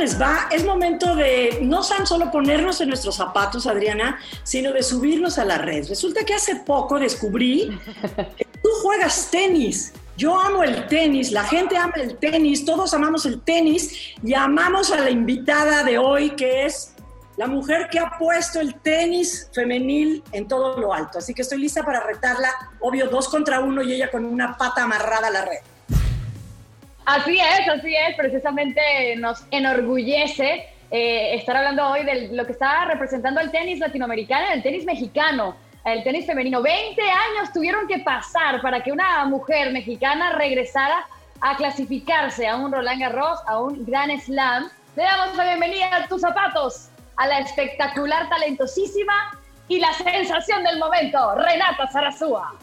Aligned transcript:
Les 0.00 0.20
va? 0.20 0.48
Es 0.50 0.64
momento 0.64 1.14
de 1.14 1.58
no 1.62 1.82
tan 1.82 2.06
solo 2.06 2.30
ponernos 2.30 2.80
en 2.80 2.88
nuestros 2.88 3.16
zapatos, 3.16 3.66
Adriana, 3.66 4.18
sino 4.42 4.72
de 4.72 4.82
subirnos 4.82 5.38
a 5.38 5.44
la 5.44 5.58
red. 5.58 5.86
Resulta 5.88 6.24
que 6.24 6.34
hace 6.34 6.56
poco 6.56 6.98
descubrí 6.98 7.78
que 8.36 8.46
tú 8.62 8.68
juegas 8.82 9.28
tenis. 9.30 9.92
Yo 10.16 10.38
amo 10.40 10.62
el 10.62 10.86
tenis, 10.86 11.32
la 11.32 11.44
gente 11.44 11.76
ama 11.76 11.92
el 11.96 12.16
tenis, 12.16 12.64
todos 12.64 12.94
amamos 12.94 13.26
el 13.26 13.40
tenis 13.42 14.14
y 14.22 14.34
amamos 14.34 14.90
a 14.90 15.00
la 15.00 15.10
invitada 15.10 15.84
de 15.84 15.98
hoy 15.98 16.30
que 16.30 16.64
es 16.66 16.94
la 17.36 17.46
mujer 17.46 17.88
que 17.90 17.98
ha 17.98 18.18
puesto 18.18 18.60
el 18.60 18.74
tenis 18.80 19.48
femenil 19.52 20.22
en 20.32 20.48
todo 20.48 20.78
lo 20.78 20.92
alto. 20.92 21.18
Así 21.18 21.32
que 21.34 21.42
estoy 21.42 21.58
lista 21.58 21.82
para 21.82 22.00
retarla, 22.00 22.50
obvio, 22.80 23.08
dos 23.08 23.28
contra 23.28 23.60
uno 23.60 23.82
y 23.82 23.92
ella 23.92 24.10
con 24.10 24.24
una 24.24 24.56
pata 24.56 24.82
amarrada 24.82 25.28
a 25.28 25.30
la 25.30 25.44
red. 25.44 25.60
Así 27.10 27.40
es, 27.40 27.68
así 27.68 27.92
es, 27.92 28.14
precisamente 28.14 28.80
nos 29.16 29.44
enorgullece 29.50 30.68
eh, 30.92 31.34
estar 31.34 31.56
hablando 31.56 31.84
hoy 31.88 32.04
de 32.04 32.28
lo 32.28 32.46
que 32.46 32.52
está 32.52 32.84
representando 32.84 33.40
el 33.40 33.50
tenis 33.50 33.80
latinoamericano, 33.80 34.46
el 34.52 34.62
tenis 34.62 34.84
mexicano, 34.84 35.56
el 35.84 36.04
tenis 36.04 36.24
femenino. 36.24 36.62
20 36.62 37.02
años 37.02 37.52
tuvieron 37.52 37.88
que 37.88 37.98
pasar 37.98 38.62
para 38.62 38.80
que 38.84 38.92
una 38.92 39.24
mujer 39.24 39.72
mexicana 39.72 40.34
regresara 40.34 41.04
a 41.40 41.56
clasificarse 41.56 42.46
a 42.46 42.54
un 42.54 42.70
Roland 42.70 43.00
Garros, 43.00 43.40
a 43.48 43.58
un 43.58 43.84
Grand 43.84 44.16
Slam. 44.20 44.70
Le 44.94 45.02
damos 45.02 45.34
la 45.34 45.46
bienvenida 45.46 45.88
a 45.92 46.06
tus 46.06 46.20
zapatos 46.20 46.90
a 47.16 47.26
la 47.26 47.40
espectacular, 47.40 48.28
talentosísima 48.28 49.36
y 49.66 49.80
la 49.80 49.92
sensación 49.94 50.62
del 50.62 50.78
momento, 50.78 51.34
Renata 51.34 51.88
Zarazúa. 51.88 52.54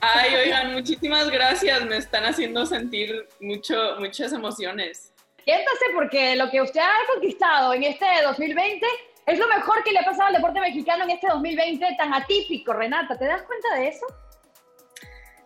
Ay, 0.00 0.34
oigan, 0.34 0.72
muchísimas 0.74 1.30
gracias. 1.30 1.84
Me 1.86 1.96
están 1.96 2.24
haciendo 2.24 2.64
sentir 2.66 3.28
mucho, 3.40 3.96
muchas 3.98 4.32
emociones. 4.32 5.12
Siéntase 5.44 5.86
porque 5.94 6.36
lo 6.36 6.50
que 6.50 6.60
usted 6.60 6.80
ha 6.80 7.12
conquistado 7.12 7.74
en 7.74 7.84
este 7.84 8.06
2020 8.22 8.86
es 9.26 9.38
lo 9.38 9.48
mejor 9.48 9.82
que 9.82 9.92
le 9.92 9.98
ha 9.98 10.04
pasado 10.04 10.28
al 10.28 10.34
deporte 10.34 10.60
mexicano 10.60 11.04
en 11.04 11.10
este 11.10 11.26
2020 11.28 11.96
tan 11.96 12.14
atípico, 12.14 12.72
Renata. 12.72 13.18
¿Te 13.18 13.24
das 13.24 13.42
cuenta 13.42 13.74
de 13.76 13.88
eso? 13.88 14.06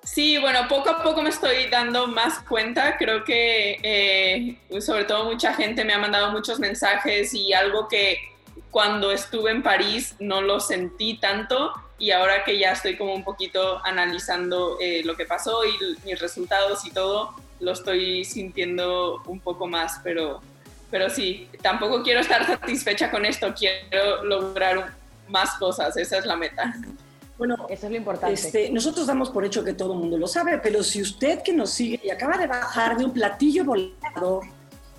Sí, 0.05 0.37
bueno, 0.39 0.67
poco 0.69 0.91
a 0.91 1.03
poco 1.03 1.23
me 1.23 1.31
estoy 1.31 1.69
dando 1.69 2.09
más 2.09 2.41
cuenta. 2.41 2.97
Creo 2.99 3.25
que 3.25 3.79
eh, 3.83 4.81
sobre 4.81 5.05
todo 5.05 5.25
mucha 5.25 5.55
gente 5.55 5.85
me 5.85 5.95
ha 5.95 5.99
mandado 5.99 6.33
muchos 6.33 6.59
mensajes 6.59 7.33
y 7.33 7.53
algo 7.53 7.89
que 7.89 8.19
cuando 8.71 9.13
estuve 9.13 9.53
en 9.53 9.63
París 9.63 10.17
no 10.19 10.43
lo 10.43 10.59
sentí 10.59 11.19
tanto 11.19 11.73
y 12.03 12.11
ahora 12.11 12.43
que 12.43 12.59
ya 12.59 12.73
estoy 12.73 12.97
como 12.97 13.15
un 13.15 13.23
poquito 13.23 13.81
analizando 13.85 14.77
eh, 14.81 15.03
lo 15.05 15.15
que 15.15 15.25
pasó 15.25 15.65
y 15.65 15.71
mis 16.05 16.19
resultados 16.19 16.85
y 16.85 16.91
todo, 16.91 17.33
lo 17.61 17.71
estoy 17.71 18.25
sintiendo 18.25 19.23
un 19.27 19.39
poco 19.39 19.69
más, 19.69 20.01
pero, 20.03 20.41
pero 20.91 21.09
sí, 21.09 21.49
tampoco 21.63 22.03
quiero 22.03 22.19
estar 22.19 22.45
satisfecha 22.45 23.09
con 23.09 23.25
esto, 23.25 23.55
quiero 23.57 24.25
lograr 24.25 24.95
más 25.29 25.51
cosas, 25.61 25.97
esa 25.97 26.19
es 26.19 26.27
la 26.27 26.35
meta. 26.35 26.75
Bueno, 27.39 27.55
eso 27.69 27.87
es 27.87 27.93
lo 27.93 27.97
importante. 27.97 28.35
Este, 28.35 28.71
nosotros 28.71 29.07
damos 29.07 29.31
por 29.31 29.45
hecho 29.45 29.63
que 29.63 29.73
todo 29.73 29.93
el 29.93 30.01
mundo 30.01 30.19
lo 30.19 30.27
sabe, 30.27 30.59
pero 30.59 30.83
si 30.83 31.01
usted 31.01 31.41
que 31.45 31.53
nos 31.53 31.71
sigue 31.71 32.01
y 32.03 32.11
acaba 32.11 32.37
de 32.37 32.49
bajar 32.49 32.97
de 32.97 33.05
un 33.05 33.13
platillo 33.13 33.65
volador 33.65 34.43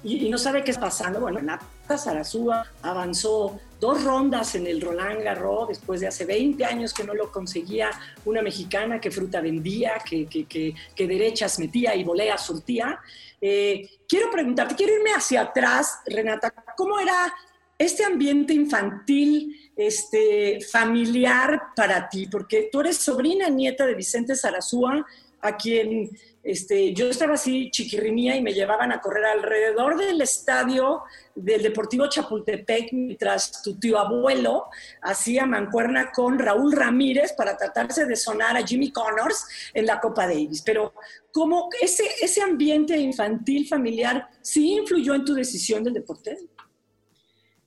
y, 0.05 0.29
no 0.29 0.37
sabe 0.37 0.63
qué 0.63 0.71
está 0.71 0.83
pasando, 0.83 1.19
bueno, 1.19 1.41
Nata 1.41 1.97
Sarazúa 1.97 2.65
avanzó 2.81 3.59
dos 3.83 4.01
rondas 4.01 4.55
en 4.55 4.65
el 4.65 4.79
Roland 4.79 5.21
Garros 5.21 5.67
después 5.67 5.99
de 5.99 6.07
hace 6.07 6.23
20 6.23 6.63
años 6.63 6.93
que 6.93 7.03
no 7.03 7.13
lo 7.13 7.29
conseguía 7.29 7.91
una 8.23 8.41
mexicana 8.41 9.01
que 9.01 9.11
fruta 9.11 9.41
vendía, 9.41 9.95
que, 10.09 10.25
que, 10.25 10.45
que, 10.45 11.05
derechas 11.05 11.59
metía 11.59 11.93
y 11.93 12.05
volea 12.05 12.37
surtía. 12.37 12.97
Eh, 13.41 13.89
quiero 14.07 14.31
preguntarte, 14.31 14.75
quiero 14.75 14.95
irme 14.95 15.11
hacia 15.11 15.41
atrás, 15.41 15.99
Renata, 16.05 16.53
¿cómo 16.77 16.97
era 16.97 17.33
este 17.77 18.05
ambiente 18.05 18.53
infantil, 18.53 19.69
este, 19.75 20.61
familiar 20.61 21.63
para 21.75 22.07
ti? 22.07 22.27
Porque 22.27 22.69
tú 22.71 22.79
eres 22.79 22.95
sobrina 22.95 23.49
nieta 23.49 23.85
de 23.85 23.95
Vicente 23.95 24.33
Sarazúa, 24.33 25.05
a 25.41 25.57
quien 25.57 26.09
este, 26.43 26.93
yo 26.93 27.09
estaba 27.09 27.35
así 27.35 27.71
chiquirrinía 27.71 28.35
y 28.35 28.41
me 28.41 28.53
llevaban 28.53 28.91
a 28.91 28.99
correr 28.99 29.23
alrededor 29.25 29.97
del 29.97 30.19
estadio 30.21 31.03
del 31.33 31.63
Deportivo 31.63 32.07
Chapultepec 32.07 32.91
mientras 32.91 33.63
tu 33.63 33.79
tío 33.79 33.97
abuelo 33.97 34.65
hacía 35.01 35.45
mancuerna 35.45 36.11
con 36.11 36.37
Raúl 36.37 36.73
Ramírez 36.73 37.31
para 37.33 37.55
tratarse 37.55 38.05
de 38.05 38.17
sonar 38.17 38.57
a 38.57 38.67
Jimmy 38.67 38.91
Connors 38.91 39.47
en 39.73 39.85
la 39.85 40.01
Copa 40.01 40.27
Davis. 40.27 40.61
Pero 40.61 40.93
¿cómo 41.31 41.69
ese, 41.81 42.03
ese 42.21 42.41
ambiente 42.41 42.97
infantil 42.97 43.65
familiar 43.65 44.27
sí 44.41 44.73
influyó 44.73 45.15
en 45.15 45.23
tu 45.23 45.33
decisión 45.33 45.81
del 45.81 45.93
deporte? 45.93 46.37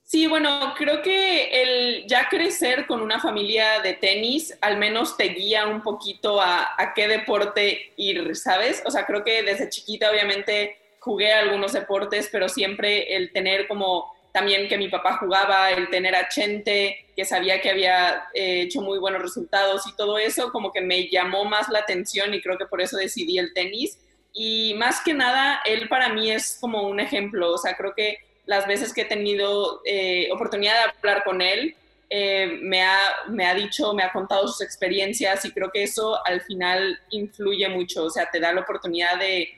Sí, 0.07 0.25
bueno, 0.25 0.73
creo 0.77 1.01
que 1.01 1.61
el 1.61 2.07
ya 2.07 2.29
crecer 2.29 2.87
con 2.87 3.01
una 3.01 3.19
familia 3.19 3.81
de 3.81 3.93
tenis 3.93 4.57
al 4.61 4.77
menos 4.77 5.17
te 5.17 5.25
guía 5.25 5.67
un 5.67 5.83
poquito 5.83 6.39
a, 6.39 6.93
qué 6.95 7.09
deporte 7.09 7.91
ir, 7.97 8.33
¿sabes? 8.37 8.81
O 8.85 8.89
sea, 8.89 9.05
creo 9.05 9.25
que 9.25 9.43
desde 9.43 9.67
chiquita 9.67 10.09
obviamente 10.09 10.77
jugué 10.99 11.33
algunos 11.33 11.73
deportes, 11.73 12.29
pero 12.31 12.47
siempre 12.47 13.17
el 13.17 13.33
tener 13.33 13.67
como 13.67 14.13
también 14.31 14.69
que 14.69 14.77
mi 14.77 14.87
papá 14.87 15.17
jugaba, 15.17 15.71
el 15.71 15.89
tener 15.89 16.15
a 16.15 16.29
Chente, 16.29 17.07
que 17.13 17.25
sabía 17.25 17.59
que 17.59 17.69
había 17.69 18.29
eh, 18.33 18.61
hecho 18.61 18.79
muy 18.81 18.99
buenos 18.99 19.21
resultados 19.21 19.85
y 19.87 19.95
todo 19.97 20.17
eso, 20.17 20.53
como 20.53 20.71
que 20.71 20.79
me 20.79 21.09
llamó 21.09 21.43
más 21.43 21.67
la 21.67 21.79
atención 21.79 22.33
y 22.33 22.41
creo 22.41 22.57
que 22.57 22.65
por 22.65 22.79
eso 22.79 22.95
decidí 22.95 23.39
el 23.39 23.53
tenis. 23.53 23.99
Y 24.31 24.73
más 24.75 25.01
que 25.01 25.13
nada, 25.13 25.59
él 25.65 25.89
para 25.89 26.07
mí 26.13 26.31
es 26.31 26.59
como 26.61 26.83
un 26.83 27.01
ejemplo, 27.01 27.51
o 27.51 27.57
sea, 27.57 27.75
creo 27.75 27.93
que 27.93 28.19
las 28.47 28.65
veces 28.65 28.93
que 28.93 29.01
he 29.01 29.05
tenido 29.05 29.81
eh, 29.85 30.29
oportunidad 30.31 30.73
de 30.73 30.91
hablar 30.97 31.23
con 31.23 31.41
él, 31.41 31.75
eh, 32.09 32.59
me, 32.61 32.81
ha, 32.81 32.97
me 33.27 33.45
ha 33.45 33.53
dicho, 33.53 33.93
me 33.93 34.03
ha 34.03 34.13
contado 34.13 34.47
sus 34.47 34.61
experiencias 34.61 35.43
y 35.43 35.51
creo 35.51 35.69
que 35.69 35.83
eso 35.83 36.17
al 36.25 36.39
final 36.41 36.97
influye 37.09 37.67
mucho, 37.67 38.05
o 38.05 38.09
sea, 38.09 38.29
te 38.31 38.39
da 38.39 38.53
la 38.53 38.61
oportunidad 38.61 39.19
de, 39.19 39.53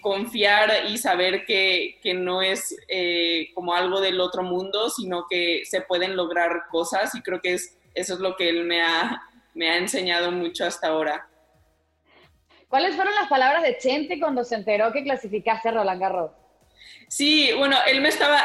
confiar 0.00 0.86
y 0.88 0.96
saber 0.96 1.44
que, 1.44 1.98
que 2.02 2.14
no 2.14 2.40
es 2.40 2.76
eh, 2.88 3.48
como 3.54 3.74
algo 3.74 4.00
del 4.00 4.20
otro 4.20 4.42
mundo, 4.42 4.90
sino 4.90 5.26
que 5.28 5.62
se 5.64 5.80
pueden 5.80 6.14
lograr 6.14 6.64
cosas 6.70 7.14
y 7.16 7.22
creo 7.22 7.40
que 7.40 7.54
es, 7.54 7.76
eso 7.94 8.14
es 8.14 8.20
lo 8.20 8.36
que 8.36 8.48
él 8.48 8.64
me 8.64 8.82
ha, 8.82 9.22
me 9.54 9.70
ha 9.70 9.76
enseñado 9.76 10.30
mucho 10.30 10.64
hasta 10.64 10.88
ahora. 10.88 11.26
¿Cuáles 12.68 12.94
fueron 12.94 13.14
las 13.14 13.28
palabras 13.28 13.62
de 13.62 13.76
Chente 13.78 14.20
cuando 14.20 14.44
se 14.44 14.54
enteró 14.54 14.92
que 14.92 15.02
clasificaste 15.02 15.68
a 15.68 15.72
Roland 15.72 16.00
Garros? 16.00 16.43
Sí, 17.08 17.50
bueno, 17.56 17.76
él 17.86 18.00
me 18.00 18.08
estaba, 18.08 18.44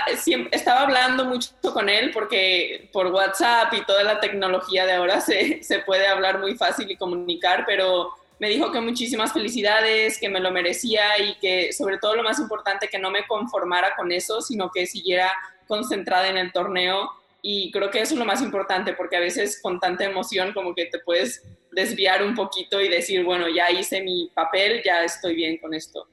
estaba 0.51 0.81
hablando 0.81 1.25
mucho 1.25 1.51
con 1.73 1.89
él 1.89 2.11
porque 2.11 2.89
por 2.93 3.07
WhatsApp 3.07 3.73
y 3.73 3.85
toda 3.85 4.03
la 4.03 4.19
tecnología 4.19 4.85
de 4.85 4.93
ahora 4.93 5.21
se, 5.21 5.63
se 5.63 5.79
puede 5.79 6.07
hablar 6.07 6.39
muy 6.39 6.55
fácil 6.55 6.89
y 6.89 6.95
comunicar, 6.95 7.63
pero 7.65 8.13
me 8.39 8.49
dijo 8.49 8.71
que 8.71 8.79
muchísimas 8.79 9.33
felicidades, 9.33 10.17
que 10.17 10.29
me 10.29 10.39
lo 10.39 10.51
merecía 10.51 11.19
y 11.19 11.35
que 11.35 11.73
sobre 11.73 11.97
todo 11.97 12.15
lo 12.15 12.23
más 12.23 12.39
importante, 12.39 12.87
que 12.87 12.97
no 12.97 13.11
me 13.11 13.27
conformara 13.27 13.95
con 13.95 14.11
eso, 14.11 14.41
sino 14.41 14.71
que 14.71 14.87
siguiera 14.87 15.31
concentrada 15.67 16.29
en 16.29 16.37
el 16.37 16.51
torneo. 16.51 17.11
Y 17.41 17.71
creo 17.71 17.89
que 17.89 18.01
eso 18.01 18.13
es 18.13 18.19
lo 18.19 18.25
más 18.25 18.41
importante, 18.41 18.93
porque 18.93 19.17
a 19.17 19.21
veces 19.21 19.61
con 19.61 19.79
tanta 19.79 20.05
emoción 20.05 20.53
como 20.53 20.73
que 20.73 20.85
te 20.85 20.99
puedes 20.99 21.43
desviar 21.71 22.23
un 22.23 22.33
poquito 22.33 22.81
y 22.81 22.87
decir, 22.87 23.23
bueno, 23.23 23.47
ya 23.49 23.69
hice 23.71 24.01
mi 24.01 24.31
papel, 24.33 24.81
ya 24.83 25.03
estoy 25.03 25.35
bien 25.35 25.57
con 25.57 25.73
esto. 25.73 26.07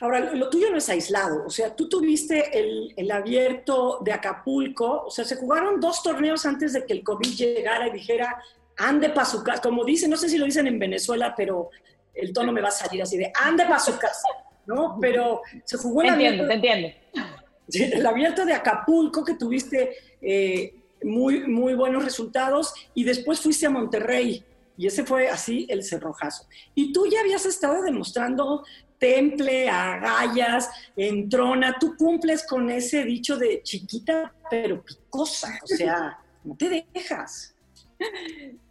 Ahora, 0.00 0.32
lo 0.34 0.48
tuyo 0.48 0.70
no 0.70 0.78
es 0.78 0.88
aislado, 0.88 1.44
o 1.46 1.50
sea, 1.50 1.74
tú 1.74 1.88
tuviste 1.88 2.58
el, 2.58 3.10
abierto 3.10 4.00
de 4.02 4.12
Acapulco, 4.12 5.04
o 5.06 5.10
sea, 5.10 5.24
se 5.24 5.36
jugaron 5.36 5.80
dos 5.80 6.02
torneos 6.02 6.44
antes 6.46 6.72
de 6.72 6.84
que 6.84 6.92
el 6.92 7.04
COVID 7.04 7.34
llegara 7.36 7.88
y 7.88 7.92
dijera, 7.92 8.42
ande 8.76 9.10
para 9.10 9.26
su 9.26 9.42
casa, 9.42 9.60
como 9.60 9.84
dicen, 9.84 10.10
no 10.10 10.16
sé 10.16 10.28
si 10.28 10.38
lo 10.38 10.46
dicen 10.46 10.66
en 10.66 10.78
Venezuela, 10.78 11.34
pero 11.36 11.70
el 12.14 12.32
tono 12.32 12.52
me 12.52 12.60
va 12.60 12.68
a 12.68 12.72
salir 12.72 13.02
así 13.02 13.16
de, 13.16 13.30
ande 13.34 13.64
para 13.64 13.78
su 13.78 13.96
casa, 13.98 14.28
¿no? 14.66 14.98
Pero 15.00 15.42
se 15.64 15.76
jugó 15.76 16.02
el 16.02 16.10
abierto, 16.10 16.46
te 16.46 16.54
entiendo. 16.54 16.88
El 17.72 18.06
abierto 18.06 18.44
de 18.44 18.52
Acapulco 18.54 19.24
que 19.24 19.34
tuviste... 19.34 19.96
Eh, 20.20 20.74
muy, 21.02 21.46
muy 21.46 21.74
buenos 21.74 22.04
resultados 22.04 22.74
y 22.94 23.04
después 23.04 23.40
fuiste 23.40 23.66
a 23.66 23.70
Monterrey 23.70 24.44
y 24.76 24.86
ese 24.86 25.04
fue 25.04 25.28
así 25.28 25.66
el 25.68 25.84
cerrojazo. 25.84 26.46
Y 26.74 26.92
tú 26.92 27.06
ya 27.06 27.20
habías 27.20 27.44
estado 27.44 27.82
demostrando 27.82 28.64
temple, 29.00 29.68
agallas, 29.68 30.70
entrona, 30.94 31.76
tú 31.80 31.96
cumples 31.96 32.46
con 32.46 32.70
ese 32.70 33.04
dicho 33.04 33.36
de 33.36 33.62
chiquita 33.64 34.32
pero 34.48 34.84
picosa, 34.84 35.58
o 35.62 35.66
sea, 35.66 36.18
no 36.44 36.56
te 36.56 36.86
dejas. 36.94 37.54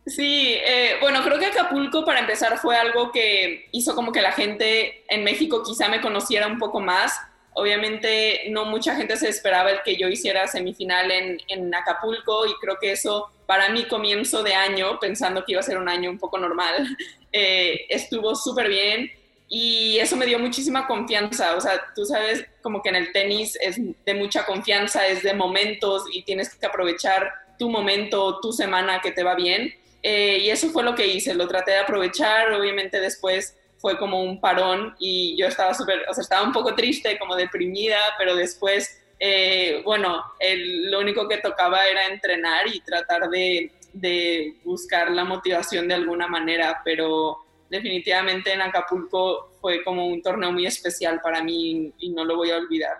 Sí, 0.06 0.56
eh, 0.66 0.98
bueno, 1.02 1.24
creo 1.24 1.38
que 1.38 1.46
Acapulco 1.46 2.04
para 2.04 2.22
empezar 2.22 2.58
fue 2.58 2.76
algo 2.76 3.12
que 3.12 3.68
hizo 3.72 3.96
como 3.96 4.12
que 4.12 4.22
la 4.22 4.32
gente 4.32 5.04
en 5.08 5.24
México 5.24 5.62
quizá 5.64 5.88
me 5.88 6.02
conociera 6.02 6.48
un 6.48 6.58
poco 6.58 6.80
más. 6.80 7.20
Obviamente 7.54 8.44
no 8.50 8.66
mucha 8.66 8.96
gente 8.96 9.18
se 9.18 9.30
esperaba 9.30 9.72
el 9.72 9.82
que 9.84 9.98
yo 9.98 10.08
hiciera 10.08 10.48
semifinal 10.48 11.12
en, 11.12 11.76
Acapulco 11.76 12.46
y 12.48 12.54
creo 12.56 12.78
que 12.80 12.92
eso 12.92 13.30
para 13.46 13.70
mi 13.70 13.88
comienzo 13.88 14.44
de 14.44 14.54
año, 14.54 15.00
pensando 15.00 15.44
que 15.44 15.54
iba 15.54 15.62
a 15.62 15.64
ser 15.64 15.78
un 15.78 15.90
año 15.90 16.10
un 16.10 16.18
poco 16.18 16.38
normal, 16.38 16.88
eh, 17.32 17.86
estuvo 17.90 18.36
súper 18.36 18.68
bien 18.68 19.12
y 19.50 19.98
eso 19.98 20.16
me 20.16 20.28
dio 20.28 20.38
muchísima 20.38 20.86
confianza. 20.86 21.56
O 21.56 21.62
sea, 21.62 21.82
tú 21.96 22.06
sabes 22.06 22.46
como 22.62 22.84
que 22.84 22.90
en 22.90 22.96
el 22.96 23.12
tenis 23.12 23.58
es 23.60 23.78
de 24.06 24.14
mucha 24.14 24.46
confianza, 24.46 25.08
es 25.08 25.24
de 25.24 25.34
momentos 25.34 26.04
y 26.14 26.24
tienes 26.24 26.56
que 26.56 26.66
aprovechar 26.66 27.34
tu 27.58 27.70
momento, 27.70 28.40
tu 28.40 28.54
semana 28.54 29.02
que 29.02 29.12
te 29.12 29.24
va 29.24 29.34
bien. 29.34 29.74
Eh, 30.04 30.38
y 30.44 30.50
eso 30.52 30.70
fue 30.70 30.84
lo 30.84 30.94
que 30.96 31.08
hice, 31.08 31.34
lo 31.34 31.48
traté 31.48 31.72
de 31.72 31.80
aprovechar, 31.80 32.54
obviamente 32.54 33.02
después 33.02 33.58
fue 33.80 33.98
como 33.98 34.22
un 34.22 34.40
parón 34.40 34.96
y 35.00 35.36
yo 35.38 35.48
estaba 35.48 35.74
súper, 35.74 36.06
o 36.10 36.14
sea, 36.14 36.22
estaba 36.22 36.44
un 36.46 36.54
poco 36.54 36.76
triste, 36.76 37.18
como 37.18 37.36
deprimida, 37.36 37.98
pero 38.18 38.36
después, 38.36 39.02
eh, 39.20 39.82
bueno, 39.84 40.24
lo 40.40 41.00
único 41.00 41.28
que 41.28 41.38
tocaba 41.38 41.86
era 41.88 42.08
entrenar 42.08 42.68
y 42.68 42.80
tratar 42.82 43.30
de, 43.30 43.72
de 43.94 44.56
buscar 44.64 45.12
la 45.12 45.26
motivación 45.26 45.88
de 45.88 45.96
alguna 45.96 46.28
manera, 46.28 46.82
pero 46.86 47.40
definitivamente 47.70 48.54
en 48.54 48.62
Acapulco 48.62 49.52
fue 49.62 49.84
como 49.84 50.08
un 50.08 50.22
torneo 50.22 50.52
muy 50.52 50.66
especial 50.66 51.20
para 51.22 51.44
mí 51.44 51.94
y 52.00 52.10
no 52.10 52.24
lo 52.26 52.38
voy 52.38 52.52
a 52.52 52.58
olvidar. 52.58 52.98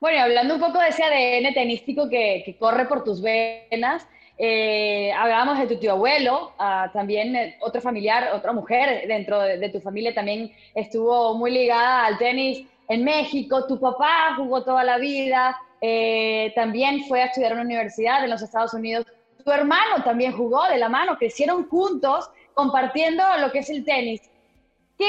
Bueno, 0.00 0.22
hablando 0.22 0.54
un 0.54 0.60
poco 0.60 0.78
de 0.78 0.88
ese 0.88 1.02
ADN 1.02 1.52
tenístico 1.54 2.08
que, 2.08 2.42
que 2.44 2.56
corre 2.56 2.86
por 2.86 3.02
tus 3.02 3.20
venas, 3.20 4.06
eh, 4.40 5.12
hablábamos 5.12 5.58
de 5.58 5.66
tu 5.66 5.80
tío 5.80 5.92
abuelo, 5.92 6.52
ah, 6.58 6.90
también 6.92 7.34
eh, 7.34 7.56
otro 7.60 7.80
familiar, 7.80 8.30
otra 8.32 8.52
mujer 8.52 9.08
dentro 9.08 9.40
de, 9.40 9.68
tu 9.68 9.80
familia 9.80 10.14
también 10.14 10.52
estuvo 10.76 11.34
muy 11.34 11.50
ligada 11.50 12.06
al 12.06 12.18
tenis 12.18 12.64
en 12.88 13.02
México. 13.02 13.66
Tu 13.66 13.80
papá 13.80 14.34
jugó 14.36 14.62
toda 14.62 14.84
la 14.84 14.98
vida, 14.98 15.58
eh, 15.80 16.52
también 16.54 17.04
fue 17.06 17.22
a 17.22 17.26
estudiar 17.26 17.50
en 17.50 17.58
una 17.58 17.66
universidad 17.66 18.22
en 18.22 18.30
los 18.30 18.40
Estados 18.40 18.72
Unidos. 18.74 19.06
Tu 19.44 19.50
hermano 19.50 20.04
también 20.04 20.32
jugó 20.32 20.68
de 20.68 20.78
la 20.78 20.88
mano, 20.88 21.18
crecieron 21.18 21.68
juntos 21.68 22.30
compartiendo 22.58 23.22
lo 23.38 23.52
que 23.52 23.60
es 23.60 23.70
el 23.70 23.84
tenis. 23.84 24.20
¿Qué 24.98 25.08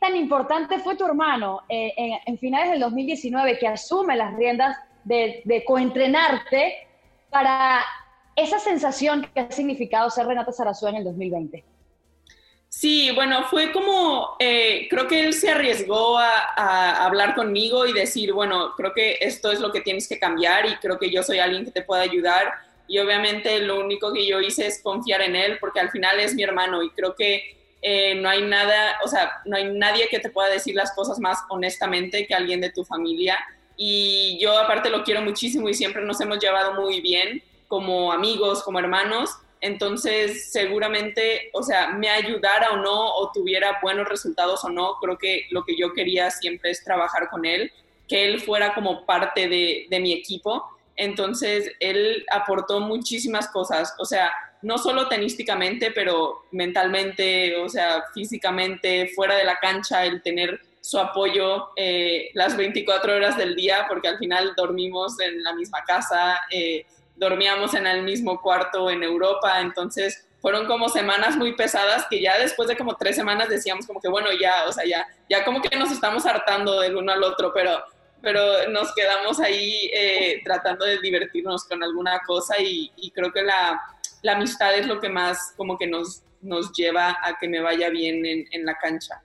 tan 0.00 0.16
importante 0.16 0.80
fue 0.80 0.96
tu 0.96 1.06
hermano 1.06 1.62
en, 1.68 2.36
finales 2.38 2.72
del 2.72 2.80
2019 2.80 3.56
que 3.56 3.68
asume 3.68 4.16
las 4.16 4.34
riendas 4.34 4.76
de, 5.04 5.40
de 5.44 5.64
coentrenarte 5.64 6.88
para 7.30 7.84
esa 8.34 8.58
sensación 8.58 9.28
que 9.32 9.38
ha 9.38 9.52
significado 9.52 10.10
ser 10.10 10.26
Renata 10.26 10.50
Sarazúa 10.50 10.90
en 10.90 10.96
el 10.96 11.04
2020. 11.04 11.64
Sí, 12.68 13.12
bueno, 13.14 13.44
fue 13.44 13.70
como, 13.70 14.36
eh, 14.40 14.88
creo 14.90 15.06
que 15.06 15.20
él 15.20 15.34
se 15.34 15.50
arriesgó 15.50 16.18
a, 16.18 17.04
hablar 17.04 17.36
conmigo 17.36 17.86
y 17.86 17.92
decir, 17.92 18.32
bueno, 18.32 18.72
creo 18.76 18.92
que 18.92 19.18
esto 19.20 19.52
es 19.52 19.60
lo 19.60 19.70
que 19.70 19.82
tienes 19.82 20.08
que 20.08 20.18
cambiar 20.18 20.66
y 20.66 20.74
creo 20.76 20.98
que 20.98 21.10
yo 21.10 21.22
soy 21.22 21.38
alguien 21.38 21.64
que 21.64 21.70
te 21.70 21.82
puede 21.82 22.02
ayudar. 22.02 22.52
Y 22.88 22.98
obviamente 22.98 23.60
lo 23.60 23.78
único 23.78 24.12
que 24.12 24.26
yo 24.26 24.40
hice 24.40 24.66
es 24.66 24.82
confiar 24.82 25.20
en 25.20 25.36
él 25.36 25.58
porque 25.60 25.78
al 25.78 25.90
final 25.90 26.18
es 26.18 26.34
mi 26.34 26.42
hermano 26.42 26.82
y 26.82 26.90
creo 26.90 27.14
que 27.14 27.56
eh, 27.82 28.16
no 28.16 28.28
hay 28.28 28.42
nada, 28.42 28.98
o 29.04 29.08
sea, 29.08 29.40
no 29.44 29.56
hay 29.56 29.70
nadie 29.70 30.08
que 30.08 30.18
te 30.18 30.30
pueda 30.30 30.48
decir 30.48 30.74
las 30.74 30.92
cosas 30.92 31.20
más 31.20 31.38
honestamente 31.48 32.26
que 32.26 32.34
alguien 32.34 32.60
de 32.60 32.70
tu 32.70 32.84
familia. 32.84 33.38
Y 33.76 34.38
yo 34.40 34.58
aparte 34.58 34.90
lo 34.90 35.04
quiero 35.04 35.20
muchísimo 35.20 35.68
y 35.68 35.74
siempre 35.74 36.02
nos 36.02 36.20
hemos 36.20 36.38
llevado 36.40 36.74
muy 36.74 37.00
bien 37.00 37.42
como 37.68 38.10
amigos, 38.10 38.62
como 38.64 38.78
hermanos, 38.78 39.30
entonces 39.60 40.50
seguramente, 40.50 41.50
o 41.52 41.62
sea, 41.62 41.88
me 41.88 42.08
ayudara 42.08 42.72
o 42.72 42.76
no, 42.76 43.14
o 43.14 43.30
tuviera 43.32 43.78
buenos 43.82 44.08
resultados 44.08 44.64
o 44.64 44.70
no, 44.70 44.96
creo 45.00 45.18
que 45.18 45.46
lo 45.50 45.64
que 45.64 45.76
yo 45.76 45.92
quería 45.92 46.30
siempre 46.30 46.70
es 46.70 46.84
trabajar 46.84 47.28
con 47.28 47.44
él, 47.44 47.72
que 48.06 48.24
él 48.24 48.40
fuera 48.40 48.74
como 48.74 49.04
parte 49.04 49.48
de, 49.48 49.86
de 49.90 50.00
mi 50.00 50.12
equipo. 50.12 50.64
Entonces, 50.98 51.70
él 51.78 52.26
aportó 52.28 52.80
muchísimas 52.80 53.48
cosas, 53.48 53.94
o 53.98 54.04
sea, 54.04 54.32
no 54.62 54.76
solo 54.78 55.08
tenísticamente, 55.08 55.92
pero 55.92 56.46
mentalmente, 56.50 57.56
o 57.56 57.68
sea, 57.68 58.02
físicamente, 58.12 59.12
fuera 59.14 59.36
de 59.36 59.44
la 59.44 59.56
cancha, 59.58 60.04
el 60.04 60.20
tener 60.22 60.60
su 60.80 60.98
apoyo 60.98 61.68
eh, 61.76 62.30
las 62.34 62.56
24 62.56 63.14
horas 63.14 63.36
del 63.36 63.54
día, 63.54 63.86
porque 63.88 64.08
al 64.08 64.18
final 64.18 64.54
dormimos 64.56 65.20
en 65.20 65.42
la 65.44 65.54
misma 65.54 65.84
casa, 65.86 66.40
eh, 66.50 66.84
dormíamos 67.14 67.74
en 67.74 67.86
el 67.86 68.02
mismo 68.02 68.40
cuarto 68.40 68.90
en 68.90 69.04
Europa, 69.04 69.60
entonces 69.60 70.26
fueron 70.40 70.66
como 70.66 70.88
semanas 70.88 71.36
muy 71.36 71.54
pesadas 71.54 72.06
que 72.08 72.20
ya 72.20 72.38
después 72.38 72.68
de 72.68 72.76
como 72.76 72.96
tres 72.96 73.16
semanas 73.16 73.48
decíamos 73.48 73.86
como 73.86 74.00
que 74.00 74.08
bueno, 74.08 74.28
ya, 74.40 74.66
o 74.66 74.72
sea, 74.72 74.84
ya, 74.84 75.06
ya 75.28 75.44
como 75.44 75.60
que 75.60 75.76
nos 75.76 75.92
estamos 75.92 76.26
hartando 76.26 76.80
del 76.80 76.96
uno 76.96 77.12
al 77.12 77.22
otro, 77.22 77.52
pero, 77.54 77.82
pero 78.22 78.68
nos 78.70 78.94
quedamos 78.94 79.40
ahí 79.40 79.90
eh, 79.94 80.40
tratando 80.44 80.84
de 80.84 80.98
divertirnos 80.98 81.64
con 81.64 81.82
alguna 81.82 82.20
cosa 82.26 82.56
y, 82.58 82.90
creo 83.14 83.32
que 83.32 83.42
la, 83.42 83.80
amistad 84.32 84.76
es 84.76 84.86
lo 84.86 85.00
que 85.00 85.08
más 85.08 85.54
como 85.56 85.78
que 85.78 85.86
nos, 85.86 86.22
nos 86.40 86.72
lleva 86.72 87.16
a 87.22 87.38
que 87.38 87.48
me 87.48 87.60
vaya 87.60 87.88
bien 87.90 88.24
en, 88.26 88.46
en 88.50 88.64
la 88.64 88.76
cancha. 88.78 89.22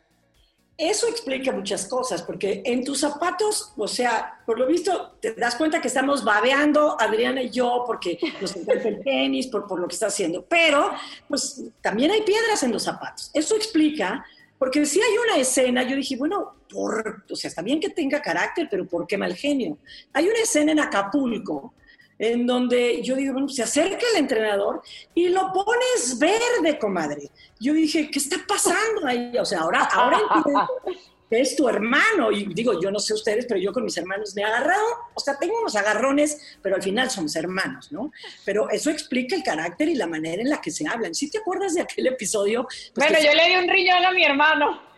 Eso 0.76 1.08
explica 1.08 1.52
muchas 1.52 1.86
cosas, 1.86 2.24
porque 2.24 2.64
en 2.66 2.84
tus 2.84 3.02
zapatos, 3.02 3.74
o 3.78 3.88
sea, 3.88 4.42
por 4.44 4.58
lo 4.58 4.66
visto, 4.66 5.18
te 5.22 5.34
das 5.36 5.56
cuenta 5.56 5.80
que 5.80 5.88
estamos 5.88 6.24
babeando, 6.24 6.98
Adriana 7.00 7.44
y 7.44 7.52
yo, 7.52 7.84
porque 7.86 8.18
nos 8.42 8.56
encanta 8.56 8.90
el 8.90 9.04
tenis, 9.04 9.48
por, 9.48 9.68
por 9.68 9.80
lo 9.80 9.88
que 9.88 9.94
está 9.94 10.08
haciendo. 10.08 10.44
Pero, 10.46 10.92
pues, 11.28 11.64
también 11.82 12.10
hay 12.10 12.24
piedras 12.24 12.64
en 12.64 12.72
los 12.72 12.84
zapatos. 12.84 13.30
Eso 13.36 13.56
explica, 13.56 14.26
porque 14.64 14.86
si 14.86 15.02
hay 15.02 15.18
una 15.28 15.42
escena, 15.42 15.84
yo 15.84 15.94
dije, 15.94 16.16
bueno, 16.16 16.54
o 16.74 17.36
sea, 17.36 17.50
está 17.50 17.62
bien 17.62 17.82
que 17.82 17.90
tenga 17.90 18.22
carácter, 18.22 18.70
pero 18.72 18.88
¿por 18.88 19.06
qué 19.06 19.18
mal 19.18 19.36
genio? 19.36 19.78
Hay 20.14 20.30
una 20.30 20.40
escena 20.40 20.72
en 20.72 20.80
Acapulco 20.80 21.74
en 22.18 22.48
donde 22.48 23.02
yo 23.04 23.18
digo, 23.18 23.34
bueno, 23.34 23.50
se 23.50 23.62
acerca 23.62 24.06
el 24.14 24.20
entrenador 24.20 24.82
y 25.14 25.28
lo 25.28 25.52
pones 25.52 26.18
verde, 26.18 26.80
comadre. 26.80 27.30
Yo 27.60 27.74
dije, 27.74 28.10
¿qué 28.10 28.20
está 28.20 28.38
pasando 28.48 29.06
ahí? 29.06 29.38
O 29.38 29.44
sea, 29.44 29.60
ahora, 29.60 29.84
ahora 29.84 30.22
entiendo 30.34 30.68
es 31.38 31.56
tu 31.56 31.68
hermano. 31.68 32.32
Y 32.32 32.46
digo, 32.54 32.80
yo 32.82 32.92
no 32.92 33.00
sé 33.00 33.14
ustedes, 33.14 33.46
pero 33.46 33.60
yo 33.60 33.72
con 33.72 33.84
mis 33.84 33.98
hermanos 33.98 34.36
me 34.36 34.42
he 34.42 34.46
agarrado, 34.46 34.84
o 35.14 35.20
sea, 35.20 35.38
tengo 35.38 35.60
unos 35.60 35.76
agarrones, 35.76 36.58
pero 36.62 36.76
al 36.76 36.84
final 36.84 37.10
somos 37.10 37.36
hermanos, 37.36 37.92
¿no? 37.92 38.12
Pero 38.46 38.70
eso 38.70 38.90
explica 38.90 39.36
el 39.36 39.44
carácter 39.44 39.90
y 39.90 39.96
la 39.96 40.08
manera 40.08 40.42
en 40.42 40.50
la 40.50 40.62
que 40.62 40.72
se 40.72 40.88
hablan. 40.88 41.14
¿Sí 41.14 41.30
te 41.30 41.40
acuerdas 41.40 41.74
de 41.74 41.82
aquel 41.82 42.08
episodio? 42.08 42.68
Pues 42.94 43.10
bueno, 43.10 43.24
yo 43.24 43.34
le 43.34 43.50
di 43.50 43.56
un 43.56 43.70
riñón 43.70 44.06
a 44.06 44.12
mi 44.12 44.24
hermano. 44.24 44.94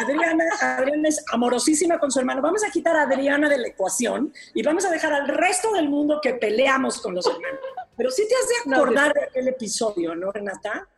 Adriana, 0.00 0.44
Adriana 0.60 1.08
es 1.08 1.24
amorosísima 1.32 1.98
con 1.98 2.10
su 2.10 2.18
hermano. 2.18 2.42
Vamos 2.42 2.64
a 2.64 2.70
quitar 2.70 2.96
a 2.96 3.02
Adriana 3.02 3.48
de 3.48 3.58
la 3.58 3.68
ecuación 3.68 4.32
y 4.54 4.62
vamos 4.62 4.84
a 4.84 4.90
dejar 4.90 5.12
al 5.12 5.28
resto 5.28 5.72
del 5.72 5.88
mundo 5.88 6.20
que 6.22 6.34
peleamos 6.34 7.00
con 7.00 7.14
los 7.14 7.26
hermanos. 7.26 7.60
Pero 7.96 8.10
sí 8.10 8.26
te 8.28 8.34
has 8.34 8.48
de 8.48 8.74
acordar 8.74 9.12
de 9.12 9.24
aquel 9.24 9.48
episodio, 9.48 10.14
¿no, 10.14 10.32
Renata? 10.32 10.88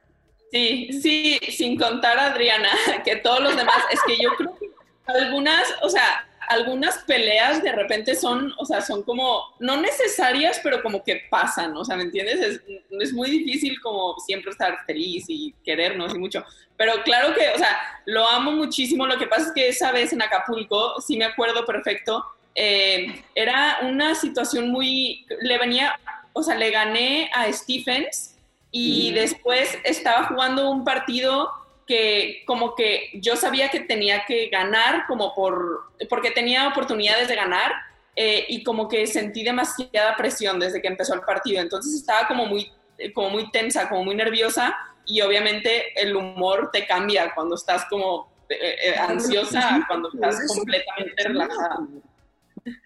Sí, 0.52 0.90
sí, 1.00 1.40
sin 1.50 1.78
contar 1.78 2.18
a 2.18 2.26
Adriana, 2.26 2.68
que 3.04 3.16
todos 3.16 3.40
los 3.40 3.56
demás, 3.56 3.78
es 3.90 4.00
que 4.06 4.22
yo 4.22 4.30
creo 4.36 4.54
que 4.58 4.70
algunas, 5.06 5.74
o 5.80 5.88
sea, 5.88 6.28
algunas 6.48 6.98
peleas 6.98 7.62
de 7.62 7.72
repente 7.72 8.14
son, 8.14 8.52
o 8.58 8.66
sea, 8.66 8.82
son 8.82 9.02
como, 9.02 9.42
no 9.60 9.80
necesarias, 9.80 10.60
pero 10.62 10.82
como 10.82 11.02
que 11.02 11.22
pasan, 11.30 11.74
o 11.74 11.84
sea, 11.84 11.96
¿me 11.96 12.02
entiendes? 12.02 12.60
Es, 12.90 13.12
muy 13.14 13.30
difícil 13.30 13.80
como 13.80 14.14
siempre 14.18 14.50
estar 14.50 14.76
feliz 14.84 15.24
y 15.28 15.54
querernos 15.64 16.14
y 16.14 16.18
mucho, 16.18 16.44
pero 16.76 17.02
claro 17.02 17.34
que, 17.34 17.48
o 17.48 17.58
sea, 17.58 17.78
lo 18.04 18.26
amo 18.28 18.52
muchísimo, 18.52 19.06
lo 19.06 19.18
que 19.18 19.26
pasa 19.26 19.46
es 19.46 19.52
que 19.54 19.68
esa 19.68 19.90
vez 19.90 20.12
en 20.12 20.20
Acapulco, 20.20 21.00
sí 21.00 21.16
me 21.16 21.24
acuerdo 21.24 21.64
perfecto, 21.64 22.24
eh, 22.54 23.24
era 23.34 23.78
una 23.82 24.14
situación 24.14 24.70
muy, 24.70 25.24
le 25.40 25.56
venía, 25.56 25.98
o 26.34 26.42
sea, 26.42 26.56
le 26.56 26.70
gané 26.70 27.30
a 27.32 27.50
Stephens 27.50 28.31
y 28.72 29.12
después 29.12 29.78
estaba 29.84 30.24
jugando 30.24 30.70
un 30.70 30.82
partido 30.82 31.50
que 31.86 32.42
como 32.46 32.74
que 32.74 33.10
yo 33.14 33.36
sabía 33.36 33.68
que 33.68 33.80
tenía 33.80 34.24
que 34.24 34.48
ganar 34.48 35.06
como 35.06 35.34
por, 35.34 35.92
porque 36.08 36.30
tenía 36.30 36.68
oportunidades 36.68 37.28
de 37.28 37.36
ganar 37.36 37.72
eh, 38.16 38.46
y 38.48 38.64
como 38.64 38.88
que 38.88 39.06
sentí 39.06 39.44
demasiada 39.44 40.16
presión 40.16 40.58
desde 40.58 40.80
que 40.80 40.88
empezó 40.88 41.14
el 41.14 41.20
partido, 41.20 41.60
entonces 41.60 41.94
estaba 41.94 42.26
como 42.26 42.46
muy, 42.46 42.72
como 43.14 43.30
muy 43.30 43.50
tensa, 43.50 43.88
como 43.88 44.04
muy 44.04 44.14
nerviosa 44.14 44.74
y 45.04 45.20
obviamente 45.20 45.92
el 46.00 46.16
humor 46.16 46.70
te 46.72 46.86
cambia 46.86 47.34
cuando 47.34 47.56
estás 47.56 47.84
como 47.86 48.32
eh, 48.48 48.76
eh, 48.84 48.94
ansiosa, 48.96 49.84
cuando 49.86 50.10
estás 50.12 50.46
completamente 50.48 51.24
relajada. 51.24 51.78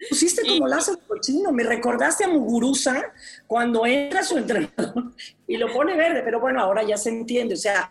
Pusiste 0.09 0.41
como 0.47 0.67
lazo 0.67 0.95
de 0.95 1.01
cochino, 1.05 1.51
me 1.51 1.63
recordaste 1.63 2.25
a 2.25 2.27
Muguruza 2.27 3.03
cuando 3.45 3.85
entra 3.85 4.23
su 4.23 4.37
entrenador 4.37 5.13
y 5.47 5.57
lo 5.57 5.71
pone 5.71 5.95
verde, 5.95 6.21
pero 6.23 6.39
bueno, 6.39 6.61
ahora 6.61 6.83
ya 6.83 6.97
se 6.97 7.09
entiende, 7.09 7.53
o 7.53 7.57
sea, 7.57 7.89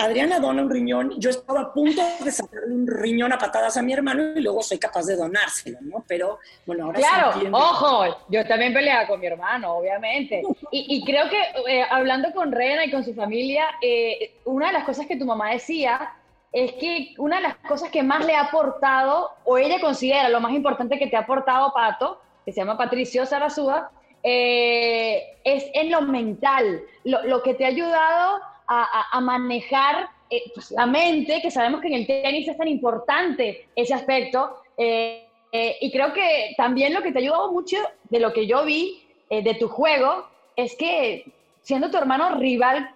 Adriana 0.00 0.40
dona 0.40 0.62
un 0.62 0.70
riñón, 0.70 1.20
yo 1.20 1.28
estaba 1.28 1.60
a 1.60 1.72
punto 1.72 2.02
de 2.24 2.30
sacarle 2.30 2.74
un 2.74 2.86
riñón 2.86 3.32
a 3.32 3.38
patadas 3.38 3.76
a 3.76 3.82
mi 3.82 3.92
hermano 3.92 4.32
y 4.34 4.40
luego 4.40 4.62
soy 4.62 4.78
capaz 4.78 5.04
de 5.04 5.14
donárselo, 5.14 5.78
¿no? 5.82 6.04
Pero 6.08 6.38
bueno, 6.64 6.86
ahora 6.86 6.98
Claro, 6.98 7.50
ojo, 7.52 8.24
yo 8.30 8.46
también 8.46 8.72
peleaba 8.72 9.06
con 9.06 9.20
mi 9.20 9.26
hermano, 9.26 9.74
obviamente. 9.74 10.42
Y, 10.70 11.04
creo 11.04 11.28
que 11.28 11.38
eh, 11.68 11.84
hablando 11.90 12.32
con 12.32 12.50
Rena 12.50 12.84
y 12.86 12.90
con 12.90 13.04
su 13.04 13.14
familia, 13.14 13.66
eh, 13.82 14.36
una 14.46 14.68
de 14.68 14.72
las 14.72 14.84
cosas 14.84 15.06
que 15.06 15.16
tu 15.16 15.26
mamá 15.26 15.50
decía 15.50 16.14
es 16.52 16.72
que 16.72 17.14
una 17.18 17.36
de 17.36 17.42
las 17.42 17.56
cosas 17.56 17.90
que 17.90 18.02
más 18.02 18.24
le 18.24 18.34
ha 18.34 18.42
aportado, 18.42 19.30
o 19.44 19.58
ella 19.58 19.80
considera 19.80 20.28
lo 20.28 20.40
más 20.40 20.52
importante 20.52 20.98
que 20.98 21.06
te 21.06 21.16
ha 21.16 21.20
aportado 21.20 21.72
Pato, 21.72 22.20
que 22.44 22.52
se 22.52 22.60
llama 22.60 22.78
Patricio 22.78 23.26
Sarazúa, 23.26 23.90
eh, 24.22 25.38
es 25.44 25.66
en 25.74 25.90
lo 25.90 26.02
mental, 26.02 26.82
lo, 27.04 27.22
lo 27.24 27.42
que 27.42 27.54
te 27.54 27.64
ha 27.64 27.68
ayudado 27.68 28.40
a, 28.70 29.20
manejar 29.20 30.08
eh, 30.28 30.44
pues, 30.54 30.70
la 30.70 30.86
mente, 30.86 31.40
que 31.42 31.50
sabemos 31.50 31.80
que 31.80 31.88
en 31.88 31.94
el 31.94 32.06
tenis 32.06 32.46
es 32.46 32.56
tan 32.56 32.68
importante 32.68 33.68
ese 33.74 33.94
aspecto. 33.94 34.62
Eh, 34.76 35.26
eh, 35.52 35.76
y 35.80 35.90
creo 35.90 36.12
que 36.12 36.54
también 36.56 36.94
lo 36.94 37.02
que 37.02 37.10
te 37.10 37.18
ha 37.18 37.22
ayudado 37.22 37.52
mucho 37.52 37.76
de 38.08 38.20
lo 38.20 38.32
que 38.32 38.46
yo 38.46 38.64
vi 38.64 39.02
de 39.28 39.54
tu 39.54 39.68
juego 39.68 40.26
es 40.56 40.74
que 40.74 41.24
siendo 41.62 41.88
tu 41.88 41.96
hermano 41.96 42.34
rival 42.36 42.92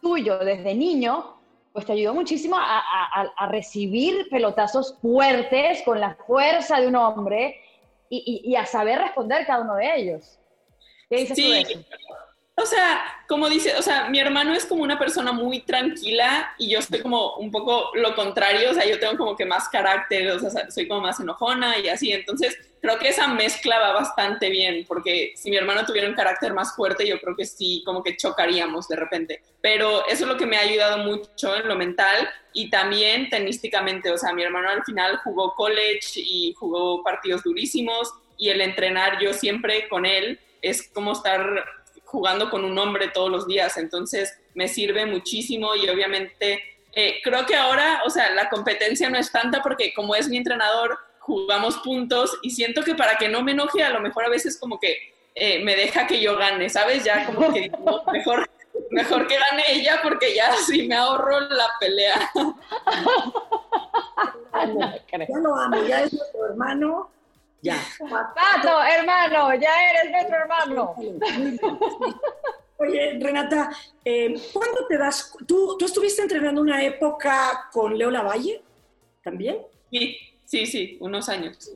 tuyo 0.00 0.38
desde 0.38 0.74
niño, 0.74 1.33
pues 1.74 1.86
te 1.86 1.92
ayudó 1.92 2.14
muchísimo 2.14 2.56
a, 2.56 3.32
a, 3.36 3.48
recibir 3.48 4.28
pelotazos 4.30 4.96
fuertes 5.02 5.82
con 5.82 5.98
la 5.98 6.14
fuerza 6.14 6.80
de 6.80 6.86
un 6.86 6.94
hombre 6.94 7.60
y, 8.08 8.42
y, 8.44 8.54
a 8.54 8.64
saber 8.64 9.00
responder 9.00 9.44
cada 9.44 9.62
uno 9.62 9.74
de 9.74 9.96
ellos. 9.96 10.38
¿Qué 11.10 11.16
dices 11.16 11.36
tú 11.36 11.50
de 11.50 11.60
eso? 11.62 11.84
O 12.56 12.66
sea, 12.66 13.02
como 13.26 13.48
dice, 13.48 13.74
o 13.76 13.82
sea, 13.82 14.08
mi 14.08 14.20
hermano 14.20 14.54
es 14.54 14.64
como 14.64 14.84
una 14.84 14.96
persona 14.96 15.32
muy 15.32 15.60
tranquila 15.60 16.54
y 16.56 16.68
yo 16.68 16.80
soy 16.80 17.00
como 17.00 17.34
un 17.36 17.50
poco 17.50 17.90
lo 17.94 18.14
contrario, 18.14 18.70
o 18.70 18.74
sea, 18.74 18.86
yo 18.86 19.00
tengo 19.00 19.16
como 19.16 19.36
que 19.36 19.44
más 19.44 19.68
carácter, 19.68 20.30
o 20.30 20.38
sea, 20.38 20.70
soy 20.70 20.86
como 20.86 21.00
más 21.00 21.18
enojona 21.18 21.78
y 21.80 21.88
así, 21.88 22.12
entonces 22.12 22.56
creo 22.80 22.96
que 23.00 23.08
esa 23.08 23.26
mezcla 23.26 23.80
va 23.80 23.92
bastante 23.94 24.50
bien, 24.50 24.84
porque 24.86 25.32
si 25.34 25.50
mi 25.50 25.56
hermano 25.56 25.84
tuviera 25.84 26.08
un 26.08 26.14
carácter 26.14 26.54
más 26.54 26.76
fuerte, 26.76 27.04
yo 27.08 27.18
creo 27.20 27.34
que 27.34 27.44
sí, 27.44 27.82
como 27.84 28.04
que 28.04 28.16
chocaríamos 28.16 28.86
de 28.86 28.96
repente, 28.96 29.42
pero 29.60 30.06
eso 30.06 30.22
es 30.24 30.30
lo 30.30 30.36
que 30.36 30.46
me 30.46 30.56
ha 30.56 30.60
ayudado 30.60 30.98
mucho 30.98 31.56
en 31.56 31.66
lo 31.66 31.74
mental 31.74 32.28
y 32.52 32.70
también 32.70 33.30
tenísticamente, 33.30 34.12
o 34.12 34.16
sea, 34.16 34.32
mi 34.32 34.44
hermano 34.44 34.68
al 34.68 34.84
final 34.84 35.16
jugó 35.24 35.54
college 35.54 36.20
y 36.20 36.54
jugó 36.56 37.02
partidos 37.02 37.42
durísimos 37.42 38.12
y 38.38 38.50
el 38.50 38.60
entrenar 38.60 39.18
yo 39.20 39.32
siempre 39.32 39.88
con 39.88 40.06
él 40.06 40.38
es 40.62 40.88
como 40.90 41.12
estar 41.12 41.64
jugando 42.04 42.50
con 42.50 42.64
un 42.64 42.78
hombre 42.78 43.08
todos 43.08 43.30
los 43.30 43.46
días, 43.46 43.76
entonces 43.76 44.38
me 44.54 44.68
sirve 44.68 45.06
muchísimo 45.06 45.74
y 45.74 45.88
obviamente 45.88 46.62
eh, 46.92 47.20
creo 47.24 47.44
que 47.44 47.56
ahora, 47.56 48.02
o 48.06 48.10
sea, 48.10 48.30
la 48.30 48.48
competencia 48.48 49.10
no 49.10 49.18
es 49.18 49.32
tanta 49.32 49.62
porque 49.62 49.92
como 49.94 50.14
es 50.14 50.28
mi 50.28 50.36
entrenador, 50.36 50.96
jugamos 51.18 51.78
puntos 51.78 52.38
y 52.42 52.50
siento 52.50 52.82
que 52.82 52.94
para 52.94 53.16
que 53.16 53.28
no 53.28 53.42
me 53.42 53.52
enoje, 53.52 53.82
a 53.82 53.90
lo 53.90 54.00
mejor 54.00 54.24
a 54.26 54.28
veces 54.28 54.58
como 54.58 54.78
que 54.78 55.14
eh, 55.34 55.64
me 55.64 55.74
deja 55.74 56.06
que 56.06 56.20
yo 56.20 56.36
gane, 56.36 56.68
¿sabes? 56.68 57.02
Ya 57.02 57.26
como 57.26 57.52
que 57.52 57.72
mejor, 58.12 58.48
mejor 58.90 59.26
que 59.26 59.36
gane 59.36 59.64
ella 59.72 60.00
porque 60.02 60.34
ya 60.34 60.54
sí 60.66 60.86
me 60.86 60.94
ahorro 60.94 61.40
la 61.40 61.68
pelea. 61.80 62.30
Ya 65.10 65.38
lo 65.40 65.54
amo, 65.56 65.84
ya 65.84 66.04
es 66.04 66.12
nuestro 66.12 66.46
hermano, 66.46 67.10
ya. 67.64 67.82
Pato, 67.98 68.82
hermano, 68.82 69.54
ya 69.54 69.70
eres 69.90 70.10
nuestro 70.10 70.36
hermano. 70.36 70.94
Oye, 72.76 73.18
Renata, 73.18 73.70
eh, 74.04 74.34
¿cuándo 74.52 74.86
te 74.86 74.98
das? 74.98 75.34
¿tú, 75.46 75.76
¿Tú 75.78 75.86
estuviste 75.86 76.22
entrenando 76.22 76.60
una 76.60 76.84
época 76.84 77.68
con 77.72 77.96
Leo 77.96 78.10
Lavalle 78.10 78.62
también? 79.22 79.58
Sí, 79.90 80.16
sí, 80.44 80.66
sí, 80.66 80.96
unos 81.00 81.28
años. 81.28 81.74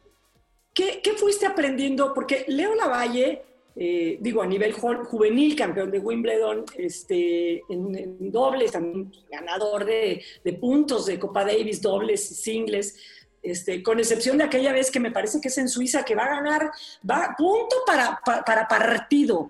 ¿Qué, 0.74 1.00
qué 1.02 1.12
fuiste 1.12 1.46
aprendiendo? 1.46 2.12
Porque 2.12 2.44
Leo 2.48 2.74
Lavalle, 2.74 3.42
eh, 3.74 4.18
digo, 4.20 4.42
a 4.42 4.46
nivel 4.46 4.72
juvenil, 4.72 5.56
campeón 5.56 5.90
de 5.90 6.00
Wimbledon, 6.00 6.64
este, 6.76 7.62
en, 7.70 8.30
dobles, 8.30 8.72
también 8.72 9.10
ganador 9.30 9.86
de, 9.86 10.22
de 10.44 10.52
puntos 10.52 11.06
de 11.06 11.18
Copa 11.18 11.44
Davis, 11.44 11.80
dobles 11.80 12.30
y 12.30 12.34
singles 12.34 13.17
este, 13.42 13.82
con 13.82 13.98
excepción 13.98 14.38
de 14.38 14.44
aquella 14.44 14.72
vez 14.72 14.90
que 14.90 15.00
me 15.00 15.10
parece 15.10 15.40
que 15.40 15.48
es 15.48 15.58
en 15.58 15.68
Suiza, 15.68 16.04
que 16.04 16.14
va 16.14 16.24
a 16.24 16.36
ganar, 16.36 16.70
va 17.08 17.34
punto 17.36 17.76
para, 17.86 18.20
para, 18.24 18.68
partido, 18.68 19.48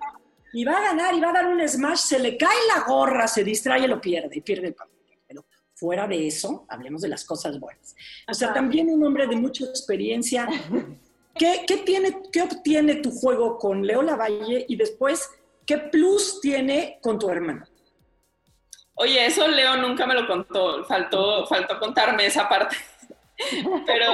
y 0.53 0.65
va 0.65 0.79
a 0.79 0.83
ganar 0.83 1.15
y 1.15 1.21
va 1.21 1.31
a 1.31 1.35
dar 1.35 1.47
un 1.47 1.67
smash, 1.67 1.99
se 1.99 2.19
le 2.19 2.37
cae 2.37 2.57
la 2.75 2.85
gorra, 2.85 3.27
se 3.27 3.45
distrae, 3.45 3.87
lo 3.87 4.01
pierde, 4.01 4.39
y 4.39 4.41
pierde 4.41 4.69
el 4.69 4.75
partido. 4.75 4.99
Pero 5.27 5.45
fuera 5.75 6.07
de 6.07 6.27
eso, 6.27 6.67
hablemos 6.69 7.03
de 7.03 7.09
las 7.09 7.25
cosas 7.25 7.59
buenas. 7.59 7.95
O 8.29 8.35
sea, 8.35 8.53
también 8.53 8.89
un 8.89 9.05
hombre 9.05 9.27
de 9.27 9.37
mucha 9.37 9.65
experiencia. 9.65 10.49
¿Qué, 11.35 11.65
qué, 11.67 11.77
tiene, 11.79 12.23
¿Qué 12.33 12.43
obtiene 12.43 12.97
tu 12.97 13.11
juego 13.11 13.59
con 13.59 13.87
Leo 13.87 14.03
Lavalle 14.03 14.65
y 14.69 14.77
después 14.77 15.31
qué 15.65 15.79
plus 15.79 16.41
tiene 16.41 16.99
con 17.01 17.19
tu 17.19 17.31
hermano? 17.31 17.65
Oye, 19.01 19.27
eso 19.27 19.47
Leo 19.47 19.77
nunca 19.77 20.07
me 20.07 20.15
lo 20.15 20.27
contó, 20.27 20.85
faltó, 20.85 21.47
faltó 21.47 21.79
contarme 21.79 22.27
esa 22.27 22.49
parte. 22.49 22.77
Pero. 23.87 24.13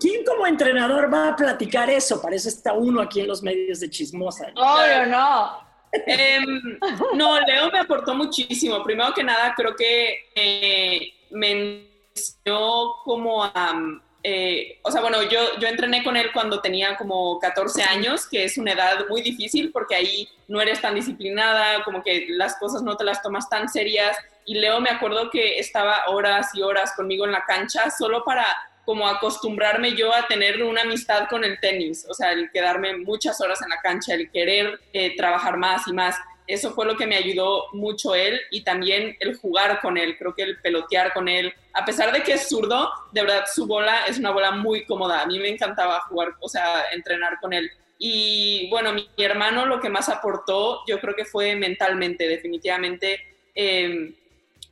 ¿Quién, 0.00 0.24
como 0.24 0.46
entrenador 0.46 1.12
va 1.12 1.28
a 1.28 1.36
platicar 1.36 1.90
eso? 1.90 2.20
Parece 2.20 2.48
está 2.48 2.72
uno 2.72 3.00
aquí 3.00 3.20
en 3.20 3.28
los 3.28 3.42
medios 3.42 3.80
de 3.80 3.90
chismosa. 3.90 4.46
Obvio, 4.54 5.06
no. 5.06 5.64
Em, 6.06 6.78
no, 7.14 7.38
Leo 7.40 7.70
me 7.70 7.78
aportó 7.78 8.14
muchísimo. 8.14 8.82
Primero 8.82 9.14
que 9.14 9.22
nada, 9.22 9.54
creo 9.56 9.76
que 9.76 10.24
eh, 10.34 11.12
me 11.30 11.84
enseñó 12.12 12.94
como 13.04 13.44
a. 13.44 13.80
Eh, 14.26 14.80
o 14.82 14.90
sea, 14.90 15.02
bueno, 15.02 15.22
yo, 15.22 15.38
yo 15.60 15.68
entrené 15.68 16.02
con 16.02 16.16
él 16.16 16.30
cuando 16.32 16.60
tenía 16.60 16.96
como 16.96 17.38
14 17.38 17.82
años, 17.82 18.26
que 18.26 18.44
es 18.44 18.56
una 18.56 18.72
edad 18.72 19.06
muy 19.08 19.20
difícil 19.20 19.70
porque 19.70 19.94
ahí 19.94 20.28
no 20.48 20.60
eres 20.60 20.80
tan 20.80 20.94
disciplinada, 20.94 21.84
como 21.84 22.02
que 22.02 22.26
las 22.30 22.56
cosas 22.56 22.82
no 22.82 22.96
te 22.96 23.04
las 23.04 23.22
tomas 23.22 23.48
tan 23.48 23.68
serias 23.68 24.16
y 24.46 24.54
Leo 24.54 24.80
me 24.80 24.90
acuerdo 24.90 25.30
que 25.30 25.58
estaba 25.58 26.04
horas 26.08 26.50
y 26.54 26.62
horas 26.62 26.92
conmigo 26.96 27.24
en 27.24 27.32
la 27.32 27.44
cancha 27.44 27.90
solo 27.90 28.24
para 28.24 28.46
como 28.84 29.08
acostumbrarme 29.08 29.94
yo 29.94 30.14
a 30.14 30.26
tener 30.26 30.62
una 30.62 30.82
amistad 30.82 31.28
con 31.28 31.44
el 31.44 31.58
tenis, 31.58 32.06
o 32.08 32.14
sea, 32.14 32.32
el 32.32 32.50
quedarme 32.50 32.96
muchas 32.98 33.40
horas 33.40 33.62
en 33.62 33.70
la 33.70 33.80
cancha, 33.80 34.14
el 34.14 34.30
querer 34.30 34.78
eh, 34.92 35.16
trabajar 35.16 35.56
más 35.56 35.86
y 35.88 35.92
más. 35.92 36.16
Eso 36.46 36.74
fue 36.74 36.84
lo 36.84 36.94
que 36.94 37.06
me 37.06 37.16
ayudó 37.16 37.68
mucho 37.72 38.14
él 38.14 38.38
y 38.50 38.62
también 38.62 39.16
el 39.20 39.36
jugar 39.36 39.80
con 39.80 39.96
él, 39.96 40.18
creo 40.18 40.34
que 40.34 40.42
el 40.42 40.60
pelotear 40.60 41.14
con 41.14 41.28
él, 41.28 41.54
a 41.72 41.86
pesar 41.86 42.12
de 42.12 42.22
que 42.22 42.34
es 42.34 42.46
zurdo, 42.46 42.90
de 43.12 43.22
verdad 43.22 43.44
su 43.52 43.66
bola 43.66 44.04
es 44.06 44.18
una 44.18 44.30
bola 44.30 44.50
muy 44.50 44.84
cómoda, 44.84 45.22
a 45.22 45.26
mí 45.26 45.38
me 45.38 45.48
encantaba 45.48 46.02
jugar, 46.02 46.34
o 46.40 46.48
sea, 46.50 46.84
entrenar 46.92 47.38
con 47.40 47.54
él. 47.54 47.70
Y 47.98 48.68
bueno, 48.68 48.92
mi, 48.92 49.08
hermano 49.16 49.64
lo 49.64 49.80
que 49.80 49.88
más 49.88 50.10
aportó, 50.10 50.82
yo 50.86 51.00
creo 51.00 51.14
que 51.14 51.24
fue 51.24 51.56
mentalmente, 51.56 52.28
definitivamente. 52.28 53.20
Eh, 53.54 54.12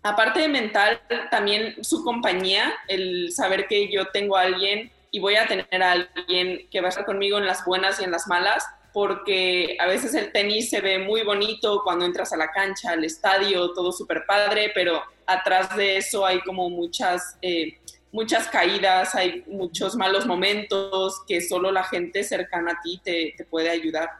aparte 0.03 0.41
de 0.41 0.49
mental, 0.49 1.01
también 1.31 1.83
su 1.83 2.05
compañía, 2.05 2.73
el 2.89 3.33
saber 3.33 3.67
que 3.67 3.91
yo 3.91 4.07
tengo 4.07 4.37
a 4.37 4.43
alguien 4.43 4.91
y 5.11 5.21
voy 5.21 5.37
a 5.37 5.47
tener 5.47 5.83
a 5.83 5.93
alguien 5.93 6.69
que 6.71 6.81
va 6.81 6.87
a 6.87 6.89
estar 6.89 7.05
conmigo 7.05 7.39
en 7.39 7.47
las 7.47 7.65
buenas 7.65 8.01
y 8.01 8.05
en 8.05 8.11
las 8.11 8.27
malas, 8.27 8.65
porque 8.93 9.77
a 9.79 9.87
veces 9.87 10.15
el 10.15 10.33
tenis 10.33 10.71
se 10.71 10.81
ve 10.81 10.99
muy 10.99 11.23
bonito 11.23 11.83
cuando 11.85 12.05
entras 12.05 12.33
a 12.33 12.37
la 12.37 12.51
cancha, 12.51 12.93
al 12.93 13.05
estadio, 13.05 13.73
todo 13.73 13.93
súper 13.93 14.25
padre, 14.27 14.73
pero 14.75 15.03
atrás 15.27 15.77
de 15.77 15.99
eso 15.99 16.27
hay 16.27 16.41
como 16.41 16.69
muchas, 16.69 17.39
eh, 17.43 17.79
muchas 18.11 18.49
caídas, 18.49 19.15
hay 19.15 19.45
muchos 19.47 19.97
malos 19.97 20.27
momentos 20.27 21.23
que 21.27 21.41
solo 21.41 21.71
la 21.71 21.85
gente 21.85 22.25
cercana 22.25 22.73
a 22.73 22.83
ti 22.83 23.01
te, 23.05 23.35
te 23.37 23.45
puede 23.45 23.71
ayudar. 23.71 24.11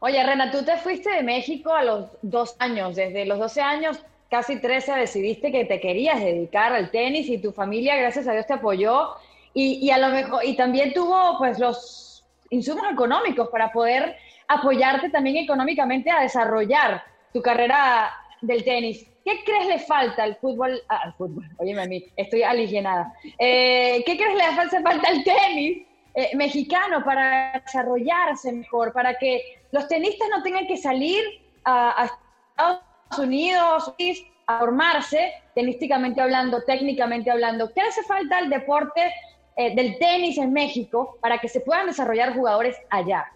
Oye, 0.00 0.22
Rena, 0.22 0.50
tú 0.50 0.64
te 0.64 0.76
fuiste 0.76 1.10
de 1.10 1.22
México 1.22 1.72
a 1.72 1.82
los 1.82 2.10
dos 2.22 2.56
años, 2.58 2.94
desde 2.94 3.24
los 3.24 3.38
12 3.38 3.62
años 3.62 4.04
casi 4.34 4.58
13 4.58 4.94
decidiste 4.94 5.52
que 5.52 5.64
te 5.64 5.78
querías 5.78 6.18
dedicar 6.18 6.72
al 6.72 6.90
tenis 6.90 7.28
y 7.28 7.38
tu 7.38 7.52
familia, 7.52 7.94
gracias 7.94 8.26
a 8.26 8.32
Dios, 8.32 8.48
te 8.48 8.54
apoyó 8.54 9.10
y, 9.54 9.88
a 9.90 9.98
lo 9.98 10.08
mejor, 10.08 10.44
y 10.44 10.56
también 10.56 10.92
tuvo 10.92 11.38
pues 11.38 11.60
los 11.60 12.24
insumos 12.50 12.84
económicos 12.90 13.48
para 13.48 13.70
poder 13.70 14.16
apoyarte 14.48 15.10
también 15.10 15.36
económicamente 15.36 16.10
a 16.10 16.22
desarrollar 16.22 17.04
tu 17.32 17.40
carrera 17.40 18.12
del 18.40 18.64
tenis. 18.64 19.06
¿Qué 19.24 19.44
crees 19.44 19.68
le 19.68 19.78
falta 19.78 20.24
al 20.24 20.34
fútbol? 20.34 20.82
Ah, 20.88 21.02
al 21.04 21.14
fútbol, 21.14 21.48
óyeme 21.58 21.82
a 21.82 21.86
mí, 21.86 22.04
estoy 22.16 22.42
alienada. 22.42 23.14
Eh, 23.38 24.02
¿Qué 24.04 24.16
crees 24.16 24.34
le 24.34 24.42
hace 24.42 24.82
falta 24.82 25.10
al 25.10 25.22
tenis 25.22 25.86
eh, 26.12 26.30
mexicano 26.34 27.04
para 27.04 27.62
desarrollarse 27.64 28.52
mejor, 28.52 28.92
para 28.92 29.14
que 29.16 29.62
los 29.70 29.86
tenistas 29.86 30.28
no 30.28 30.42
tengan 30.42 30.66
que 30.66 30.76
salir 30.76 31.22
a, 31.64 32.08
a 32.56 32.93
Unidos 33.18 33.92
a 34.46 34.58
formarse, 34.58 35.32
tenísticamente 35.54 36.20
hablando, 36.20 36.62
técnicamente 36.62 37.30
hablando. 37.30 37.72
¿Qué 37.72 37.80
hace 37.80 38.02
falta 38.02 38.38
al 38.38 38.50
deporte 38.50 39.12
eh, 39.56 39.74
del 39.74 39.98
tenis 39.98 40.38
en 40.38 40.52
México 40.52 41.18
para 41.20 41.38
que 41.38 41.48
se 41.48 41.60
puedan 41.60 41.86
desarrollar 41.86 42.34
jugadores 42.34 42.76
allá? 42.90 43.26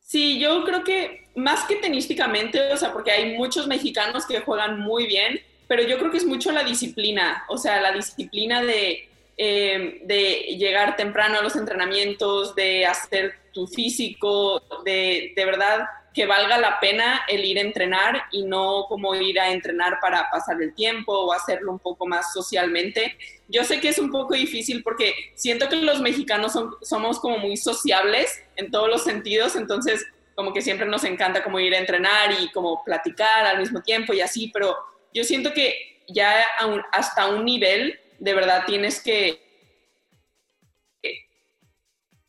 Sí, 0.00 0.38
yo 0.40 0.64
creo 0.64 0.82
que 0.82 1.28
más 1.36 1.64
que 1.64 1.76
tenísticamente, 1.76 2.72
o 2.72 2.76
sea, 2.76 2.92
porque 2.92 3.12
hay 3.12 3.36
muchos 3.36 3.66
mexicanos 3.66 4.26
que 4.26 4.40
juegan 4.40 4.80
muy 4.80 5.06
bien, 5.06 5.40
pero 5.68 5.82
yo 5.82 5.98
creo 5.98 6.10
que 6.10 6.16
es 6.16 6.26
mucho 6.26 6.50
la 6.50 6.64
disciplina, 6.64 7.44
o 7.48 7.56
sea, 7.56 7.80
la 7.80 7.92
disciplina 7.92 8.60
de, 8.60 9.08
eh, 9.36 10.00
de 10.04 10.56
llegar 10.58 10.96
temprano 10.96 11.38
a 11.38 11.42
los 11.42 11.54
entrenamientos, 11.54 12.56
de 12.56 12.86
hacer 12.86 13.34
tu 13.52 13.68
físico, 13.68 14.60
de, 14.84 15.32
de 15.36 15.44
verdad 15.44 15.86
que 16.14 16.26
valga 16.26 16.58
la 16.58 16.80
pena 16.80 17.22
el 17.28 17.44
ir 17.44 17.58
a 17.58 17.62
entrenar 17.62 18.24
y 18.32 18.42
no 18.44 18.86
como 18.88 19.14
ir 19.14 19.38
a 19.38 19.50
entrenar 19.50 19.98
para 20.00 20.28
pasar 20.30 20.60
el 20.60 20.74
tiempo 20.74 21.12
o 21.12 21.32
hacerlo 21.32 21.72
un 21.72 21.78
poco 21.78 22.06
más 22.06 22.32
socialmente. 22.32 23.16
Yo 23.48 23.64
sé 23.64 23.80
que 23.80 23.88
es 23.88 23.98
un 23.98 24.10
poco 24.10 24.34
difícil 24.34 24.82
porque 24.82 25.14
siento 25.34 25.68
que 25.68 25.76
los 25.76 26.00
mexicanos 26.00 26.58
somos 26.82 27.20
como 27.20 27.38
muy 27.38 27.56
sociables 27.56 28.42
en 28.56 28.70
todos 28.70 28.88
los 28.88 29.04
sentidos, 29.04 29.54
entonces 29.56 30.04
como 30.34 30.52
que 30.52 30.62
siempre 30.62 30.86
nos 30.86 31.04
encanta 31.04 31.44
como 31.44 31.60
ir 31.60 31.74
a 31.74 31.78
entrenar 31.78 32.32
y 32.40 32.50
como 32.50 32.82
platicar 32.84 33.46
al 33.46 33.58
mismo 33.58 33.82
tiempo 33.82 34.12
y 34.12 34.20
así, 34.20 34.50
pero 34.52 34.76
yo 35.12 35.22
siento 35.22 35.52
que 35.52 36.02
ya 36.08 36.44
hasta 36.92 37.28
un 37.28 37.44
nivel 37.44 37.98
de 38.18 38.34
verdad 38.34 38.64
tienes 38.66 39.00
que... 39.00 39.48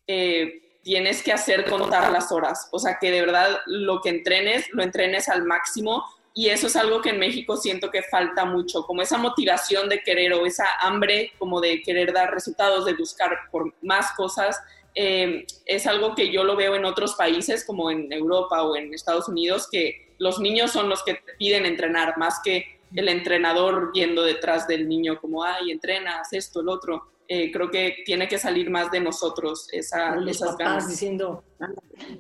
Eh, 0.08 0.71
tienes 0.84 1.22
que 1.24 1.32
hacer 1.32 1.70
contar 1.70 2.12
las 2.12 2.32
horas, 2.32 2.68
o 2.72 2.80
sea, 2.80 2.98
que 3.00 3.12
de 3.12 3.22
verdad 3.22 3.60
lo 3.66 4.02
que 4.02 4.10
entrenes, 4.10 4.68
lo 4.72 4.84
entrenes 4.84 5.30
al 5.30 5.46
máximo 5.46 6.04
y 6.34 6.50
eso 6.50 6.68
es 6.68 6.76
algo 6.76 7.02
que 7.02 7.10
en 7.10 7.20
México 7.20 7.58
siento 7.58 7.92
que 7.92 8.04
falta 8.04 8.46
mucho, 8.46 8.84
como 8.84 9.02
esa 9.02 9.18
motivación 9.18 9.90
de 9.90 10.02
querer 10.02 10.34
o 10.34 10.46
esa 10.46 10.66
hambre 10.80 11.32
como 11.38 11.60
de 11.60 11.82
querer 11.82 12.14
dar 12.14 12.34
resultados, 12.34 12.86
de 12.86 12.94
buscar 12.94 13.32
por 13.52 13.74
más 13.82 14.14
cosas, 14.14 14.58
eh, 14.96 15.46
es 15.66 15.88
algo 15.88 16.16
que 16.16 16.32
yo 16.32 16.44
lo 16.44 16.56
veo 16.56 16.76
en 16.76 16.86
otros 16.86 17.16
países 17.16 17.66
como 17.66 17.92
en 17.92 18.12
Europa 18.12 18.64
o 18.64 18.76
en 18.76 18.94
Estados 18.94 19.28
Unidos, 19.28 19.68
que 19.70 20.14
los 20.18 20.40
niños 20.40 20.72
son 20.72 20.90
los 20.90 21.04
que 21.04 21.20
piden 21.38 21.66
entrenar 21.66 22.18
más 22.18 22.40
que 22.44 22.80
el 22.96 23.08
entrenador 23.08 23.92
yendo 23.94 24.24
detrás 24.24 24.68
del 24.68 24.88
niño 24.88 25.20
como, 25.20 25.44
ay, 25.44 25.72
entrenas 25.72 26.32
esto, 26.34 26.62
el 26.62 26.70
otro. 26.70 27.08
Eh, 27.34 27.50
creo 27.50 27.72
que 27.72 28.04
tiene 28.06 28.28
que 28.28 28.38
salir 28.38 28.70
más 28.70 28.92
de 28.92 29.00
nosotros 29.00 29.70
esa, 29.72 30.18
los 30.18 30.32
esas 30.36 30.50
papás 30.50 30.58
ganas. 30.68 30.90
diciendo, 30.90 31.46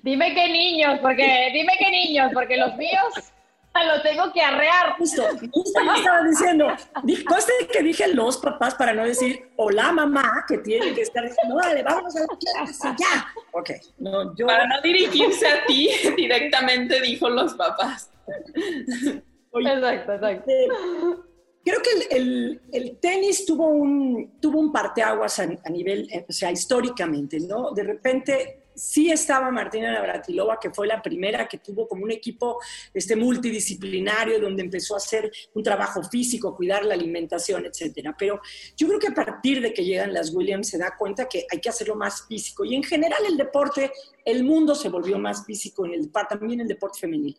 Dime 0.03 0.33
qué 0.33 0.47
niños, 0.47 0.99
porque 1.01 1.49
dime 1.53 1.73
qué 1.77 1.91
niños, 1.91 2.31
porque 2.33 2.55
los 2.55 2.77
míos 2.77 3.11
lo 3.75 4.01
tengo 4.03 4.31
que 4.31 4.41
arrear. 4.41 4.95
Justo, 4.97 5.23
justo 5.51 5.81
yo 5.83 5.93
estaba 5.95 6.23
diciendo, 6.23 6.67
di- 7.03 7.25
conste 7.25 7.51
que 7.73 7.83
dije 7.83 8.07
los 8.13 8.37
papás 8.37 8.73
para 8.75 8.93
no 8.93 9.03
decir 9.03 9.49
hola 9.57 9.91
mamá, 9.91 10.45
que 10.47 10.59
tiene 10.59 10.93
que 10.93 11.01
estar 11.01 11.23
diciendo, 11.27 11.57
dale, 11.61 11.83
vamos 11.83 12.15
a 12.15 12.19
la 12.21 12.27
clase, 12.27 12.87
ya. 12.97 13.27
Ok, 13.51 13.69
no, 13.97 14.33
yo, 14.37 14.47
Para 14.47 14.65
no 14.65 14.81
dirigirse 14.81 15.45
a 15.45 15.65
ti, 15.65 15.89
directamente 16.15 17.01
dijo 17.01 17.27
los 17.29 17.53
papás. 17.55 18.09
oye, 19.51 19.73
Exacto, 19.73 20.13
exacto. 20.13 20.49
eh, 20.51 20.67
creo 21.63 21.79
que 21.81 22.15
el, 22.15 22.97
tenis 22.99 23.45
tuvo 23.45 23.67
un, 23.67 24.39
tuvo 24.39 24.59
un 24.59 24.71
parteaguas 24.71 25.39
a, 25.39 25.43
a 25.43 25.69
nivel, 25.69 26.07
eh, 26.11 26.25
o 26.27 26.31
sea, 26.31 26.51
históricamente, 26.51 27.39
¿no? 27.39 27.71
De 27.71 27.83
repente 27.83 28.61
sí 28.75 29.11
estaba 29.11 29.51
Martina 29.51 29.91
Navratilova, 29.91 30.59
que 30.59 30.71
fue 30.71 30.87
la 30.87 31.01
primera 31.01 31.47
que 31.47 31.59
tuvo 31.59 31.87
como 31.87 32.03
un 32.03 32.11
equipo 32.11 32.59
este, 32.93 33.15
multidisciplinario, 33.15 34.39
donde 34.39 34.63
empezó 34.63 34.95
a 34.95 34.97
hacer 34.97 35.31
un 35.53 35.63
trabajo 35.63 36.03
físico, 36.03 36.55
cuidar 36.55 36.85
la 36.85 36.93
alimentación, 36.93 37.65
etcétera. 37.65 38.15
Pero 38.17 38.41
yo 38.75 38.87
creo 38.87 38.99
que 38.99 39.07
a 39.07 39.13
partir 39.13 39.61
de 39.61 39.73
que 39.73 39.83
llegan 39.83 40.13
las 40.13 40.33
Williams 40.33 40.69
se 40.69 40.77
da 40.77 40.95
cuenta 40.97 41.27
que 41.27 41.45
hay 41.51 41.59
que 41.59 41.69
hacerlo 41.69 41.95
más 41.95 42.25
físico. 42.27 42.65
Y 42.65 42.75
en 42.75 42.83
general 42.83 43.21
el 43.27 43.37
deporte, 43.37 43.91
el 44.25 44.43
mundo 44.43 44.75
se 44.75 44.89
volvió 44.89 45.19
más 45.19 45.45
físico, 45.45 45.85
en 45.85 45.93
el, 45.93 46.11
también 46.11 46.61
el 46.61 46.67
deporte 46.67 46.99
femenil. 46.99 47.37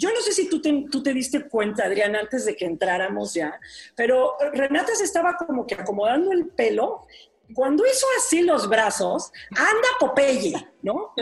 Yo 0.00 0.08
no 0.14 0.20
sé 0.22 0.32
si 0.32 0.48
tú 0.48 0.62
te, 0.62 0.86
tú 0.90 1.02
te 1.02 1.12
diste 1.12 1.46
cuenta, 1.46 1.84
Adrián, 1.84 2.16
antes 2.16 2.46
de 2.46 2.56
que 2.56 2.64
entráramos 2.64 3.34
ya, 3.34 3.60
pero 3.94 4.34
Renata 4.54 4.94
se 4.94 5.04
estaba 5.04 5.36
como 5.36 5.66
que 5.66 5.74
acomodando 5.74 6.32
el 6.32 6.46
pelo. 6.46 7.06
Cuando 7.54 7.84
hizo 7.84 8.06
así 8.16 8.40
los 8.40 8.66
brazos, 8.66 9.30
anda 9.50 9.88
Popeye, 9.98 10.54
¿no? 10.82 11.12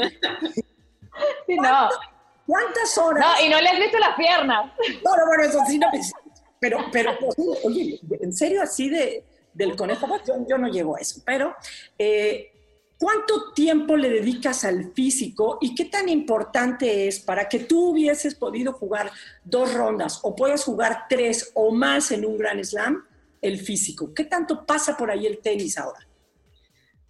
Sí, 1.47 1.57
no. 1.57 1.89
¿Cuántas 2.47 2.97
horas? 2.97 3.27
No, 3.27 3.45
y 3.45 3.49
no 3.49 3.61
le 3.61 3.69
has 3.69 3.79
visto 3.81 3.99
las 3.99 4.15
piernas. 4.15 4.73
No, 5.05 5.17
no, 5.17 5.27
bueno, 5.27 5.43
eso 5.43 5.61
sí, 5.67 5.77
no, 5.77 5.89
pues, 5.91 6.13
pero, 6.61 6.85
pero, 6.93 7.19
oye, 7.65 7.99
en 8.21 8.33
serio, 8.33 8.63
así 8.63 8.89
de, 8.89 9.25
del 9.53 9.75
conejo, 9.75 10.07
pues, 10.07 10.23
yo, 10.25 10.35
yo 10.49 10.57
no 10.57 10.69
llego 10.69 10.97
a 10.97 11.01
eso, 11.01 11.21
pero 11.27 11.57
eh, 11.99 12.53
¿cuánto 12.99 13.53
tiempo 13.53 13.97
le 13.97 14.11
dedicas 14.11 14.65
al 14.65 14.93
físico 14.93 15.59
y 15.61 15.75
qué 15.75 15.85
tan 15.87 16.09
importante 16.09 17.09
es 17.09 17.21
para 17.21 17.49
que 17.49 17.61
tú 17.61 17.91
hubieses 17.91 18.35
podido 18.35 18.73
jugar 18.73 19.11
dos 19.45 19.73
rondas 19.73 20.21
o 20.23 20.35
puedas 20.35 20.65
jugar 20.65 21.07
tres 21.09 21.53
o 21.55 21.71
más 21.71 22.11
en 22.11 22.27
un 22.27 22.37
Grand 22.37 22.63
Slam, 22.63 23.07
el 23.41 23.59
físico? 23.59 24.13
¿Qué 24.13 24.25
tanto 24.25 24.67
pasa 24.67 24.97
por 24.97 25.11
ahí 25.11 25.27
el 25.27 25.39
tenis 25.39 25.79
ahora? 25.79 26.07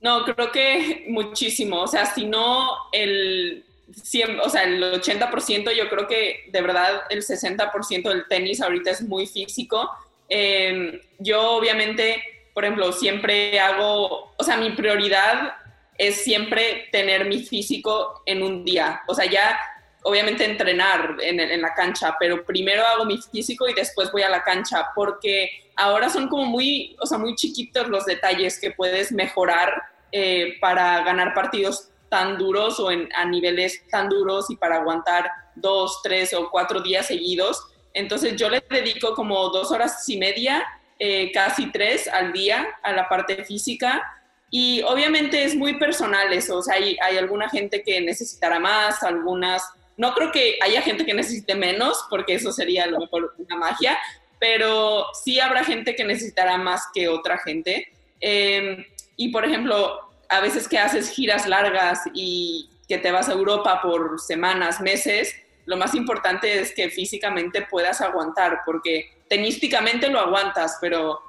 No, 0.00 0.24
creo 0.24 0.52
que 0.52 1.06
muchísimo. 1.08 1.82
O 1.82 1.86
sea, 1.86 2.06
si 2.06 2.26
no 2.26 2.68
el 2.92 3.64
100, 3.90 4.40
o 4.40 4.48
sea, 4.48 4.64
el 4.64 4.82
80%, 4.82 5.72
yo 5.72 5.88
creo 5.88 6.06
que 6.06 6.44
de 6.52 6.60
verdad 6.60 7.02
el 7.10 7.24
60% 7.24 8.08
del 8.08 8.28
tenis 8.28 8.60
ahorita 8.60 8.90
es 8.90 9.02
muy 9.02 9.26
físico. 9.26 9.90
Eh, 10.28 11.00
yo 11.18 11.52
obviamente, 11.52 12.22
por 12.54 12.64
ejemplo, 12.64 12.92
siempre 12.92 13.58
hago, 13.58 14.34
o 14.36 14.44
sea, 14.44 14.56
mi 14.56 14.70
prioridad 14.70 15.54
es 15.98 16.22
siempre 16.22 16.88
tener 16.92 17.26
mi 17.26 17.42
físico 17.42 18.22
en 18.24 18.42
un 18.42 18.64
día. 18.64 19.02
O 19.08 19.14
sea, 19.14 19.26
ya 19.26 19.58
obviamente 20.02 20.44
entrenar 20.44 21.16
en, 21.20 21.60
la 21.60 21.74
cancha, 21.74 22.16
pero 22.18 22.44
primero 22.44 22.86
hago 22.86 23.04
mi 23.04 23.18
físico 23.20 23.68
y 23.68 23.74
después 23.74 24.10
voy 24.12 24.22
a 24.22 24.28
la 24.28 24.42
cancha, 24.42 24.88
porque 24.94 25.50
ahora 25.76 26.08
son 26.08 26.28
como 26.28 26.46
muy, 26.46 26.96
o 27.00 27.06
sea, 27.06 27.18
muy 27.18 27.34
chiquitos 27.34 27.88
los 27.88 28.06
detalles 28.06 28.58
que 28.60 28.70
puedes 28.70 29.12
mejorar 29.12 29.82
eh, 30.12 30.56
para 30.60 31.02
ganar 31.02 31.34
partidos 31.34 31.90
tan 32.08 32.38
duros 32.38 32.80
o 32.80 32.90
en, 32.90 33.08
a 33.14 33.24
niveles 33.26 33.86
tan 33.90 34.08
duros 34.08 34.50
y 34.50 34.56
para 34.56 34.76
aguantar 34.76 35.30
dos, 35.56 36.00
tres 36.02 36.32
o 36.32 36.48
cuatro 36.50 36.80
días 36.80 37.06
seguidos. 37.06 37.66
Entonces 37.92 38.36
yo 38.36 38.48
le 38.48 38.62
dedico 38.70 39.14
como 39.14 39.48
dos 39.50 39.70
horas 39.72 40.08
y 40.08 40.16
media, 40.16 40.64
eh, 40.98 41.30
casi 41.32 41.70
tres 41.70 42.08
al 42.08 42.32
día 42.32 42.66
a 42.82 42.92
la 42.92 43.08
parte 43.08 43.44
física. 43.44 44.17
Y 44.50 44.82
obviamente 44.82 45.44
es 45.44 45.54
muy 45.54 45.78
personal 45.78 46.32
eso, 46.32 46.58
o 46.58 46.62
sea, 46.62 46.76
hay, 46.76 46.96
hay 47.02 47.18
alguna 47.18 47.50
gente 47.50 47.82
que 47.82 48.00
necesitará 48.00 48.58
más, 48.58 49.02
algunas 49.02 49.62
no 49.98 50.14
creo 50.14 50.30
que 50.30 50.58
haya 50.62 50.80
gente 50.80 51.04
que 51.04 51.12
necesite 51.12 51.56
menos, 51.56 52.06
porque 52.08 52.34
eso 52.34 52.52
sería 52.52 52.84
a 52.84 52.86
lo 52.86 53.00
mejor 53.00 53.34
una 53.36 53.56
magia, 53.56 53.98
pero 54.38 55.06
sí 55.24 55.40
habrá 55.40 55.64
gente 55.64 55.96
que 55.96 56.04
necesitará 56.04 56.56
más 56.56 56.84
que 56.94 57.08
otra 57.08 57.38
gente. 57.38 57.88
Eh, 58.20 58.86
y 59.16 59.30
por 59.30 59.44
ejemplo, 59.44 60.08
a 60.28 60.40
veces 60.40 60.68
que 60.68 60.78
haces 60.78 61.10
giras 61.10 61.48
largas 61.48 62.02
y 62.14 62.70
que 62.88 62.98
te 62.98 63.10
vas 63.10 63.28
a 63.28 63.32
Europa 63.32 63.82
por 63.82 64.20
semanas, 64.20 64.80
meses, 64.80 65.34
lo 65.66 65.76
más 65.76 65.96
importante 65.96 66.60
es 66.60 66.72
que 66.72 66.90
físicamente 66.90 67.62
puedas 67.62 68.00
aguantar, 68.00 68.60
porque 68.64 69.10
tenísticamente 69.28 70.08
lo 70.08 70.20
aguantas, 70.20 70.78
pero 70.80 71.20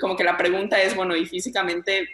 como 0.00 0.16
que 0.16 0.24
la 0.24 0.36
pregunta 0.36 0.80
es, 0.80 0.94
bueno, 0.94 1.14
¿y 1.14 1.26
físicamente 1.26 2.08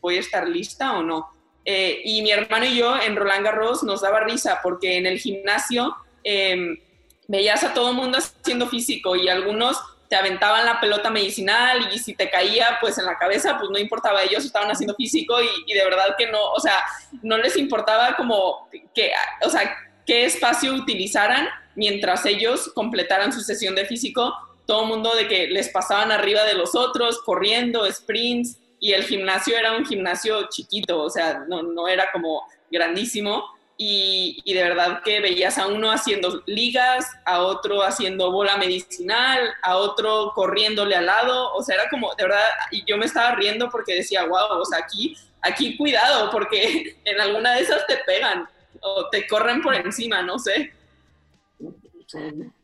voy 0.00 0.16
a 0.16 0.20
estar 0.20 0.48
lista 0.48 0.96
o 0.96 1.02
no? 1.02 1.30
Eh, 1.64 2.00
y 2.04 2.22
mi 2.22 2.30
hermano 2.30 2.64
y 2.64 2.76
yo 2.76 2.96
en 2.96 3.16
Roland 3.16 3.44
Garros 3.44 3.82
nos 3.82 4.00
daba 4.00 4.20
risa 4.20 4.60
porque 4.62 4.98
en 4.98 5.06
el 5.06 5.18
gimnasio 5.18 5.96
eh, 6.22 6.78
veías 7.26 7.64
a 7.64 7.74
todo 7.74 7.90
el 7.90 7.96
mundo 7.96 8.18
haciendo 8.18 8.68
físico 8.68 9.16
y 9.16 9.28
algunos 9.28 9.78
te 10.08 10.14
aventaban 10.14 10.64
la 10.64 10.80
pelota 10.80 11.10
medicinal 11.10 11.88
y 11.92 11.98
si 11.98 12.14
te 12.14 12.30
caía 12.30 12.78
pues 12.80 12.98
en 12.98 13.06
la 13.06 13.18
cabeza 13.18 13.58
pues 13.58 13.70
no 13.70 13.78
importaba, 13.78 14.22
ellos 14.22 14.44
estaban 14.44 14.70
haciendo 14.70 14.94
físico 14.94 15.42
y, 15.42 15.48
y 15.66 15.74
de 15.74 15.84
verdad 15.84 16.14
que 16.16 16.30
no, 16.30 16.52
o 16.52 16.60
sea, 16.60 16.78
no 17.22 17.36
les 17.38 17.56
importaba 17.56 18.14
como 18.14 18.68
que, 18.94 19.10
o 19.44 19.50
sea, 19.50 19.76
qué 20.06 20.24
espacio 20.24 20.72
utilizaran 20.72 21.48
mientras 21.74 22.24
ellos 22.26 22.70
completaran 22.74 23.32
su 23.32 23.40
sesión 23.40 23.74
de 23.74 23.84
físico, 23.84 24.32
todo 24.66 24.82
el 24.82 24.88
mundo 24.88 25.14
de 25.14 25.28
que 25.28 25.48
les 25.48 25.68
pasaban 25.68 26.10
arriba 26.10 26.44
de 26.44 26.54
los 26.54 26.74
otros, 26.74 27.20
corriendo, 27.22 27.90
sprints, 27.90 28.58
y 28.80 28.92
el 28.92 29.04
gimnasio 29.04 29.56
era 29.56 29.76
un 29.76 29.86
gimnasio 29.86 30.48
chiquito, 30.48 31.02
o 31.02 31.10
sea, 31.10 31.44
no, 31.48 31.62
no 31.62 31.88
era 31.88 32.10
como 32.12 32.46
grandísimo. 32.70 33.44
Y, 33.78 34.40
y, 34.44 34.54
de 34.54 34.62
verdad 34.62 35.02
que 35.04 35.20
veías 35.20 35.58
a 35.58 35.66
uno 35.66 35.90
haciendo 35.90 36.42
ligas, 36.46 37.06
a 37.26 37.42
otro 37.42 37.82
haciendo 37.82 38.32
bola 38.32 38.56
medicinal, 38.56 39.52
a 39.62 39.76
otro 39.76 40.32
corriéndole 40.34 40.96
al 40.96 41.04
lado, 41.04 41.52
o 41.52 41.62
sea, 41.62 41.74
era 41.74 41.90
como, 41.90 42.14
de 42.14 42.22
verdad, 42.24 42.40
y 42.70 42.82
yo 42.86 42.96
me 42.96 43.04
estaba 43.04 43.34
riendo 43.34 43.68
porque 43.68 43.96
decía, 43.96 44.24
wow, 44.24 44.58
o 44.58 44.64
sea, 44.64 44.78
aquí, 44.78 45.14
aquí 45.42 45.76
cuidado, 45.76 46.30
porque 46.30 46.96
en 47.04 47.20
alguna 47.20 47.54
de 47.54 47.62
esas 47.62 47.86
te 47.86 47.98
pegan 48.06 48.48
o 48.80 49.10
te 49.10 49.26
corren 49.26 49.60
por 49.60 49.74
encima, 49.74 50.22
no 50.22 50.38
sé. 50.38 50.72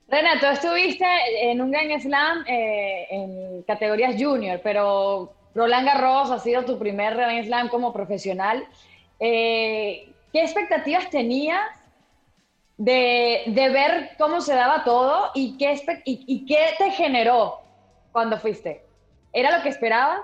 Renato, 0.09 0.46
estuviste 0.46 1.05
en 1.42 1.61
un 1.61 1.70
Grand 1.70 2.01
Slam 2.01 2.44
eh, 2.46 3.07
en 3.11 3.62
categorías 3.64 4.14
junior, 4.18 4.61
pero 4.62 5.35
Roland 5.54 5.86
Garros 5.86 6.30
ha 6.30 6.38
sido 6.38 6.64
tu 6.64 6.78
primer 6.78 7.14
Grand 7.14 7.44
Slam 7.44 7.68
como 7.68 7.92
profesional. 7.92 8.66
Eh, 9.20 10.12
¿Qué 10.32 10.42
expectativas 10.42 11.10
tenías 11.10 11.60
de, 12.78 13.44
ver 13.54 14.10
cómo 14.18 14.40
se 14.40 14.54
daba 14.54 14.82
todo 14.82 15.30
y 15.34 15.58
qué, 15.58 15.80
y, 16.04 16.46
qué 16.46 16.74
te 16.78 16.90
generó 16.92 17.60
cuando 18.12 18.38
fuiste? 18.38 18.84
¿Era 19.32 19.56
lo 19.56 19.62
que 19.62 19.68
esperabas? 19.68 20.20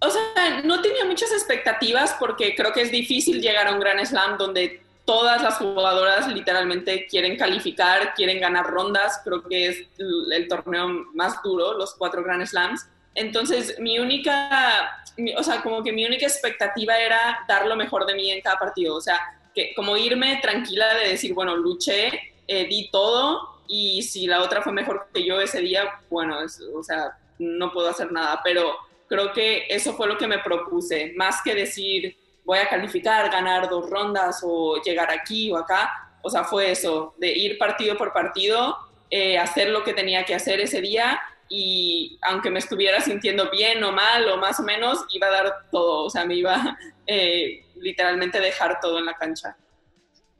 O 0.00 0.10
sea, 0.10 0.62
no 0.64 0.82
tenía 0.82 1.04
muchas 1.04 1.32
expectativas 1.32 2.16
porque 2.18 2.54
creo 2.54 2.72
que 2.72 2.82
es 2.82 2.90
difícil 2.90 3.40
llegar 3.40 3.66
a 3.66 3.72
un 3.72 3.80
Grand 3.80 4.04
Slam 4.04 4.38
donde 4.38 4.82
todas 5.04 5.42
las 5.42 5.56
jugadoras 5.56 6.28
literalmente 6.28 7.06
quieren 7.06 7.36
calificar, 7.36 8.14
quieren 8.14 8.40
ganar 8.40 8.66
rondas. 8.66 9.20
Creo 9.24 9.42
que 9.42 9.68
es 9.68 9.88
el 9.98 10.48
torneo 10.48 10.88
más 11.14 11.42
duro, 11.42 11.74
los 11.74 11.94
cuatro 11.94 12.22
Grand 12.22 12.44
Slams. 12.44 12.86
Entonces, 13.16 13.80
mi 13.80 13.98
única, 13.98 15.02
o 15.36 15.42
sea, 15.42 15.62
como 15.62 15.82
que 15.82 15.90
mi 15.90 16.04
única 16.04 16.26
expectativa 16.26 16.98
era 16.98 17.44
dar 17.48 17.66
lo 17.66 17.74
mejor 17.74 18.06
de 18.06 18.14
mí 18.14 18.30
en 18.30 18.42
cada 18.42 18.58
partido. 18.58 18.94
O 18.94 19.00
sea, 19.00 19.18
que 19.54 19.74
como 19.74 19.96
irme 19.96 20.38
tranquila 20.42 20.94
de 20.94 21.08
decir, 21.08 21.32
bueno, 21.32 21.56
luché, 21.56 22.34
eh, 22.46 22.66
di 22.66 22.90
todo 22.90 23.62
y 23.66 24.02
si 24.02 24.26
la 24.26 24.42
otra 24.42 24.60
fue 24.60 24.72
mejor 24.72 25.08
que 25.12 25.24
yo 25.24 25.40
ese 25.40 25.60
día, 25.60 25.98
bueno, 26.10 26.38
o 26.74 26.82
sea, 26.82 27.16
no 27.38 27.72
puedo 27.72 27.88
hacer 27.88 28.12
nada. 28.12 28.40
Pero 28.44 28.76
creo 29.08 29.32
que 29.32 29.64
eso 29.70 29.94
fue 29.94 30.06
lo 30.06 30.18
que 30.18 30.26
me 30.26 30.38
propuse, 30.38 31.14
más 31.16 31.40
que 31.42 31.54
decir, 31.54 32.16
voy 32.44 32.58
a 32.58 32.68
calificar, 32.68 33.30
ganar 33.30 33.70
dos 33.70 33.88
rondas 33.88 34.40
o 34.44 34.80
llegar 34.82 35.10
aquí 35.10 35.50
o 35.50 35.56
acá. 35.56 35.90
O 36.22 36.28
sea, 36.28 36.44
fue 36.44 36.70
eso, 36.70 37.14
de 37.16 37.32
ir 37.32 37.56
partido 37.56 37.96
por 37.96 38.12
partido, 38.12 38.76
eh, 39.10 39.38
hacer 39.38 39.70
lo 39.70 39.84
que 39.84 39.94
tenía 39.94 40.24
que 40.24 40.34
hacer 40.34 40.60
ese 40.60 40.82
día 40.82 41.18
y 41.48 42.18
aunque 42.22 42.50
me 42.50 42.58
estuviera 42.58 43.00
sintiendo 43.00 43.50
bien 43.50 43.82
o 43.84 43.92
mal 43.92 44.28
o 44.28 44.36
más 44.36 44.58
o 44.60 44.62
menos, 44.62 45.04
iba 45.10 45.26
a 45.28 45.30
dar 45.30 45.52
todo, 45.70 46.04
o 46.04 46.10
sea, 46.10 46.24
me 46.24 46.34
iba 46.34 46.76
eh, 47.06 47.64
literalmente 47.76 48.40
dejar 48.40 48.80
todo 48.80 48.98
en 48.98 49.06
la 49.06 49.14
cancha. 49.14 49.56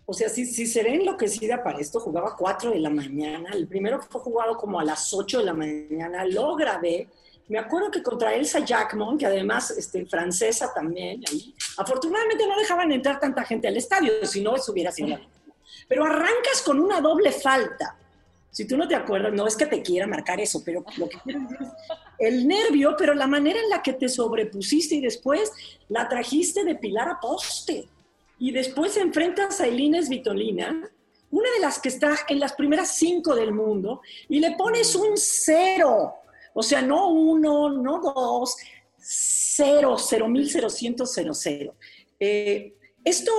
O 0.04 0.12
sea, 0.12 0.28
si, 0.28 0.46
si 0.46 0.66
seré 0.66 0.94
enloquecida 0.94 1.64
para 1.64 1.80
esto, 1.80 1.98
jugaba 1.98 2.36
4 2.36 2.70
de 2.70 2.78
la 2.78 2.90
mañana, 2.90 3.50
el 3.52 3.66
primero 3.66 4.00
fue 4.00 4.20
jugado 4.20 4.56
como 4.56 4.78
a 4.78 4.84
las 4.84 5.12
8 5.12 5.38
de 5.38 5.44
la 5.44 5.54
mañana, 5.54 6.24
lo 6.24 6.54
grabé, 6.54 7.08
me 7.48 7.58
acuerdo 7.58 7.90
que 7.90 8.02
contra 8.02 8.34
Elsa 8.34 8.60
Jackmon, 8.60 9.18
que 9.18 9.26
además 9.26 9.70
este, 9.70 10.04
francesa 10.06 10.72
también, 10.74 11.22
ahí, 11.30 11.54
afortunadamente 11.76 12.46
no 12.46 12.56
dejaban 12.56 12.90
entrar 12.90 13.20
tanta 13.20 13.44
gente 13.44 13.68
al 13.68 13.76
estadio, 13.76 14.12
si 14.24 14.40
no, 14.42 14.56
eso 14.56 14.72
hubiera 14.72 14.90
sido 14.90 15.08
la 15.08 15.20
Pero 15.88 16.04
arrancas 16.04 16.62
con 16.64 16.80
una 16.80 17.00
doble 17.00 17.30
falta 17.30 17.96
si 18.56 18.64
tú 18.64 18.78
no 18.78 18.88
te 18.88 18.94
acuerdas, 18.94 19.34
no 19.34 19.46
es 19.46 19.54
que 19.54 19.66
te 19.66 19.82
quiera 19.82 20.06
marcar 20.06 20.40
eso, 20.40 20.62
pero 20.64 20.82
lo 20.96 21.10
que 21.10 21.18
quiero 21.18 21.40
decir 21.40 21.58
es 21.60 21.68
el 22.18 22.48
nervio, 22.48 22.94
pero 22.96 23.12
la 23.12 23.26
manera 23.26 23.60
en 23.60 23.68
la 23.68 23.82
que 23.82 23.92
te 23.92 24.08
sobrepusiste 24.08 24.94
y 24.94 25.02
después 25.02 25.52
la 25.90 26.08
trajiste 26.08 26.64
de 26.64 26.74
pilar 26.74 27.06
a 27.06 27.20
poste. 27.20 27.86
Y 28.38 28.52
después 28.52 28.96
enfrentas 28.96 29.60
a 29.60 29.66
Elines 29.66 30.08
Vitolina, 30.08 30.90
una 31.32 31.50
de 31.50 31.60
las 31.60 31.78
que 31.78 31.90
está 31.90 32.16
en 32.30 32.40
las 32.40 32.54
primeras 32.54 32.92
cinco 32.96 33.34
del 33.34 33.52
mundo, 33.52 34.00
y 34.26 34.40
le 34.40 34.52
pones 34.52 34.94
un 34.94 35.18
cero. 35.18 36.14
O 36.54 36.62
sea, 36.62 36.80
no 36.80 37.10
uno, 37.10 37.68
no 37.68 38.00
dos, 38.00 38.56
cero, 38.96 39.96
cero 39.98 40.28
mil, 40.28 40.48
cero 40.48 40.70
cientos, 40.70 41.12
cero, 41.14 41.34
cero. 41.34 41.74
Eh, 42.18 42.72
esto 43.04 43.32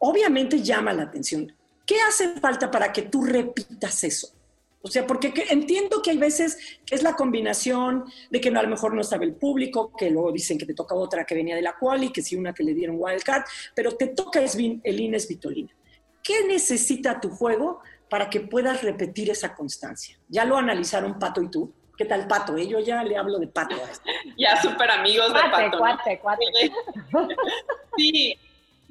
obviamente 0.00 0.60
llama 0.60 0.92
la 0.92 1.04
atención. 1.04 1.54
¿Qué 1.86 2.00
hace 2.00 2.30
falta 2.40 2.68
para 2.68 2.92
que 2.92 3.02
tú 3.02 3.22
repitas 3.22 4.02
eso? 4.02 4.35
O 4.82 4.88
sea, 4.88 5.06
porque 5.06 5.32
entiendo 5.50 6.00
que 6.00 6.10
hay 6.10 6.18
veces 6.18 6.58
que 6.84 6.94
es 6.94 7.02
la 7.02 7.14
combinación 7.14 8.04
de 8.30 8.40
que 8.40 8.50
no, 8.50 8.60
a 8.60 8.62
lo 8.62 8.68
mejor 8.68 8.94
no 8.94 9.02
sabe 9.02 9.24
el 9.24 9.34
público, 9.34 9.92
que 9.96 10.10
luego 10.10 10.30
dicen 10.30 10.58
que 10.58 10.66
te 10.66 10.74
toca 10.74 10.94
otra 10.94 11.24
que 11.24 11.34
venía 11.34 11.56
de 11.56 11.62
la 11.62 11.76
quali, 11.76 12.12
que 12.12 12.22
sí 12.22 12.36
una 12.36 12.54
que 12.54 12.62
le 12.62 12.72
dieron 12.72 12.96
wildcard, 12.98 13.42
pero 13.74 13.96
te 13.96 14.08
toca 14.08 14.40
el 14.40 15.00
Ines 15.00 15.26
Vitolina. 15.26 15.74
¿Qué 16.22 16.44
necesita 16.44 17.20
tu 17.20 17.30
juego 17.30 17.80
para 18.08 18.28
que 18.28 18.40
puedas 18.40 18.82
repetir 18.82 19.30
esa 19.30 19.54
constancia? 19.54 20.18
Ya 20.28 20.44
lo 20.44 20.56
analizaron 20.56 21.18
Pato 21.18 21.42
y 21.42 21.50
tú. 21.50 21.72
¿Qué 21.96 22.04
tal 22.04 22.26
Pato? 22.26 22.56
Eh? 22.56 22.68
Yo 22.68 22.78
ya 22.80 23.02
le 23.02 23.16
hablo 23.16 23.38
de 23.38 23.46
Pato. 23.46 23.76
ya 24.38 24.60
súper 24.60 24.90
amigos 24.90 25.28
de 25.28 25.40
Pato. 25.50 25.78
Cuate, 25.78 26.18
cuate. 26.20 26.44
sí, 27.96 28.36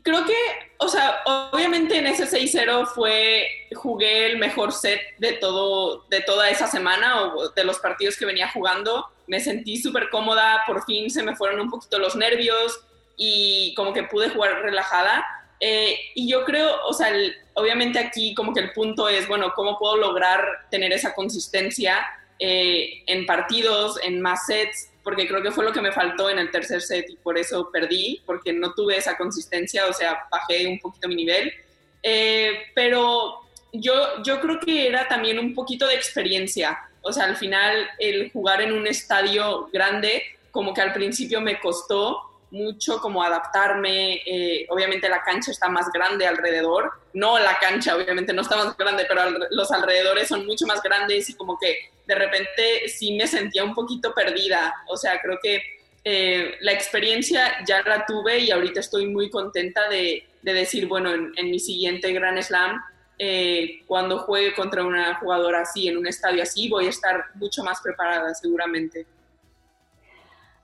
creo 0.06 0.24
que, 0.24 0.38
o 0.78 0.88
sea, 0.88 1.24
obviamente 1.52 1.98
en 1.98 2.06
ese 2.06 2.26
6-0 2.26 2.86
fue, 2.86 3.48
jugué 3.74 4.28
el 4.28 4.38
mejor 4.38 4.72
set 4.72 5.02
de, 5.18 5.34
todo, 5.34 6.06
de 6.10 6.22
toda 6.22 6.52
esa 6.52 6.68
semana 6.68 7.24
o 7.24 7.50
de 7.50 7.63
los 7.63 7.80
partidos 7.80 8.15
que 8.15 8.28
venía 8.28 8.52
jugando. 8.52 9.08
Me 9.26 9.39
sentí 9.39 9.78
súper 9.78 10.12
cómoda, 10.12 10.62
por 10.68 10.86
fin 10.86 11.10
se 11.10 11.24
me 11.24 11.36
fueron 11.36 11.60
un 11.60 11.72
poquito 11.72 11.98
los 11.98 12.15
nervios 12.15 12.80
y 13.18 13.74
como 13.74 13.94
que 13.94 14.04
pude 14.04 14.30
jugar 14.30 14.62
relajada. 14.62 15.26
Eh, 15.60 15.98
y 16.13 16.30
yo 16.30 16.46
creo, 16.46 16.86
o 16.86 16.94
sea, 16.94 17.12
obviamente 17.56 17.98
aquí 17.98 18.36
como 18.36 18.54
que 18.54 18.60
el 18.60 18.74
punto 18.74 19.10
es, 19.10 19.28
bueno, 19.28 19.54
¿cómo 19.56 19.80
puedo 19.80 19.98
lograr 19.98 20.68
tener 20.70 20.94
esa 20.94 21.15
consistencia 21.15 22.06
eh, 22.38 23.02
en 23.08 23.26
partidos, 23.26 24.00
en 24.04 24.22
más 24.22 24.46
sets? 24.46 24.91
Porque 25.06 25.28
creo 25.28 25.44
que 25.44 25.52
fue 25.52 25.63
lo 25.63 25.72
que 25.72 25.82
me 25.82 25.91
faltó 25.91 26.32
en 26.32 26.39
el 26.39 26.50
tercer 26.50 26.82
set 26.82 27.08
y 27.08 27.15
por 27.15 27.38
eso 27.38 27.70
perdí, 27.72 28.24
porque 28.26 28.52
no 28.52 28.74
tuve 28.74 28.98
esa 28.98 29.15
consistencia, 29.15 29.86
o 29.86 29.94
sea, 29.94 30.28
bajé 30.32 30.65
un 30.65 30.80
poquito 30.80 31.08
mi 31.08 31.13
nivel. 31.13 31.54
Eh, 32.02 32.63
pero 32.74 33.41
yo, 33.72 34.24
yo 34.24 34.41
creo 34.41 34.60
que 34.60 34.88
era 34.88 35.08
también 35.08 35.38
un 35.38 35.54
poquito 35.54 35.86
de 35.88 35.94
experiencia, 35.94 36.80
o 37.04 37.13
sea, 37.13 37.26
al 37.26 37.36
final 37.36 37.88
el 38.00 38.32
jugar 38.32 38.62
en 38.63 38.74
un 38.74 38.88
estadio 38.88 39.70
grande, 39.72 40.24
como 40.50 40.74
que 40.74 40.82
al 40.82 40.91
principio 40.91 41.39
me 41.39 41.60
costó, 41.60 42.20
mucho 42.51 42.99
como 42.99 43.23
adaptarme. 43.23 44.21
Eh, 44.25 44.65
obviamente 44.69 45.10
la 45.10 45.23
cancha 45.23 45.51
está 45.51 45.69
más 45.69 45.91
grande 45.91 46.27
alrededor. 46.27 46.91
No 47.13 47.39
la 47.39 47.58
cancha, 47.60 47.95
obviamente 47.95 48.34
no 48.34 48.41
está 48.41 48.58
más 48.58 48.77
grande, 48.77 49.05
pero 49.08 49.23
los 49.51 49.71
alrededores 49.71 50.27
son 50.27 50.45
mucho 50.45 50.65
más 50.65 50.81
grandes 50.81 51.29
y 51.29 51.36
como 51.36 51.58
que 51.58 51.91
de 52.05 52.15
repente 52.15 52.88
sí 52.88 53.15
me 53.15 53.27
sentía 53.27 53.63
un 53.63 53.73
poquito 53.73 54.13
perdida. 54.13 54.73
O 54.88 54.97
sea, 54.97 55.19
creo 55.21 55.38
que 55.41 55.62
eh, 56.08 56.58
la 56.62 56.71
experiencia 56.71 57.63
ya 57.65 57.81
la 57.81 58.05
tuve 58.05 58.39
y 58.39 58.51
ahorita 58.51 58.79
estoy 58.79 59.08
muy 59.08 59.29
contenta 59.29 59.89
de, 59.89 60.27
decir, 60.43 60.88
bueno, 60.88 61.12
en, 61.12 61.49
mi 61.49 61.60
siguiente 61.60 62.13
Grand 62.13 62.39
Slam, 62.43 62.79
eh, 63.17 63.81
cuando 63.88 64.19
juegue 64.19 64.53
contra 64.53 64.84
una 64.84 65.15
jugadora 65.15 65.62
así, 65.62 65.88
en 65.88 65.97
un 65.97 66.05
estadio 66.05 66.43
así, 66.43 66.69
voy 66.69 66.86
a 66.86 66.89
estar 66.89 67.25
mucho 67.34 67.63
más 67.63 67.81
preparada 67.81 68.36
seguramente. 68.36 69.08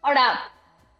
Ahora, 0.03 0.51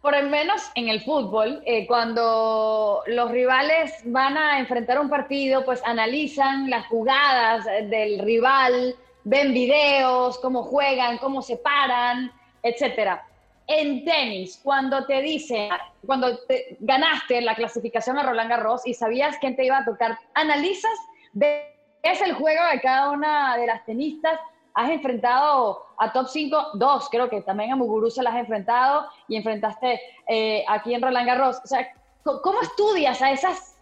por 0.02 0.20
lo 0.20 0.28
menos 0.28 0.60
en 0.74 0.88
el 0.88 1.00
fútbol, 1.00 1.62
eh, 1.64 1.86
cuando 1.86 3.04
los 3.06 3.30
rivales 3.30 3.92
van 4.04 4.36
a 4.36 4.58
enfrentar 4.58 4.98
un 4.98 5.08
partido, 5.08 5.64
pues 5.64 5.80
analizan 5.84 6.68
las 6.68 6.88
jugadas 6.88 7.64
del 7.64 8.18
rival, 8.18 8.96
ven 9.22 9.54
videos, 9.54 10.40
cómo 10.40 10.64
juegan, 10.64 11.18
cómo 11.18 11.40
se 11.40 11.56
paran, 11.56 12.32
etcétera. 12.64 13.24
En 13.68 14.04
tenis, 14.04 14.60
cuando 14.64 15.06
te 15.06 15.22
dicen, 15.22 15.68
cuando 16.04 16.36
te 16.46 16.76
ganaste 16.80 17.40
la 17.40 17.54
clasificación 17.54 18.18
a 18.18 18.24
Roland 18.24 18.50
Garros 18.50 18.84
y 18.84 18.94
sabías 18.94 19.38
quién 19.38 19.54
te 19.54 19.64
iba 19.64 19.78
a 19.78 19.84
tocar, 19.84 20.18
analizas, 20.34 20.98
ves 21.32 21.62
el 22.02 22.32
juego 22.32 22.60
de 22.72 22.80
cada 22.80 23.10
una 23.10 23.56
de 23.56 23.68
las 23.68 23.84
tenistas 23.84 24.40
has 24.74 24.90
enfrentado 24.90 25.86
a 25.98 26.12
top 26.12 26.28
5, 26.28 26.70
dos, 26.74 27.08
creo 27.10 27.28
que 27.28 27.42
también 27.42 27.72
a 27.72 27.76
Muguruza 27.76 28.22
las 28.22 28.34
has 28.34 28.40
enfrentado 28.40 29.08
y 29.28 29.36
enfrentaste 29.36 30.00
eh, 30.28 30.64
aquí 30.68 30.94
en 30.94 31.02
Roland 31.02 31.26
Garros. 31.26 31.60
O 31.64 31.66
sea, 31.66 31.92
¿cómo 32.22 32.60
estudias 32.62 33.20
a 33.22 33.30
esas, 33.30 33.76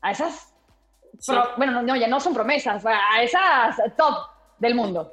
a 0.00 0.10
esas, 0.10 0.52
bueno, 1.56 1.82
no, 1.82 1.96
ya 1.96 2.08
no 2.08 2.20
son 2.20 2.34
promesas, 2.34 2.84
a 2.86 3.22
esas 3.22 3.76
top 3.96 4.16
del 4.58 4.74
mundo? 4.74 5.12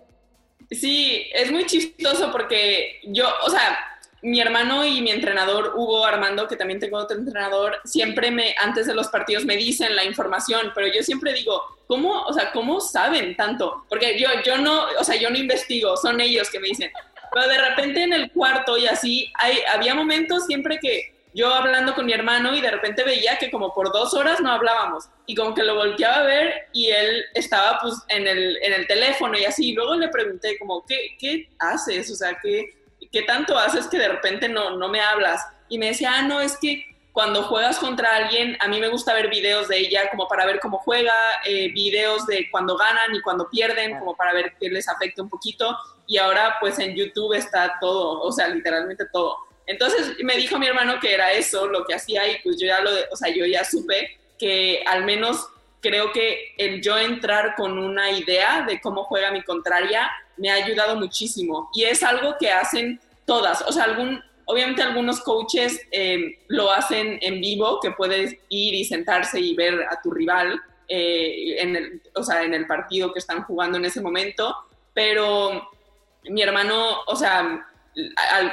Sí, 0.72 1.28
es 1.34 1.52
muy 1.52 1.66
chistoso 1.66 2.32
porque 2.32 3.00
yo, 3.04 3.28
o 3.46 3.50
sea, 3.50 3.89
mi 4.22 4.40
hermano 4.40 4.86
y 4.86 5.02
mi 5.02 5.12
entrenador, 5.12 5.74
Hugo 5.76 6.06
Armando, 6.06 6.48
que 6.48 6.56
también 6.56 6.80
tengo 6.80 6.98
otro 6.98 7.18
entrenador, 7.18 7.80
siempre 7.86 8.32
me, 8.32 8.54
antes 8.58 8.88
de 8.88 8.94
los 8.94 9.08
partidos 9.08 9.46
me 9.46 9.56
dicen 9.56 9.96
la 9.96 10.04
información, 10.04 10.72
pero 10.76 10.88
yo 10.88 11.04
siempre 11.04 11.34
digo, 11.34 11.64
¿cómo, 11.88 12.24
o 12.24 12.34
sea, 12.34 12.52
cómo 12.52 12.82
saben 12.82 13.36
tanto? 13.36 13.86
Porque 13.88 14.20
yo, 14.20 14.28
yo 14.46 14.58
no, 14.58 14.88
o 15.00 15.04
sea, 15.04 15.16
yo 15.16 15.30
no 15.30 15.38
investigo, 15.38 15.96
son 15.98 16.20
ellos 16.20 16.50
que 16.50 16.60
me 16.60 16.68
dicen. 16.68 16.92
Pero 17.32 17.48
de 17.48 17.58
repente 17.58 18.04
en 18.04 18.14
el 18.14 18.32
cuarto 18.32 18.78
y 18.78 18.88
así, 18.88 19.32
hay, 19.36 19.60
había 19.74 19.96
momentos 19.96 20.46
siempre 20.46 20.80
que 20.80 21.14
yo 21.34 21.54
hablando 21.54 21.94
con 21.94 22.06
mi 22.06 22.14
hermano 22.14 22.56
y 22.56 22.62
de 22.62 22.72
repente 22.72 23.04
veía 23.04 23.38
que 23.38 23.52
como 23.52 23.74
por 23.74 23.94
dos 23.94 24.14
horas 24.16 24.40
no 24.42 24.52
hablábamos 24.52 25.06
y 25.28 25.36
como 25.36 25.54
que 25.54 25.64
lo 25.64 25.76
volteaba 25.76 26.18
a 26.18 26.24
ver 26.24 26.68
y 26.74 26.88
él 26.88 27.24
estaba 27.36 27.78
pues 27.80 27.94
en 28.08 28.28
el, 28.28 28.58
en 28.64 28.74
el 28.74 28.88
teléfono 28.88 29.38
y 29.38 29.46
así. 29.46 29.70
Y 29.70 29.74
luego 29.74 29.96
le 29.96 30.08
pregunté 30.10 30.58
como, 30.58 30.84
¿qué, 30.88 31.16
qué 31.20 31.48
haces? 31.60 32.10
O 32.12 32.16
sea, 32.16 32.38
¿qué, 32.42 32.79
¿qué 33.12 33.24
tanto 33.24 33.58
haces 33.58 33.88
que 33.88 33.98
de 33.98 34.08
repente 34.08 34.50
no, 34.50 34.78
no 34.78 34.90
me 34.90 35.02
hablas? 35.02 35.46
Y 35.68 35.78
me 35.78 35.88
decía, 35.88 36.14
ah, 36.16 36.22
no, 36.24 36.42
es 36.42 36.58
que 36.58 36.86
cuando 37.12 37.44
juegas 37.44 37.80
contra 37.80 38.16
alguien, 38.16 38.56
a 38.60 38.68
mí 38.68 38.80
me 38.80 38.88
gusta 38.88 39.14
ver 39.14 39.30
videos 39.30 39.68
de 39.68 39.78
ella 39.78 40.10
como 40.10 40.28
para 40.28 40.46
ver 40.46 40.60
cómo 40.60 40.78
juega, 40.78 41.14
eh, 41.46 41.72
videos 41.74 42.26
de 42.28 42.50
cuando 42.50 42.78
ganan 42.78 43.14
y 43.14 43.22
cuando 43.22 43.50
pierden, 43.50 43.98
como 44.00 44.16
para 44.16 44.34
ver 44.34 44.54
qué 44.60 44.70
les 44.70 44.88
afecta 44.88 45.22
un 45.22 45.30
poquito. 45.30 45.78
Y 46.08 46.18
ahora 46.18 46.58
pues 46.60 46.80
en 46.80 46.96
YouTube 46.96 47.34
está 47.34 47.76
todo, 47.82 48.22
o 48.22 48.32
sea, 48.32 48.48
literalmente 48.48 49.06
todo. 49.12 49.38
Entonces 49.66 50.14
me 50.24 50.36
dijo 50.36 50.58
mi 50.58 50.68
hermano 50.68 51.00
que 51.00 51.14
era 51.14 51.32
eso 51.32 51.68
lo 51.68 51.86
que 51.86 51.94
hacía 51.94 52.28
y 52.28 52.40
pues 52.42 52.58
yo 52.60 52.68
ya 52.68 52.80
lo, 52.80 52.90
o 53.12 53.16
sea, 53.16 53.30
yo 53.34 53.46
ya 53.46 53.64
supe 53.64 54.18
que 54.38 54.84
al 54.88 55.04
menos 55.04 55.48
creo 55.82 56.12
que 56.12 56.54
el 56.58 56.82
yo 56.82 56.98
entrar 56.98 57.56
con 57.56 57.78
una 57.78 58.12
idea 58.12 58.66
de 58.68 58.80
cómo 58.82 59.04
juega 59.04 59.32
mi 59.32 59.44
contraria 59.44 60.10
me 60.38 60.50
ha 60.50 60.56
ayudado 60.56 60.96
muchísimo. 60.96 61.70
Y 61.74 61.84
es 61.84 62.04
algo 62.04 62.36
que 62.40 62.52
hacen 62.52 63.00
todas, 63.26 63.62
o 63.62 63.72
sea, 63.72 63.84
algún, 63.84 64.22
obviamente 64.46 64.82
algunos 64.82 65.22
coaches 65.22 65.86
eh, 65.92 66.40
lo 66.48 66.72
hacen 66.72 67.20
en 67.22 67.40
vivo, 67.42 67.80
que 67.80 67.92
puedes 67.92 68.36
ir 68.50 68.74
y 68.74 68.84
sentarse 68.86 69.40
y 69.40 69.56
ver 69.56 69.86
a 69.90 70.02
tu 70.02 70.12
rival, 70.12 70.60
eh, 70.88 71.62
en 71.62 71.76
el, 71.76 72.02
o 72.16 72.24
sea, 72.24 72.44
en 72.44 72.54
el 72.54 72.66
partido 72.66 73.14
que 73.14 73.20
están 73.20 73.44
jugando 73.44 73.78
en 73.78 73.86
ese 73.86 74.02
momento, 74.02 74.56
pero 74.94 75.70
mi 76.24 76.42
hermano, 76.42 77.02
o 77.06 77.16
sea, 77.16 77.68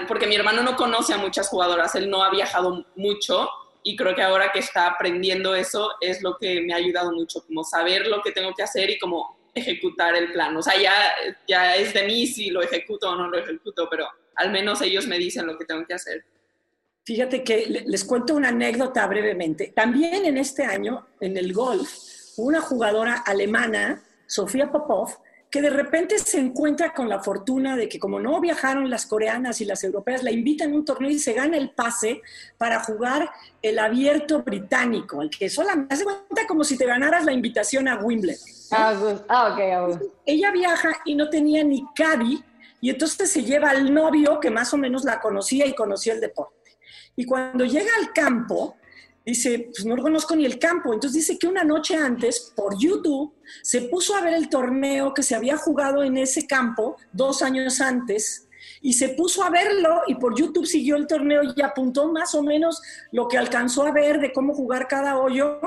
porque 0.06 0.26
mi 0.26 0.34
hermano 0.34 0.62
no 0.62 0.76
conoce 0.76 1.14
a 1.14 1.18
muchas 1.18 1.48
jugadoras, 1.48 1.94
él 1.94 2.10
no 2.10 2.22
ha 2.22 2.30
viajado 2.30 2.84
mucho 2.94 3.48
y 3.88 3.94
creo 3.94 4.16
que 4.16 4.22
ahora 4.22 4.50
que 4.52 4.58
está 4.58 4.88
aprendiendo 4.88 5.54
eso 5.54 5.92
es 6.00 6.20
lo 6.20 6.36
que 6.38 6.60
me 6.60 6.72
ha 6.72 6.76
ayudado 6.76 7.12
mucho, 7.12 7.46
como 7.46 7.62
saber 7.62 8.08
lo 8.08 8.20
que 8.20 8.32
tengo 8.32 8.52
que 8.52 8.64
hacer 8.64 8.90
y 8.90 8.98
como 8.98 9.38
ejecutar 9.54 10.16
el 10.16 10.32
plan. 10.32 10.56
O 10.56 10.60
sea, 10.60 10.74
ya, 10.76 10.92
ya 11.46 11.76
es 11.76 11.94
de 11.94 12.02
mí 12.02 12.26
si 12.26 12.50
lo 12.50 12.62
ejecuto 12.62 13.10
o 13.10 13.14
no 13.14 13.28
lo 13.28 13.38
ejecuto, 13.38 13.86
pero 13.88 14.08
al 14.34 14.50
menos 14.50 14.82
ellos 14.82 15.06
me 15.06 15.18
dicen 15.18 15.46
lo 15.46 15.56
que 15.56 15.64
tengo 15.64 15.86
que 15.86 15.94
hacer. 15.94 16.24
Fíjate 17.04 17.44
que 17.44 17.84
les 17.86 18.04
cuento 18.04 18.34
una 18.34 18.48
anécdota 18.48 19.06
brevemente. 19.06 19.72
También 19.72 20.24
en 20.24 20.36
este 20.36 20.64
año, 20.64 21.06
en 21.20 21.36
el 21.36 21.52
golf, 21.52 21.88
una 22.38 22.60
jugadora 22.60 23.22
alemana, 23.24 24.02
Sofía 24.26 24.72
Popov, 24.72 25.16
que 25.56 25.62
de 25.62 25.70
repente 25.70 26.18
se 26.18 26.38
encuentra 26.38 26.92
con 26.92 27.08
la 27.08 27.22
fortuna 27.22 27.78
de 27.78 27.88
que 27.88 27.98
como 27.98 28.20
no 28.20 28.42
viajaron 28.42 28.90
las 28.90 29.06
coreanas 29.06 29.58
y 29.62 29.64
las 29.64 29.82
europeas, 29.84 30.22
la 30.22 30.30
invitan 30.30 30.70
a 30.70 30.74
un 30.74 30.84
torneo 30.84 31.08
y 31.08 31.18
se 31.18 31.32
gana 31.32 31.56
el 31.56 31.70
pase 31.70 32.20
para 32.58 32.84
jugar 32.84 33.30
el 33.62 33.78
abierto 33.78 34.42
británico, 34.42 35.22
el 35.22 35.30
que 35.30 35.48
solamente 35.48 35.94
hace 35.94 36.04
cuenta 36.04 36.46
como 36.46 36.62
si 36.62 36.76
te 36.76 36.84
ganaras 36.84 37.24
la 37.24 37.32
invitación 37.32 37.88
a 37.88 37.96
Wimbledon. 37.96 38.38
Ah, 38.70 38.94
pues, 39.00 39.22
ah, 39.30 39.88
ok. 39.88 39.98
Ella 40.26 40.50
viaja 40.50 40.90
y 41.06 41.14
no 41.14 41.30
tenía 41.30 41.64
ni 41.64 41.86
caddy 41.94 42.44
y 42.82 42.90
entonces 42.90 43.30
se 43.30 43.42
lleva 43.42 43.70
al 43.70 43.94
novio 43.94 44.38
que 44.40 44.50
más 44.50 44.74
o 44.74 44.76
menos 44.76 45.04
la 45.04 45.20
conocía 45.20 45.64
y 45.64 45.74
conocía 45.74 46.12
el 46.12 46.20
deporte. 46.20 46.76
Y 47.16 47.24
cuando 47.24 47.64
llega 47.64 47.92
al 47.98 48.12
campo, 48.12 48.76
dice, 49.26 49.70
pues 49.74 49.84
no 49.84 49.96
conozco 49.96 50.36
ni 50.36 50.46
el 50.46 50.58
campo. 50.58 50.94
Entonces 50.94 51.26
dice 51.26 51.38
que 51.38 51.48
una 51.48 51.64
noche 51.64 51.96
antes, 51.96 52.52
por 52.54 52.78
YouTube, 52.78 53.34
se 53.62 53.82
puso 53.82 54.14
a 54.14 54.20
ver 54.20 54.34
el 54.34 54.48
torneo 54.48 55.12
que 55.12 55.24
se 55.24 55.34
había 55.34 55.56
jugado 55.56 56.02
en 56.04 56.16
ese 56.16 56.46
campo 56.46 56.96
dos 57.12 57.42
años 57.42 57.80
antes 57.80 58.48
y 58.80 58.92
se 58.92 59.10
puso 59.10 59.42
a 59.42 59.50
verlo 59.50 60.02
y 60.06 60.14
por 60.14 60.38
YouTube 60.38 60.66
siguió 60.66 60.96
el 60.96 61.08
torneo 61.08 61.42
y 61.42 61.60
apuntó 61.60 62.10
más 62.12 62.34
o 62.34 62.42
menos 62.42 62.80
lo 63.10 63.26
que 63.26 63.36
alcanzó 63.36 63.84
a 63.84 63.90
ver 63.90 64.20
de 64.20 64.32
cómo 64.32 64.54
jugar 64.54 64.86
cada 64.86 65.18
hoyo. 65.18 65.60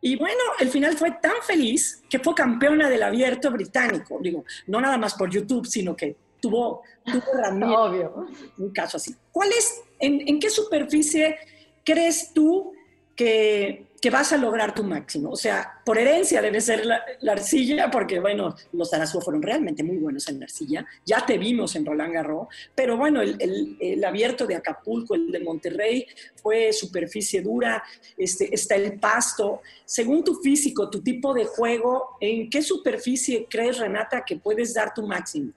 Y 0.00 0.16
bueno, 0.16 0.40
el 0.60 0.68
final 0.68 0.96
fue 0.96 1.12
tan 1.20 1.42
feliz 1.42 2.02
que 2.08 2.18
fue 2.20 2.34
campeona 2.34 2.88
del 2.88 3.02
abierto 3.02 3.50
británico. 3.50 4.18
Digo, 4.22 4.44
no 4.68 4.80
nada 4.80 4.98
más 4.98 5.14
por 5.14 5.30
YouTube, 5.30 5.66
sino 5.66 5.96
que 5.96 6.16
tuvo, 6.40 6.82
tuvo 7.04 7.22
Obvio. 7.86 8.26
un 8.58 8.72
caso 8.72 8.96
así. 8.96 9.14
¿Cuál 9.32 9.50
es, 9.50 9.80
en, 9.98 10.28
en 10.28 10.38
qué 10.38 10.50
superficie 10.50 11.36
crees 11.84 12.32
tú 12.32 12.72
que, 13.14 13.86
vas 14.10 14.32
a 14.32 14.36
lograr 14.36 14.74
tu 14.74 14.82
máximo? 14.82 15.30
O 15.30 15.36
sea, 15.36 15.80
por 15.84 15.98
herencia 15.98 16.42
debe 16.42 16.60
ser 16.60 16.84
la, 16.84 17.02
arcilla, 17.30 17.90
porque 17.90 18.18
bueno, 18.18 18.54
los 18.72 18.92
Arasúa 18.92 19.20
fueron 19.20 19.42
realmente 19.42 19.82
muy 19.84 19.96
buenos 19.98 20.28
en 20.28 20.40
la 20.40 20.44
arcilla. 20.44 20.84
Ya 21.06 21.24
te 21.24 21.38
vimos 21.38 21.76
en 21.76 21.86
Roland 21.86 22.12
Garros, 22.12 22.48
pero 22.74 22.96
bueno, 22.96 23.20
el, 23.22 24.04
abierto 24.04 24.46
de 24.46 24.56
Acapulco, 24.56 25.14
el 25.14 25.30
de 25.30 25.40
Monterrey, 25.40 26.06
fue 26.42 26.72
superficie 26.72 27.42
dura, 27.42 27.82
este, 28.16 28.52
está 28.52 28.74
el 28.74 28.98
pasto. 28.98 29.60
Según 29.84 30.24
tu 30.24 30.34
físico, 30.36 30.90
tu 30.90 31.00
tipo 31.00 31.32
de 31.32 31.44
juego, 31.44 32.16
¿en 32.20 32.50
qué 32.50 32.62
superficie 32.62 33.46
crees, 33.48 33.78
Renata, 33.78 34.24
que 34.24 34.36
puedes 34.36 34.74
dar 34.74 34.92
tu 34.92 35.06
máximo? 35.06 35.52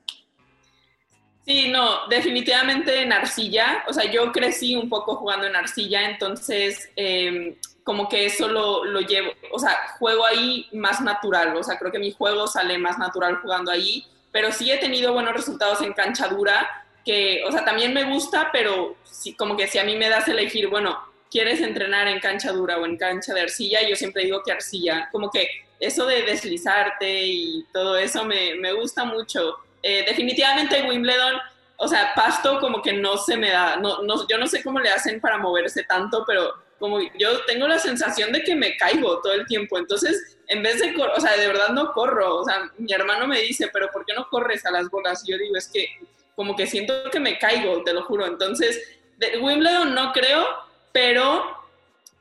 Sí, 1.45 1.69
no, 1.69 2.07
definitivamente 2.07 3.01
en 3.01 3.13
arcilla. 3.13 3.83
O 3.87 3.93
sea, 3.93 4.09
yo 4.11 4.31
crecí 4.31 4.75
un 4.75 4.89
poco 4.89 5.15
jugando 5.15 5.45
en 5.45 5.55
arcilla, 5.55 6.09
entonces 6.09 6.89
em, 6.95 7.55
como 7.83 8.09
que 8.09 8.25
eso 8.25 8.47
lo, 8.47 8.83
lo, 8.83 9.01
llevo, 9.01 9.31
o 9.51 9.59
sea, 9.59 9.89
juego 9.99 10.25
ahí 10.25 10.67
más 10.73 11.01
natural. 11.01 11.55
O 11.55 11.63
sea, 11.63 11.77
creo 11.77 11.91
que 11.91 11.99
mi 11.99 12.11
juego 12.11 12.47
sale 12.47 12.79
más 12.79 12.97
natural 12.97 13.37
jugando 13.41 13.71
ahí, 13.71 14.05
pero 14.31 14.51
sí 14.51 14.71
he 14.71 14.77
tenido 14.77 15.13
buenos 15.13 15.33
resultados 15.33 15.81
en 15.81 15.93
cancha 15.93 16.27
dura, 16.27 16.67
que, 17.05 17.43
o 17.47 17.51
sea, 17.51 17.63
también 17.63 17.93
me 17.93 18.05
gusta, 18.05 18.49
pero 18.51 18.95
sí, 19.03 19.35
como 19.35 19.55
que 19.55 19.67
si 19.67 19.77
a 19.77 19.83
mí 19.83 19.95
me 19.95 20.09
das 20.09 20.27
elegir, 20.27 20.67
bueno, 20.67 20.99
¿quieres 21.29 21.61
entrenar 21.61 22.07
en 22.07 22.19
cancha 22.19 22.51
dura 22.51 22.77
o 22.77 22.85
en 22.85 22.97
cancha 22.97 23.35
de 23.35 23.41
arcilla? 23.41 23.87
Yo 23.87 23.95
siempre 23.95 24.23
digo 24.23 24.41
que 24.43 24.51
arcilla. 24.51 25.09
Como 25.11 25.29
que 25.29 25.47
eso 25.79 26.07
de 26.07 26.23
deslizarte 26.23 27.27
y 27.27 27.65
todo 27.71 27.97
eso 27.97 28.25
me, 28.25 28.55
me 28.55 28.73
gusta 28.73 29.05
mucho. 29.05 29.57
Eh, 29.87 30.03
definitivamente 30.03 30.81
Wimbledon, 30.81 31.35
o 31.77 31.87
sea, 31.87 32.11
pasto 32.15 32.59
como 32.59 32.81
que 32.81 32.91
no 32.91 33.17
se 33.17 33.37
me 33.37 33.51
da, 33.51 33.75
no, 33.75 34.01
no, 34.01 34.27
yo 34.27 34.39
no 34.39 34.47
sé 34.47 34.63
cómo 34.63 34.79
le 34.79 34.89
hacen 34.89 35.21
para 35.21 35.37
moverse 35.37 35.83
tanto, 35.83 36.23
pero 36.25 36.55
como 36.79 36.99
yo 37.19 37.45
tengo 37.45 37.67
la 37.67 37.77
sensación 37.77 38.31
de 38.31 38.41
que 38.41 38.55
me 38.55 38.77
caigo 38.77 39.21
todo 39.21 39.33
el 39.33 39.45
tiempo, 39.45 39.77
entonces 39.77 40.39
en 40.47 40.63
vez 40.63 40.79
de, 40.79 40.95
o 40.97 41.21
sea, 41.21 41.37
de 41.37 41.45
verdad 41.45 41.69
no 41.69 41.93
corro, 41.93 42.37
o 42.37 42.43
sea, 42.43 42.67
mi 42.79 42.91
hermano 42.93 43.27
me 43.27 43.41
dice, 43.41 43.69
pero 43.71 43.91
¿por 43.91 44.07
qué 44.07 44.15
no 44.15 44.27
corres 44.27 44.65
a 44.65 44.71
las 44.71 44.89
bolas? 44.89 45.21
Y 45.23 45.33
yo 45.33 45.37
digo, 45.37 45.55
es 45.55 45.67
que 45.71 45.87
como 46.35 46.55
que 46.55 46.65
siento 46.65 47.11
que 47.11 47.19
me 47.19 47.37
caigo, 47.37 47.83
te 47.83 47.93
lo 47.93 48.05
juro, 48.05 48.25
entonces 48.25 48.81
de 49.17 49.37
Wimbledon 49.37 49.93
no 49.93 50.13
creo, 50.13 50.47
pero 50.91 51.45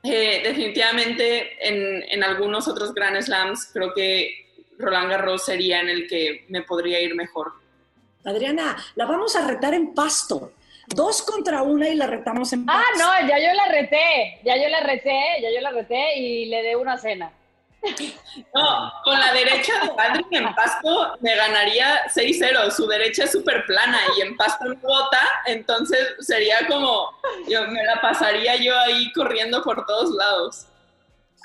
eh, 0.03 0.41
definitivamente 0.43 1.57
en, 1.67 2.05
en, 2.09 2.23
algunos 2.23 2.67
otros 2.67 2.93
Grand 2.93 3.19
Slams 3.19 3.71
creo 3.73 3.91
que 3.95 4.44
Roland 4.77 5.09
Garros 5.09 5.45
sería 5.45 5.81
en 5.81 5.89
el 5.89 6.07
que 6.07 6.45
me 6.49 6.61
podría 6.61 6.99
ir 6.99 7.15
mejor. 7.15 7.53
Adriana, 8.23 8.75
la 8.95 9.05
vamos 9.05 9.35
a 9.35 9.47
retar 9.47 9.73
en 9.73 9.93
pasto. 9.93 10.51
Dos 10.87 11.23
contra 11.23 11.63
una 11.63 11.87
y 11.89 11.95
la 11.95 12.07
retamos 12.07 12.53
en 12.53 12.65
pasto. 12.65 12.81
Ah, 13.03 13.21
no, 13.21 13.27
ya 13.27 13.39
yo 13.39 13.53
la 13.53 13.67
reté, 13.67 14.39
ya 14.43 14.55
yo 14.55 14.69
la 14.69 14.81
reté, 14.81 15.41
ya 15.41 15.49
yo 15.51 15.61
la 15.61 15.71
reté 15.71 16.17
y 16.17 16.45
le 16.45 16.61
dé 16.61 16.75
una 16.75 16.97
cena. 16.97 17.31
No, 18.53 18.91
con 19.03 19.19
la 19.19 19.31
derecha 19.31 19.73
de 19.79 19.91
Adri 20.01 20.25
en 20.31 20.55
pasto 20.55 21.17
me 21.21 21.35
ganaría 21.35 22.07
6-0. 22.07 22.71
Su 22.71 22.87
derecha 22.87 23.25
es 23.25 23.31
súper 23.31 23.63
plana 23.65 23.99
y 24.17 24.21
en 24.21 24.35
pasto 24.35 24.65
no 24.65 24.75
bota, 24.75 25.21
entonces 25.45 26.15
sería 26.19 26.65
como, 26.67 27.11
yo 27.47 27.67
me 27.67 27.83
la 27.83 28.01
pasaría 28.01 28.55
yo 28.55 28.77
ahí 28.79 29.11
corriendo 29.13 29.61
por 29.63 29.85
todos 29.85 30.15
lados. 30.15 30.65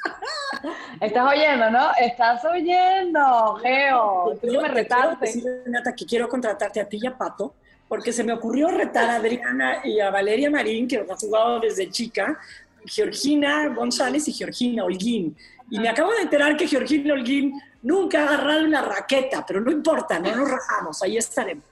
Estás 1.01 1.33
oyendo, 1.33 1.71
¿no? 1.71 1.91
Estás 2.01 2.45
oyendo, 2.45 3.57
Geo. 3.63 4.39
Tú 4.41 4.61
me 4.61 4.69
retaste. 4.69 5.63
Renata, 5.65 5.95
que 5.95 6.05
quiero 6.05 6.29
contratarte 6.29 6.81
a 6.81 6.89
ti 6.89 6.99
y 7.01 7.07
a 7.07 7.17
Pato, 7.17 7.55
porque 7.89 8.13
se 8.13 8.25
me 8.25 8.33
ocurrió 8.33 8.69
retar 8.69 9.09
a 9.11 9.17
Adriana 9.17 9.81
y 9.85 10.01
a 10.01 10.11
Valeria 10.11 10.51
Marín, 10.51 10.87
que 10.87 10.99
ha 10.99 11.17
jugado 11.17 11.61
desde 11.61 11.91
chica, 11.91 12.39
Georgina 12.85 13.69
González 13.69 14.27
y 14.29 14.33
Georgina 14.33 14.85
Holguín. 14.85 15.37
Y 15.71 15.79
me 15.79 15.89
acabo 15.89 16.13
de 16.13 16.23
enterar 16.23 16.57
que 16.57 16.67
Georgina 16.67 17.15
Holguín 17.15 17.61
nunca 17.83 18.21
ha 18.21 18.29
agarrado 18.29 18.65
una 18.65 18.83
raqueta, 18.83 19.45
pero 19.47 19.61
no 19.61 19.71
importa, 19.71 20.19
no 20.19 20.35
nos 20.35 20.51
rajamos, 20.51 21.03
ahí 21.03 21.17
estaremos. 21.17 21.65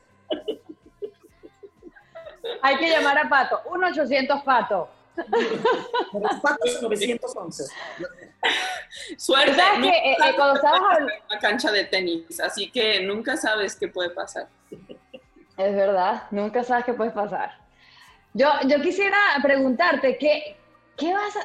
Hay 2.63 2.77
que 2.79 2.89
llamar 2.89 3.19
a 3.19 3.29
Pato, 3.29 3.63
1-800 3.65 4.43
Pato. 4.43 4.98
Pato 6.43 6.65
911. 6.83 7.65
Suerte. 9.17 9.63
que, 9.83 9.89
eh, 9.89 10.13
eh, 10.13 10.33
cuando 10.37 10.57
estabas 10.57 10.99
en 10.99 11.05
una 11.05 11.39
cancha 11.41 11.71
de 11.73 11.85
tenis, 11.85 12.41
así 12.41 12.71
que 12.71 13.01
nunca 13.01 13.37
sabes 13.37 13.77
qué 13.77 13.89
puede 13.89 14.11
pasar. 14.11 14.49
Es 14.71 15.75
verdad, 15.75 16.25
nunca 16.31 16.63
sabes 16.63 16.85
qué 16.85 16.95
puede 16.95 17.11
pasar. 17.11 17.59
Yo, 18.33 18.49
yo 18.67 18.81
quisiera 18.81 19.19
preguntarte, 19.43 20.17
¿qué, 20.19 20.57
qué 20.97 21.13
vas 21.13 21.37
a... 21.37 21.41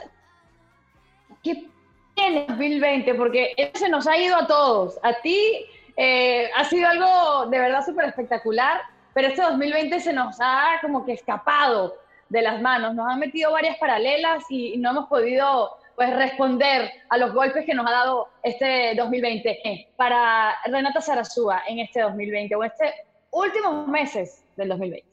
¿Qué 1.42 1.68
tiene 2.16 2.46
2020? 2.48 3.16
Porque 3.16 3.72
se 3.74 3.90
nos 3.90 4.08
ha 4.08 4.18
ido 4.18 4.36
a 4.38 4.48
todos. 4.48 5.00
A 5.02 5.14
ti 5.22 5.66
eh, 5.98 6.50
ha 6.56 6.64
sido 6.66 6.88
algo 6.88 7.48
de 7.48 7.60
verdad 7.60 7.86
súper 7.86 8.06
espectacular, 8.06 8.82
pero 9.14 9.28
este 9.28 9.42
2020 9.42 10.00
se 10.00 10.14
nos 10.14 10.38
ha 10.40 10.80
como 10.82 11.06
que 11.06 11.14
escapado 11.14 11.98
de 12.34 12.41
las 12.41 12.62
manos. 12.62 12.96
Nos 12.96 13.08
han 13.10 13.19
metido 13.19 13.52
varias 13.52 13.78
paralelas 13.78 14.43
y 14.50 14.76
no 14.78 14.89
hemos 14.89 15.08
podido 15.08 15.78
pues 15.96 16.13
responder 16.15 16.91
a 17.10 17.17
los 17.17 17.34
golpes 17.34 17.65
que 17.65 17.76
nos 17.76 17.86
ha 17.88 17.91
dado 17.91 18.28
este 18.41 18.96
2020 18.96 19.89
para 19.96 20.56
Renata 20.65 21.00
Sarasúa 21.00 21.62
en 21.67 21.80
este 21.80 22.02
2020 22.02 22.56
o 22.56 22.63
este 22.63 22.91
últimos 23.30 23.88
meses 23.88 24.43
del 24.56 24.69
2020? 24.69 25.08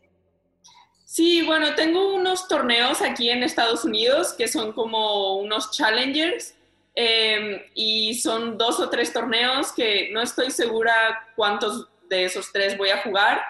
Sí, 1.05 1.43
bueno, 1.43 1.75
tengo 1.75 2.15
unos 2.15 2.49
torneos 2.49 3.03
aquí 3.03 3.31
en 3.31 3.43
Estados 3.43 3.85
Unidos 3.85 4.33
que 4.33 4.49
son 4.49 4.73
como 4.73 5.37
unos 5.37 5.73
challengers 5.73 6.55
em, 6.95 7.61
y 7.75 8.15
son 8.15 8.57
dos 8.57 8.81
o 8.81 8.89
tres 8.89 9.13
torneos 9.13 9.73
que 9.73 10.11
no 10.13 10.23
estoy 10.23 10.51
segura 10.51 10.95
cuántos 11.37 11.89
de 12.09 12.25
esos 12.25 12.51
tres 12.53 12.79
voy 12.79 12.91
a 12.91 13.03
jugar, 13.03 13.43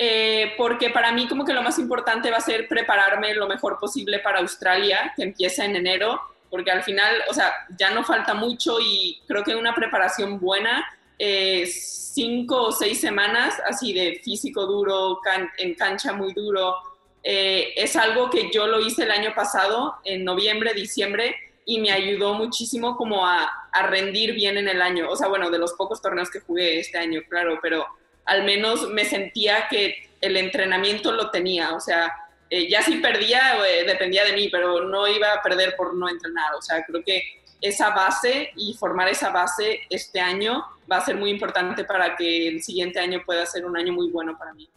eh, 0.00 0.54
porque 0.56 0.90
para 0.90 1.12
mí 1.12 1.28
como 1.28 1.44
que 1.44 1.52
lo 1.52 1.62
más 1.62 1.78
importante 1.78 2.30
va 2.30 2.38
a 2.38 2.40
ser 2.40 2.68
prepararme 2.68 3.34
lo 3.34 3.46
mejor 3.46 3.78
posible 3.78 4.20
para 4.20 4.38
Australia, 4.38 5.12
que 5.14 5.24
empieza 5.24 5.64
en 5.64 5.76
enero, 5.76 6.20
porque 6.48 6.70
al 6.70 6.82
final, 6.82 7.14
o 7.28 7.34
sea, 7.34 7.52
ya 7.78 7.90
no 7.90 8.04
falta 8.04 8.32
mucho 8.32 8.78
y 8.80 9.20
creo 9.26 9.44
que 9.44 9.54
una 9.54 9.74
preparación 9.74 10.40
buena, 10.40 10.86
eh, 11.18 11.66
cinco 11.66 12.68
o 12.68 12.72
seis 12.72 13.00
semanas 13.00 13.60
así 13.66 13.92
de 13.92 14.20
físico 14.24 14.64
duro, 14.64 15.20
en 15.58 15.74
cancha 15.74 16.14
muy 16.14 16.32
duro, 16.32 16.76
eh, 17.22 17.74
es 17.76 17.96
algo 17.96 18.30
que 18.30 18.50
yo 18.50 18.66
lo 18.66 18.80
hice 18.80 19.02
el 19.02 19.10
año 19.10 19.34
pasado, 19.34 19.96
en 20.04 20.24
noviembre, 20.24 20.72
diciembre, 20.74 21.36
y 21.64 21.80
me 21.80 21.92
ayudó 21.92 22.34
muchísimo 22.34 22.96
como 22.96 23.26
a, 23.26 23.54
rendir 23.90 24.32
bien 24.34 24.56
en 24.58 24.66
el 24.66 24.82
año. 24.82 25.08
O 25.08 25.14
sea, 25.14 25.28
bueno, 25.28 25.50
de 25.50 25.58
los 25.58 25.74
pocos 25.74 26.02
torneos 26.02 26.30
que 26.30 26.40
jugué 26.40 26.80
este 26.80 26.98
año, 26.98 27.20
claro, 27.28 27.58
pero 27.62 27.86
al 28.28 28.44
menos 28.44 28.88
me 28.90 29.04
sentía 29.04 29.68
que 29.68 30.08
el 30.20 30.36
entrenamiento 30.36 31.12
lo 31.12 31.30
tenía. 31.30 31.74
O 31.74 31.80
sea, 31.80 32.14
eh, 32.50 32.68
ya 32.68 32.82
si 32.82 32.96
perdía, 32.96 33.56
eh, 33.66 33.84
dependía 33.86 34.24
de 34.24 34.34
mí, 34.34 34.48
pero 34.50 34.84
no 34.84 35.08
iba 35.08 35.32
a 35.32 35.42
perder 35.42 35.74
por 35.76 35.94
no 35.94 36.08
entrenar. 36.08 36.54
O 36.54 36.62
sea, 36.62 36.84
creo 36.84 37.02
que 37.02 37.22
esa 37.60 37.90
base 37.90 38.50
y 38.54 38.74
formar 38.74 39.08
esa 39.08 39.30
base 39.30 39.80
este 39.90 40.20
año 40.20 40.64
va 40.90 40.98
a 40.98 41.04
ser 41.04 41.16
muy 41.16 41.30
importante 41.30 41.84
para 41.84 42.16
que 42.16 42.48
el 42.48 42.62
siguiente 42.62 43.00
año 43.00 43.22
pueda 43.24 43.44
ser 43.46 43.64
un 43.64 43.76
año 43.76 43.92
muy 43.92 44.10
bueno 44.10 44.38
para 44.38 44.52
mí. 44.52 44.68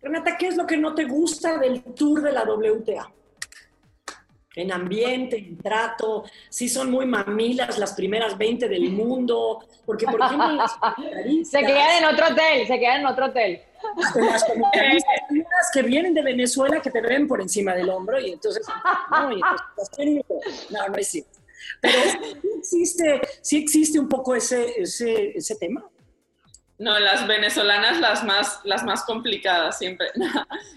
Renata, 0.00 0.36
¿qué 0.36 0.48
es 0.48 0.56
lo 0.56 0.66
que 0.66 0.76
no 0.76 0.94
te 0.94 1.04
gusta 1.04 1.58
del 1.58 1.82
tour 1.82 2.22
de 2.22 2.32
la 2.32 2.44
WTA? 2.44 3.10
En 4.54 4.70
ambiente, 4.70 5.36
en 5.36 5.56
trato, 5.56 6.24
sí 6.48 6.68
son 6.68 6.90
muy 6.90 7.06
mamilas 7.06 7.78
las 7.78 7.94
primeras 7.94 8.36
20 8.36 8.68
del 8.68 8.90
mundo, 8.90 9.64
porque 9.86 10.06
por 10.06 10.20
ejemplo 10.20 10.64
Se 11.44 11.60
quedan 11.60 12.02
en 12.02 12.04
otro 12.04 12.26
hotel, 12.28 12.66
se 12.66 12.78
quedan 12.78 13.00
en 13.00 13.06
otro 13.06 13.26
hotel. 13.26 13.62
Las 14.14 15.70
que 15.72 15.82
vienen 15.82 16.14
de 16.14 16.22
Venezuela 16.22 16.80
que 16.80 16.90
te 16.90 17.00
ven 17.00 17.26
por 17.26 17.40
encima 17.40 17.74
del 17.74 17.90
hombro 17.90 18.20
y 18.20 18.32
entonces, 18.32 18.66
no, 19.10 19.32
y 19.32 19.40
entonces 19.40 20.24
no, 20.70 20.88
no 20.88 20.96
es 20.96 21.08
cierto. 21.08 21.38
Pero 21.80 21.98
sí 22.02 22.48
existe, 22.58 23.20
sí 23.40 23.58
existe 23.58 23.98
un 23.98 24.08
poco 24.08 24.34
ese, 24.34 24.82
ese, 24.82 25.36
ese 25.36 25.56
tema. 25.56 25.84
No, 26.82 26.98
las 26.98 27.28
venezolanas 27.28 28.00
las 28.00 28.24
más, 28.24 28.60
las 28.64 28.82
más 28.82 29.04
complicadas 29.04 29.78
siempre. 29.78 30.08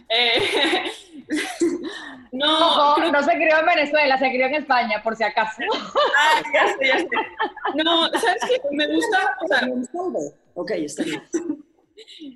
Eh, 0.08 0.84
no, 2.32 2.96
no 2.98 3.24
se 3.24 3.32
crió 3.34 3.60
en 3.60 3.66
Venezuela, 3.66 4.20
se 4.20 4.30
crió 4.30 4.46
en 4.46 4.54
España, 4.54 5.02
por 5.02 5.16
si 5.16 5.24
acaso. 5.24 5.64
Ah, 6.16 6.44
ya 6.54 6.68
sé, 6.68 6.88
ya 6.88 7.00
sé. 7.00 7.08
No, 7.74 8.08
¿sabes 8.10 8.42
qué? 8.48 8.62
Me 8.70 8.86
gusta, 8.86 9.36
o 9.42 9.48
sea, 9.48 9.68
ok, 10.54 10.72
está 10.72 11.04
bien. 11.04 11.24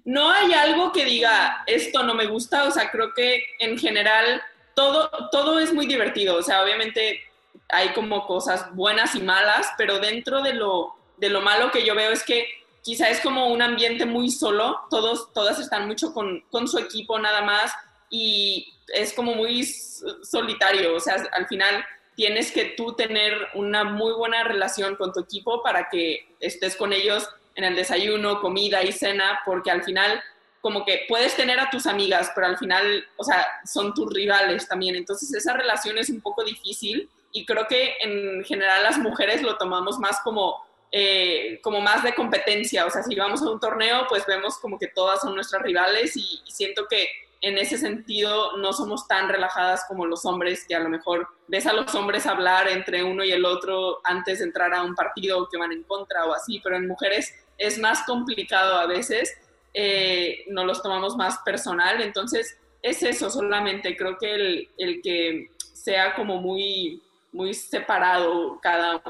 No 0.03 0.31
hay 0.31 0.53
algo 0.53 0.91
que 0.91 1.05
diga, 1.05 1.63
esto 1.67 2.01
no 2.01 2.15
me 2.15 2.25
gusta, 2.25 2.63
o 2.63 2.71
sea, 2.71 2.89
creo 2.89 3.13
que 3.13 3.43
en 3.59 3.77
general 3.77 4.41
todo, 4.73 5.11
todo 5.31 5.59
es 5.59 5.73
muy 5.73 5.85
divertido, 5.85 6.37
o 6.37 6.41
sea, 6.41 6.63
obviamente 6.63 7.19
hay 7.67 7.89
como 7.89 8.25
cosas 8.25 8.73
buenas 8.73 9.13
y 9.15 9.21
malas, 9.21 9.69
pero 9.77 9.99
dentro 9.99 10.41
de 10.41 10.53
lo, 10.53 10.95
de 11.17 11.29
lo 11.29 11.41
malo 11.41 11.71
que 11.71 11.85
yo 11.85 11.93
veo 11.93 12.11
es 12.11 12.23
que 12.23 12.58
quizá 12.83 13.09
es 13.09 13.19
como 13.21 13.47
un 13.47 13.61
ambiente 13.61 14.05
muy 14.05 14.29
solo, 14.29 14.79
todos, 14.89 15.31
todas 15.33 15.59
están 15.59 15.87
mucho 15.87 16.13
con, 16.13 16.41
con 16.51 16.67
su 16.67 16.77
equipo 16.77 17.19
nada 17.19 17.41
más 17.41 17.71
y 18.09 18.73
es 18.87 19.13
como 19.13 19.35
muy 19.35 19.63
solitario, 19.63 20.95
o 20.95 20.99
sea, 20.99 21.15
al 21.31 21.47
final 21.47 21.85
tienes 22.15 22.51
que 22.51 22.65
tú 22.65 22.93
tener 22.93 23.33
una 23.53 23.83
muy 23.83 24.13
buena 24.13 24.43
relación 24.43 24.95
con 24.95 25.13
tu 25.13 25.21
equipo 25.21 25.63
para 25.63 25.89
que 25.89 26.27
estés 26.39 26.75
con 26.75 26.91
ellos 26.91 27.29
en 27.55 27.63
el 27.63 27.75
desayuno, 27.75 28.41
comida 28.41 28.83
y 28.83 28.91
cena, 28.91 29.39
porque 29.45 29.71
al 29.71 29.83
final 29.83 30.21
como 30.61 30.83
que 30.83 31.05
puedes 31.07 31.35
tener 31.35 31.59
a 31.59 31.69
tus 31.69 31.87
amigas, 31.87 32.31
pero 32.35 32.47
al 32.47 32.57
final, 32.57 33.05
o 33.15 33.23
sea, 33.23 33.47
son 33.65 33.93
tus 33.93 34.13
rivales 34.13 34.67
también. 34.67 34.95
Entonces 34.95 35.33
esa 35.33 35.53
relación 35.53 35.97
es 35.97 36.09
un 36.09 36.19
poco 36.19 36.43
difícil 36.43 37.09
y 37.31 37.45
creo 37.45 37.67
que 37.67 37.95
en 38.01 38.43
general 38.43 38.83
las 38.83 38.97
mujeres 38.97 39.41
lo 39.41 39.57
tomamos 39.57 39.99
más 39.99 40.19
como 40.21 40.65
eh, 40.91 41.59
como 41.61 41.81
más 41.81 42.03
de 42.03 42.15
competencia. 42.15 42.85
O 42.85 42.89
sea, 42.89 43.03
si 43.03 43.15
vamos 43.15 43.41
a 43.41 43.49
un 43.49 43.59
torneo, 43.59 44.05
pues 44.09 44.25
vemos 44.25 44.57
como 44.57 44.79
que 44.79 44.87
todas 44.87 45.21
son 45.21 45.35
nuestras 45.35 45.61
rivales 45.61 46.15
y, 46.17 46.41
siento 46.47 46.87
que 46.89 47.07
en 47.41 47.57
ese 47.57 47.77
sentido 47.77 48.57
no 48.57 48.73
somos 48.73 49.07
tan 49.07 49.29
relajadas 49.29 49.85
como 49.87 50.05
los 50.05 50.25
hombres, 50.25 50.65
que 50.67 50.75
a 50.75 50.79
lo 50.79 50.89
mejor 50.89 51.27
ves 51.47 51.67
a 51.67 51.73
los 51.73 51.93
hombres 51.95 52.25
hablar 52.25 52.67
entre 52.67 53.03
uno 53.03 53.23
y 53.23 53.31
el 53.31 53.45
otro 53.45 54.01
antes 54.03 54.39
de 54.39 54.45
entrar 54.45 54.73
a 54.73 54.83
un 54.83 54.93
partido 54.93 55.47
que 55.47 55.57
van 55.57 55.71
en 55.71 55.83
contra 55.83 56.25
o 56.25 56.33
así, 56.33 56.59
pero 56.61 56.75
en 56.75 56.87
mujeres 56.87 57.33
es 57.57 57.79
más 57.79 58.03
complicado 58.03 58.75
a 58.75 58.87
veces, 58.87 59.37
eh, 59.73 60.43
nos 60.49 60.65
los 60.65 60.83
tomamos 60.83 61.15
más 61.15 61.37
personal, 61.45 62.01
entonces 62.01 62.57
es 62.81 63.03
eso 63.03 63.29
solamente, 63.29 63.95
creo 63.95 64.17
que 64.17 64.33
el, 64.33 64.69
el 64.77 65.01
que 65.01 65.51
sea 65.57 66.15
como 66.15 66.41
muy, 66.41 67.01
muy 67.31 67.53
separado 67.53 68.59
cada 68.61 69.01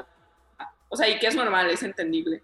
o 0.90 0.98
sea, 0.98 1.08
y 1.08 1.20
que 1.20 1.28
es 1.28 1.36
normal, 1.36 1.70
es 1.70 1.84
entendible. 1.84 2.44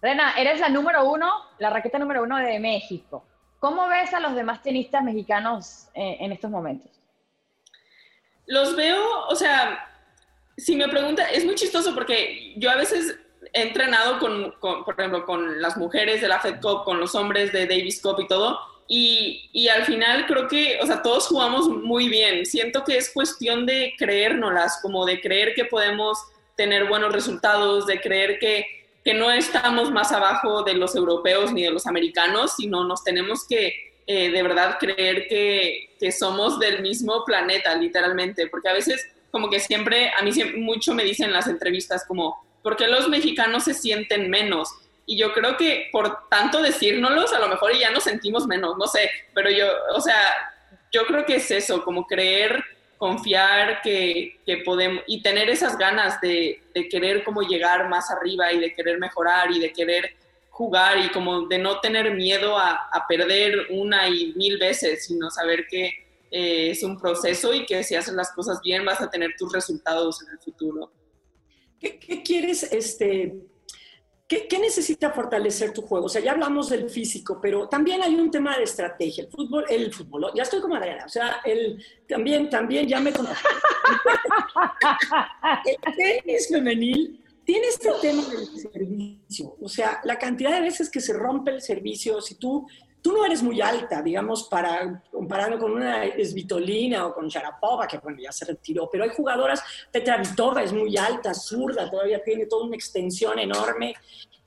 Rena, 0.00 0.34
eres 0.36 0.60
la 0.60 0.68
número 0.68 1.04
uno, 1.10 1.30
la 1.58 1.70
raqueta 1.70 1.98
número 1.98 2.22
uno 2.22 2.38
de 2.38 2.58
México. 2.60 3.24
¿Cómo 3.58 3.88
ves 3.88 4.12
a 4.14 4.20
los 4.20 4.34
demás 4.34 4.62
tenistas 4.62 5.02
mexicanos 5.02 5.88
eh, 5.94 6.16
en 6.20 6.32
estos 6.32 6.50
momentos? 6.50 6.90
Los 8.46 8.76
veo, 8.76 9.26
o 9.28 9.34
sea, 9.36 9.88
si 10.56 10.76
me 10.76 10.88
pregunta, 10.88 11.30
es 11.30 11.44
muy 11.44 11.54
chistoso 11.54 11.94
porque 11.94 12.54
yo 12.56 12.70
a 12.70 12.76
veces 12.76 13.18
he 13.52 13.62
entrenado 13.62 14.18
con, 14.18 14.54
por 14.60 14.94
ejemplo, 14.98 15.24
con 15.24 15.60
las 15.62 15.76
mujeres 15.76 16.20
de 16.20 16.28
la 16.28 16.40
Fed 16.40 16.60
Cup, 16.60 16.84
con 16.84 17.00
los 17.00 17.14
hombres 17.14 17.52
de 17.52 17.66
Davis 17.66 18.02
Cup 18.02 18.20
y 18.20 18.26
todo, 18.26 18.58
y, 18.94 19.68
al 19.68 19.86
final 19.86 20.26
creo 20.26 20.48
que, 20.48 20.78
o 20.82 20.86
sea, 20.86 21.00
todos 21.00 21.26
jugamos 21.26 21.66
muy 21.66 22.10
bien. 22.10 22.44
Siento 22.44 22.84
que 22.84 22.98
es 22.98 23.10
cuestión 23.10 23.64
de 23.64 23.94
creérnoslas, 23.96 24.80
como 24.82 25.06
de 25.06 25.18
creer 25.18 25.54
que 25.54 25.64
podemos 25.64 26.18
tener 26.58 26.84
buenos 26.84 27.10
resultados, 27.10 27.86
de 27.86 28.02
creer 28.02 28.38
que, 28.38 28.66
que 29.02 29.14
no 29.14 29.30
estamos 29.30 29.90
más 29.90 30.12
abajo 30.12 30.62
de 30.62 30.74
los 30.74 30.94
europeos 30.94 31.54
ni 31.54 31.62
de 31.62 31.70
los 31.70 31.86
americanos, 31.86 32.56
sino 32.58 32.84
nos 32.84 33.02
tenemos 33.02 33.46
que 33.48 33.94
eh, 34.06 34.30
de 34.30 34.42
verdad 34.42 34.76
creer 34.78 35.26
que, 35.26 35.96
que, 35.98 36.12
somos 36.12 36.58
del 36.58 36.82
mismo 36.82 37.24
planeta, 37.24 37.74
literalmente. 37.74 38.48
Porque 38.48 38.68
a 38.68 38.74
veces, 38.74 39.08
como 39.30 39.48
que 39.48 39.58
siempre, 39.58 40.12
a 40.18 40.22
mí 40.22 40.32
mucho 40.58 40.92
me 40.92 41.04
dicen 41.04 41.28
en 41.28 41.32
las 41.32 41.46
entrevistas, 41.46 42.04
como, 42.06 42.44
¿por 42.62 42.76
qué 42.76 42.88
los 42.88 43.08
mexicanos 43.08 43.64
se 43.64 43.72
sienten 43.72 44.28
menos? 44.28 44.68
Y 45.06 45.18
yo 45.18 45.32
creo 45.32 45.56
que 45.56 45.88
por 45.90 46.28
tanto 46.28 46.62
decírnoslos, 46.62 47.32
a 47.32 47.40
lo 47.40 47.48
mejor 47.48 47.76
ya 47.76 47.90
nos 47.90 48.04
sentimos 48.04 48.46
menos, 48.46 48.76
no 48.78 48.86
sé, 48.86 49.10
pero 49.34 49.50
yo, 49.50 49.66
o 49.94 50.00
sea, 50.00 50.16
yo 50.92 51.06
creo 51.06 51.24
que 51.24 51.36
es 51.36 51.50
eso, 51.50 51.82
como 51.82 52.06
creer, 52.06 52.62
confiar 52.98 53.82
que, 53.82 54.38
que 54.46 54.58
podemos 54.58 55.02
y 55.08 55.22
tener 55.22 55.50
esas 55.50 55.76
ganas 55.76 56.20
de, 56.20 56.62
de, 56.72 56.88
querer 56.88 57.24
como 57.24 57.42
llegar 57.42 57.88
más 57.88 58.10
arriba 58.12 58.52
y 58.52 58.60
de 58.60 58.72
querer 58.72 59.00
mejorar 59.00 59.50
y 59.50 59.58
de 59.58 59.72
querer 59.72 60.14
jugar 60.50 60.98
y 60.98 61.08
como 61.10 61.48
de 61.48 61.58
no 61.58 61.80
tener 61.80 62.14
miedo 62.14 62.56
a, 62.56 62.88
a 62.92 63.06
perder 63.08 63.66
una 63.70 64.08
y 64.08 64.32
mil 64.36 64.56
veces, 64.56 65.06
sino 65.06 65.30
saber 65.30 65.66
que 65.66 65.86
eh, 66.30 66.70
es 66.70 66.82
un 66.82 66.98
proceso 66.98 67.52
y 67.52 67.66
que 67.66 67.84
si 67.84 67.94
haces 67.94 68.14
las 68.14 68.32
cosas 68.32 68.60
bien 68.62 68.84
vas 68.84 69.00
a 69.00 69.10
tener 69.10 69.34
tus 69.36 69.52
resultados 69.52 70.22
en 70.22 70.30
el 70.30 70.38
futuro. 70.38 70.92
¿Qué, 71.80 71.98
qué 71.98 72.22
quieres 72.22 72.62
este, 72.72 73.34
¿Qué, 74.48 74.58
necesita 74.58 75.10
fortalecer 75.10 75.74
tu 75.74 75.82
juego? 75.82 76.06
O 76.06 76.08
sea, 76.08 76.22
ya 76.22 76.32
hablamos 76.32 76.70
del 76.70 76.88
físico, 76.88 77.38
pero 77.40 77.68
también 77.68 78.00
hay 78.02 78.14
un 78.14 78.30
tema 78.30 78.56
de 78.56 78.64
estrategia. 78.64 79.24
El 79.24 79.30
fútbol, 79.30 79.66
el 79.68 79.92
fútbol, 79.92 80.32
ya 80.34 80.44
estoy 80.44 80.62
como 80.62 80.74
Adriana, 80.76 81.04
o 81.04 81.08
sea, 81.08 81.40
el, 81.44 81.84
también, 82.08 82.48
también 82.48 82.88
ya 82.88 82.98
me 82.98 83.10
el 83.12 83.16
tenis 85.96 86.48
femenil 86.48 87.22
tiene 87.44 87.66
este 87.66 87.90
tema 88.00 88.22
del 88.24 88.46
servicio. 88.46 89.56
O 89.60 89.68
sea, 89.68 90.00
la 90.04 90.18
cantidad 90.18 90.52
de 90.52 90.62
veces 90.62 90.88
que 90.88 91.00
se 91.00 91.12
rompe 91.12 91.50
el 91.50 91.60
servicio, 91.60 92.22
si 92.22 92.36
tú, 92.36 92.66
tú 93.02 93.12
no 93.12 93.26
eres 93.26 93.42
muy 93.42 93.60
alta, 93.60 94.00
digamos, 94.00 94.44
para, 94.44 95.02
comparando 95.10 95.58
con 95.58 95.72
una 95.72 96.04
Svitolina 96.24 97.06
o 97.06 97.14
con 97.14 97.28
Sharapova, 97.28 97.86
que 97.86 97.98
bueno, 97.98 98.18
ya 98.22 98.30
se 98.32 98.44
retiró, 98.44 98.88
pero 98.90 99.04
hay 99.04 99.10
jugadoras, 99.10 99.62
Petra 99.90 100.16
Vitova 100.16 100.62
es 100.62 100.72
muy 100.72 100.96
alta, 100.96 101.34
zurda, 101.34 101.90
todavía 101.90 102.22
tiene 102.22 102.46
toda 102.46 102.64
una 102.64 102.76
extensión 102.76 103.38
enorme. 103.38 103.94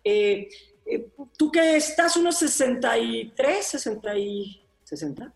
Eh, 0.04 0.48
eh, 0.86 1.08
¿Tú 1.38 1.52
que 1.52 1.76
estás 1.76 2.16
unos 2.16 2.38
63, 2.38 3.66
60 3.66 4.18
y 4.18 4.66
60? 4.84 5.34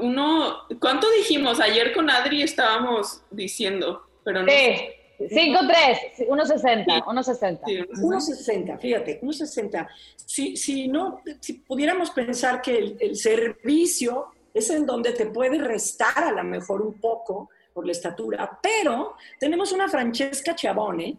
Uno, 0.00 0.66
¿Cuánto 0.78 1.10
dijimos? 1.10 1.58
Ayer 1.58 1.92
con 1.94 2.10
Adri 2.10 2.42
estábamos 2.42 3.22
diciendo, 3.30 4.06
pero 4.22 4.42
no. 4.42 4.52
Sí, 4.52 4.90
5'3, 5.18 6.26
1'60, 6.28 7.04
1'60. 7.04 7.88
1'60, 7.88 8.78
fíjate, 8.78 9.20
1'60. 9.20 9.88
Si, 10.16 10.56
si, 10.56 10.88
no, 10.88 11.20
si 11.40 11.54
pudiéramos 11.54 12.10
pensar 12.10 12.60
que 12.60 12.76
el, 12.76 12.96
el, 13.00 13.16
servicio 13.16 14.26
es 14.52 14.70
en 14.70 14.86
donde 14.86 15.12
te 15.12 15.26
puede 15.26 15.58
restar 15.58 16.24
a 16.24 16.32
lo 16.32 16.44
mejor 16.44 16.82
un 16.82 16.94
poco 16.94 17.50
por 17.72 17.86
la 17.86 17.92
estatura, 17.92 18.58
pero 18.62 19.16
tenemos 19.38 19.72
una 19.72 19.88
Francesca 19.88 20.54
Chiavone 20.54 21.16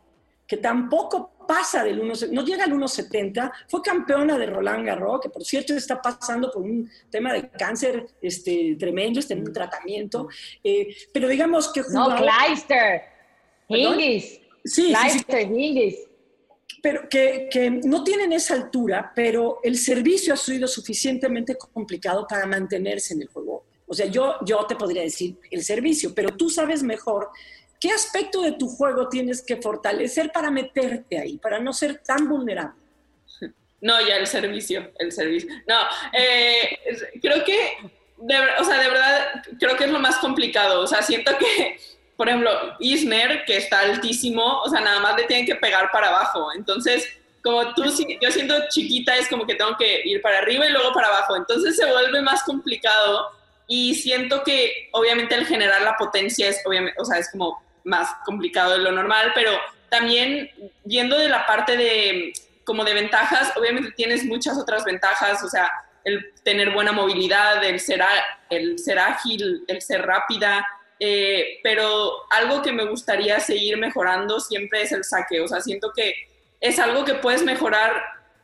que 0.48 0.58
tampoco 0.58 1.32
pasa 1.48 1.84
del 1.84 2.00
1, 2.00 2.14
no 2.32 2.44
llega 2.44 2.64
al 2.64 2.74
1,70, 2.74 3.52
fue 3.68 3.82
campeona 3.82 4.38
de 4.38 4.48
Roland 4.48 4.86
Garros, 4.86 5.22
que 5.22 5.30
por 5.30 5.44
cierto 5.44 5.74
está 5.74 6.02
pasando 6.02 6.52
por 6.52 6.64
un 6.64 6.90
tema 7.10 7.34
de 7.34 7.50
cáncer 7.50 8.08
este, 8.22 8.76
tremendo, 8.80 9.20
está 9.20 9.34
en 9.34 9.42
un 9.42 9.54
tratamiento, 9.54 10.28
eh, 10.64 10.96
pero 11.14 11.28
digamos 11.28 11.72
que... 11.72 11.82
No, 11.92 12.16
Kleister, 12.16 13.04
Hingis. 13.68 14.42
Sí, 14.64 14.94
Kleister, 14.94 15.48
sí, 15.48 15.98
Pero 16.82 17.08
que, 17.08 17.48
que, 17.52 17.70
no 17.70 18.04
tienen 18.04 18.34
esa 18.34 18.56
altura, 18.56 19.12
pero 19.16 19.60
el 19.64 19.78
servicio 19.78 20.34
ha 20.34 20.38
sido 20.38 20.68
suficientemente 20.68 21.56
complicado 21.56 22.26
para 22.28 22.46
mantenerse 22.46 23.14
en 23.14 23.22
el 23.22 23.28
juego. 23.28 23.66
O 23.88 23.94
sea, 23.94 24.08
yo, 24.08 24.36
yo 24.44 24.66
te 24.66 24.76
podría 24.76 25.04
decir 25.04 25.38
el 25.52 25.64
servicio, 25.64 26.14
pero 26.16 26.36
tú 26.36 26.50
sabes 26.50 26.82
mejor 26.82 27.30
¿Qué 27.80 27.92
aspecto 27.92 28.42
de 28.42 28.54
tu 28.54 28.68
juego 28.68 29.10
tienes 29.10 29.42
que 29.42 29.58
fortalecer 29.58 30.32
para 30.32 30.50
meterte 30.50 31.20
ahí, 31.20 31.38
para 31.38 31.60
no 31.60 31.74
ser 31.74 32.02
tan 32.04 32.28
vulnerable? 32.28 32.82
No, 33.82 34.02
ya 34.02 34.16
el 34.16 34.26
servicio, 34.26 34.92
el 34.98 35.12
servicio. 35.12 35.54
No, 35.68 35.82
eh, 36.14 36.80
creo 37.22 37.44
que, 37.44 37.78
de, 38.18 38.36
o 38.60 38.64
sea, 38.64 38.82
de 38.82 38.90
verdad, 38.90 39.44
creo 39.60 39.78
que 39.78 39.84
es 39.84 39.92
lo 39.92 40.00
más 40.00 40.18
complicado. 40.18 40.82
O 40.82 40.88
sea, 40.88 41.02
siento 41.04 41.38
que, 41.38 41.78
por 42.18 42.30
ejemplo, 42.30 42.52
Isner, 42.80 43.44
que 43.46 43.58
está 43.58 43.82
altísimo, 43.82 44.62
o 44.62 44.70
sea, 44.70 44.82
nada 44.82 45.00
más 45.00 45.16
le 45.16 45.24
tienen 45.24 45.46
que 45.46 45.56
pegar 45.56 45.92
para 45.92 46.08
abajo. 46.08 46.50
Entonces, 46.56 47.08
como 47.44 47.74
tú, 47.74 47.84
yo 48.22 48.32
siento 48.32 48.56
chiquita, 48.70 49.16
es 49.18 49.28
como 49.28 49.46
que 49.46 49.56
tengo 49.56 49.76
que 49.78 50.02
ir 50.06 50.22
para 50.22 50.40
arriba 50.40 50.66
y 50.66 50.72
luego 50.72 50.94
para 50.94 51.08
abajo. 51.08 51.36
Entonces 51.36 51.76
se 51.76 51.86
vuelve 51.86 52.22
más 52.22 52.44
complicado 52.44 53.32
y 53.68 53.96
siento 53.96 54.44
que, 54.44 54.90
obviamente, 54.92 55.36
el 55.36 55.46
generar 55.46 55.82
la 55.82 55.98
potencia 55.98 56.48
es, 56.48 56.62
obviamente, 56.66 57.00
o 57.00 57.06
sea, 57.06 57.18
es 57.18 57.30
como 57.32 57.64
más 57.84 58.10
complicado 58.26 58.74
de 58.74 58.80
lo 58.80 58.92
normal, 58.92 59.32
pero 59.36 59.52
también 59.90 60.50
viendo 60.84 61.18
de 61.18 61.30
la 61.30 61.46
parte 61.46 61.78
de 61.78 62.34
como 62.64 62.84
de 62.84 62.96
ventajas, 62.96 63.56
obviamente 63.56 63.92
tienes 63.92 64.26
muchas 64.26 64.58
otras 64.58 64.84
ventajas, 64.84 65.44
o 65.44 65.48
sea, 65.48 65.72
el 66.04 66.34
tener 66.44 66.72
buena 66.72 66.92
movilidad, 66.92 67.64
el 67.64 67.80
ser, 67.80 68.02
el 68.50 68.80
ser 68.80 69.00
ágil, 69.00 69.64
el 69.68 69.82
ser 69.82 70.02
rápida, 70.04 70.66
eh, 71.00 71.60
pero 71.64 72.12
algo 72.30 72.62
que 72.62 72.72
me 72.72 72.86
gustaría 72.86 73.40
seguir 73.40 73.78
mejorando 73.78 74.40
siempre 74.40 74.82
es 74.82 74.92
el 74.92 75.04
saque, 75.04 75.42
o 75.42 75.48
sea, 75.48 75.62
siento 75.62 75.92
que 75.96 76.14
es 76.62 76.80
algo 76.80 77.06
que 77.06 77.16
puedes 77.16 77.44
mejorar 77.44 78.02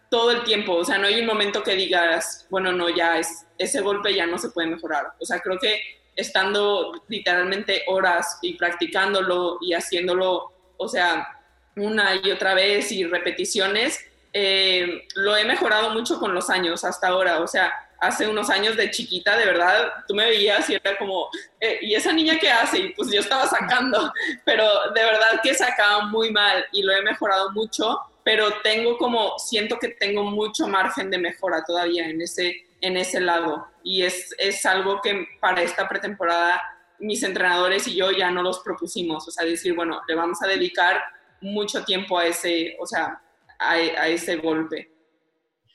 todo 0.09 0.31
el 0.31 0.43
tiempo, 0.43 0.75
o 0.75 0.85
sea, 0.85 0.97
no 0.97 1.07
hay 1.07 1.21
un 1.21 1.25
momento 1.25 1.63
que 1.63 1.75
digas, 1.75 2.45
bueno, 2.49 2.71
no, 2.71 2.89
ya 2.89 3.17
es, 3.17 3.45
ese 3.57 3.81
golpe 3.81 4.13
ya 4.13 4.25
no 4.25 4.37
se 4.37 4.49
puede 4.49 4.67
mejorar, 4.67 5.13
o 5.19 5.25
sea, 5.25 5.39
creo 5.39 5.57
que 5.57 5.81
estando 6.15 7.03
literalmente 7.07 7.83
horas 7.87 8.39
y 8.41 8.55
practicándolo 8.55 9.57
y 9.61 9.73
haciéndolo, 9.73 10.51
o 10.77 10.87
sea, 10.87 11.27
una 11.75 12.15
y 12.15 12.31
otra 12.31 12.53
vez 12.53 12.91
y 12.91 13.05
repeticiones, 13.05 13.99
eh, 14.33 15.07
lo 15.15 15.35
he 15.35 15.45
mejorado 15.45 15.91
mucho 15.91 16.19
con 16.19 16.33
los 16.33 16.49
años 16.49 16.83
hasta 16.83 17.07
ahora. 17.07 17.39
O 17.39 17.47
sea, 17.47 17.73
hace 18.01 18.27
unos 18.27 18.49
años 18.49 18.75
de 18.75 18.91
chiquita, 18.91 19.37
de 19.37 19.45
verdad, 19.45 19.93
tú 20.07 20.13
me 20.13 20.25
veías 20.25 20.69
y 20.69 20.73
era 20.73 20.97
como, 20.97 21.29
eh, 21.59 21.79
¿y 21.81 21.95
esa 21.95 22.11
niña 22.11 22.37
qué 22.39 22.49
hace? 22.49 22.79
Y 22.79 22.89
pues 22.93 23.11
yo 23.11 23.21
estaba 23.21 23.47
sacando, 23.47 24.11
pero 24.45 24.65
de 24.93 25.03
verdad 25.03 25.39
que 25.41 25.53
sacaba 25.53 26.05
muy 26.07 26.31
mal 26.31 26.65
y 26.73 26.83
lo 26.83 26.91
he 26.91 27.01
mejorado 27.03 27.51
mucho, 27.51 27.99
pero 28.23 28.51
tengo 28.63 28.97
como, 28.97 29.37
siento 29.37 29.77
que 29.77 29.89
tengo 29.89 30.23
mucho 30.23 30.67
margen 30.67 31.09
de 31.09 31.19
mejora 31.19 31.63
todavía 31.63 32.07
en 32.09 32.21
ese, 32.21 32.65
en 32.81 32.97
ese 32.97 33.21
lado. 33.21 33.67
Y 33.83 34.03
es, 34.03 34.35
es 34.37 34.65
algo 34.65 34.99
que 35.01 35.27
para 35.39 35.61
esta 35.61 35.87
pretemporada 35.87 36.61
mis 37.01 37.23
entrenadores 37.23 37.87
y 37.87 37.95
yo 37.95 38.11
ya 38.11 38.31
no 38.31 38.43
los 38.43 38.59
propusimos. 38.59 39.27
O 39.27 39.31
sea, 39.31 39.45
decir, 39.45 39.75
bueno, 39.75 40.01
le 40.07 40.15
vamos 40.15 40.41
a 40.41 40.47
dedicar 40.47 41.01
mucho 41.41 41.83
tiempo 41.83 42.17
a 42.17 42.27
ese, 42.27 42.77
o 42.79 42.85
sea, 42.85 43.21
a, 43.59 43.77
ese 44.07 44.37
golpe. 44.37 44.90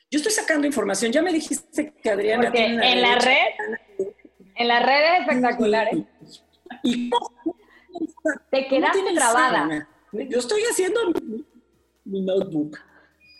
Yo 0.09 0.17
estoy 0.17 0.31
sacando 0.31 0.65
información. 0.65 1.11
Ya 1.11 1.21
me 1.21 1.33
dijiste 1.33 1.93
que 2.01 2.09
Adriana 2.09 2.43
Porque 2.43 2.65
en 2.65 3.01
la 3.01 3.15
red, 3.15 4.07
en 4.55 4.67
la 4.67 4.79
red 4.79 5.13
es 5.13 5.19
espectacular. 5.21 5.87
¿eh? 5.93 6.05
Y, 6.83 7.09
te 8.51 8.67
quedaste 8.67 9.13
trabada. 9.15 9.87
Yo 10.11 10.39
estoy 10.39 10.61
haciendo 10.69 10.99
mi, 12.05 12.21
notebook. 12.21 12.77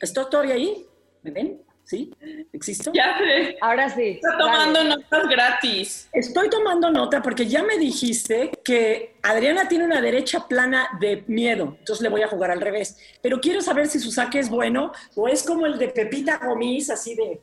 ¿Estoy 0.01 0.25
todavía 0.29 0.55
ahí? 0.55 0.85
¿Me 1.23 1.31
ven? 1.31 1.61
¿Sí? 1.87 2.13
¿Existo? 2.51 2.91
Ya 2.93 3.17
sé. 3.17 3.57
Ahora 3.61 3.89
sí. 3.89 4.19
Está 4.21 4.37
tomando 4.37 4.83
notas 4.83 5.29
gratis. 5.29 6.09
Estoy 6.11 6.49
tomando 6.49 6.91
nota 6.91 7.21
porque 7.21 7.45
ya 7.45 7.63
me 7.63 7.77
dijiste 7.77 8.51
que 8.61 9.15
Adriana 9.23 9.69
tiene 9.69 9.85
una 9.85 10.01
derecha 10.01 10.49
plana 10.49 10.89
de 10.99 11.23
miedo, 11.27 11.77
entonces 11.79 12.01
le 12.01 12.09
voy 12.09 12.23
a 12.23 12.27
jugar 12.27 12.51
al 12.51 12.59
revés. 12.59 12.97
Pero 13.21 13.39
quiero 13.39 13.61
saber 13.61 13.87
si 13.87 13.99
su 13.99 14.11
saque 14.11 14.37
es 14.39 14.49
bueno 14.49 14.91
o 15.15 15.29
es 15.29 15.43
como 15.43 15.65
el 15.65 15.77
de 15.79 15.87
Pepita 15.87 16.39
Gomis, 16.43 16.89
así 16.89 17.15
de... 17.15 17.39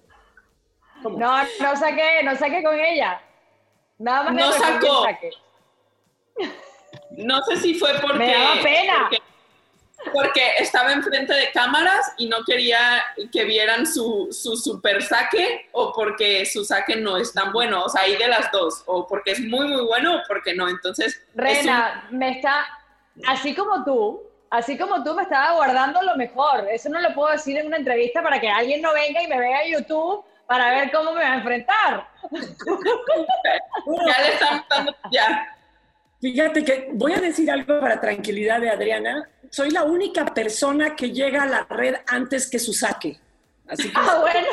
No, 1.02 1.10
no 1.16 1.76
saqué, 1.76 2.22
no 2.22 2.36
saqué 2.36 2.62
con 2.62 2.78
ella. 2.78 3.22
Nada 3.96 4.24
más 4.24 4.34
no 4.34 4.52
sacó. 4.52 5.06
No 7.12 7.42
sé 7.44 7.56
si 7.56 7.74
fue 7.76 7.92
porque... 8.02 8.18
Me 8.18 8.30
daba 8.30 8.62
pena 8.62 8.94
porque 9.08 9.22
estaba 10.58 10.92
enfrente 10.92 11.32
de 11.34 11.50
cámaras 11.52 12.12
y 12.16 12.28
no 12.28 12.38
quería 12.44 13.04
que 13.32 13.44
vieran 13.44 13.86
su, 13.86 14.28
su 14.30 14.56
super 14.56 15.02
saque 15.02 15.68
o 15.72 15.92
porque 15.92 16.44
su 16.46 16.64
saque 16.64 16.96
no 16.96 17.16
es 17.16 17.32
tan 17.32 17.52
bueno. 17.52 17.84
O 17.84 17.88
sea, 17.88 18.02
hay 18.02 18.16
de 18.16 18.28
las 18.28 18.50
dos. 18.50 18.82
O 18.86 19.06
porque 19.06 19.32
es 19.32 19.40
muy, 19.40 19.66
muy 19.66 19.82
bueno 19.84 20.16
o 20.16 20.20
porque 20.26 20.54
no. 20.54 20.68
Entonces. 20.68 21.22
Rena, 21.34 22.06
me 22.10 22.38
está. 22.38 22.66
Así 23.26 23.54
como 23.54 23.84
tú, 23.84 24.22
así 24.50 24.76
como 24.76 25.02
tú 25.04 25.14
me 25.14 25.22
estaba 25.22 25.52
guardando 25.52 26.02
lo 26.02 26.16
mejor. 26.16 26.66
Eso 26.70 26.88
no 26.88 27.00
lo 27.00 27.14
puedo 27.14 27.32
decir 27.32 27.56
en 27.58 27.66
una 27.66 27.76
entrevista 27.76 28.22
para 28.22 28.40
que 28.40 28.48
alguien 28.48 28.82
no 28.82 28.92
venga 28.92 29.22
y 29.22 29.28
me 29.28 29.38
vea 29.38 29.62
en 29.62 29.78
YouTube 29.78 30.24
para 30.46 30.70
ver 30.70 30.90
cómo 30.92 31.12
me 31.12 31.22
va 31.22 31.32
a 31.32 31.36
enfrentar. 31.36 32.08
ya 32.30 34.22
le 34.22 34.28
están 34.32 34.64
dando. 34.68 34.94
Ya. 35.10 35.56
Fíjate 36.20 36.64
que 36.64 36.88
voy 36.92 37.12
a 37.12 37.20
decir 37.20 37.50
algo 37.50 37.80
para 37.80 38.00
tranquilidad 38.00 38.60
de 38.60 38.70
Adriana. 38.70 39.28
Soy 39.54 39.70
la 39.70 39.84
única 39.84 40.24
persona 40.24 40.96
que 40.96 41.12
llega 41.12 41.44
a 41.44 41.46
la 41.46 41.62
red 41.70 41.94
antes 42.08 42.50
que 42.50 42.58
su 42.58 42.72
saque. 42.72 43.20
Así 43.68 43.84
que... 43.88 43.94
Ah, 44.00 44.18
bueno. 44.20 44.48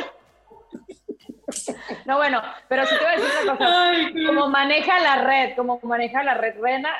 No, 2.05 2.17
bueno, 2.17 2.39
pero 2.69 2.85
si 2.85 2.95
te 2.95 3.03
voy 3.03 3.13
a 3.13 3.15
decir 3.15 3.29
una 3.43 3.57
cosa. 3.57 3.93
como 4.27 4.49
maneja 4.49 4.99
la 4.99 5.23
red, 5.23 5.55
como 5.55 5.79
maneja 5.81 6.21
la 6.21 6.35
red 6.35 6.53
Rena, 6.61 6.91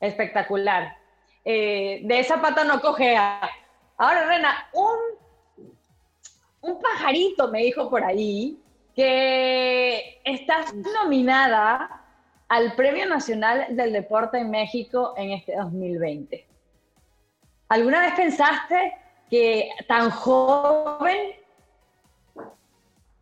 espectacular. 0.00 0.98
Eh, 1.46 2.02
de 2.04 2.18
esa 2.18 2.42
pata 2.42 2.62
no 2.62 2.78
cogea. 2.82 3.40
Ahora, 3.96 4.26
Rena, 4.26 4.68
un, 4.74 4.98
un 6.60 6.82
pajarito 6.82 7.48
me 7.48 7.60
dijo 7.60 7.88
por 7.88 8.04
ahí 8.04 8.60
que 8.94 10.20
estás 10.24 10.74
nominada 10.74 12.02
al 12.48 12.74
Premio 12.74 13.06
Nacional 13.06 13.64
del 13.70 13.94
Deporte 13.94 14.36
en 14.36 14.50
México 14.50 15.14
en 15.16 15.30
este 15.30 15.56
2020. 15.56 16.46
¿Alguna 17.68 18.00
vez 18.00 18.14
pensaste 18.14 18.92
que 19.28 19.70
tan 19.88 20.10
joven 20.10 21.34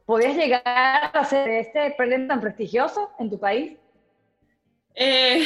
podías 0.04 0.36
llegar 0.36 1.10
a 1.14 1.24
ser 1.24 1.48
este 1.48 1.94
premio 1.96 2.26
tan 2.28 2.40
prestigioso 2.40 3.10
en 3.18 3.30
tu 3.30 3.38
país? 3.38 3.72
Eh, 4.96 5.44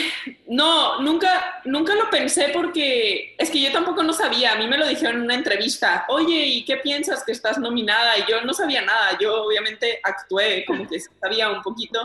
no, 0.48 1.00
nunca, 1.00 1.62
nunca 1.64 1.94
lo 1.94 2.10
pensé 2.10 2.50
porque 2.52 3.34
es 3.38 3.50
que 3.50 3.60
yo 3.60 3.72
tampoco 3.72 4.02
no 4.02 4.12
sabía. 4.12 4.52
A 4.52 4.56
mí 4.56 4.66
me 4.66 4.76
lo 4.76 4.86
dijeron 4.86 5.16
en 5.16 5.22
una 5.22 5.34
entrevista. 5.36 6.04
Oye, 6.08 6.46
¿y 6.46 6.64
qué 6.64 6.76
piensas 6.76 7.24
que 7.24 7.32
estás 7.32 7.58
nominada? 7.58 8.18
Y 8.18 8.30
yo 8.30 8.42
no 8.42 8.52
sabía 8.52 8.82
nada. 8.82 9.16
Yo 9.18 9.44
obviamente 9.44 10.00
actué 10.02 10.64
como 10.66 10.86
que 10.86 11.00
sabía 11.00 11.50
un 11.50 11.62
poquito 11.62 12.00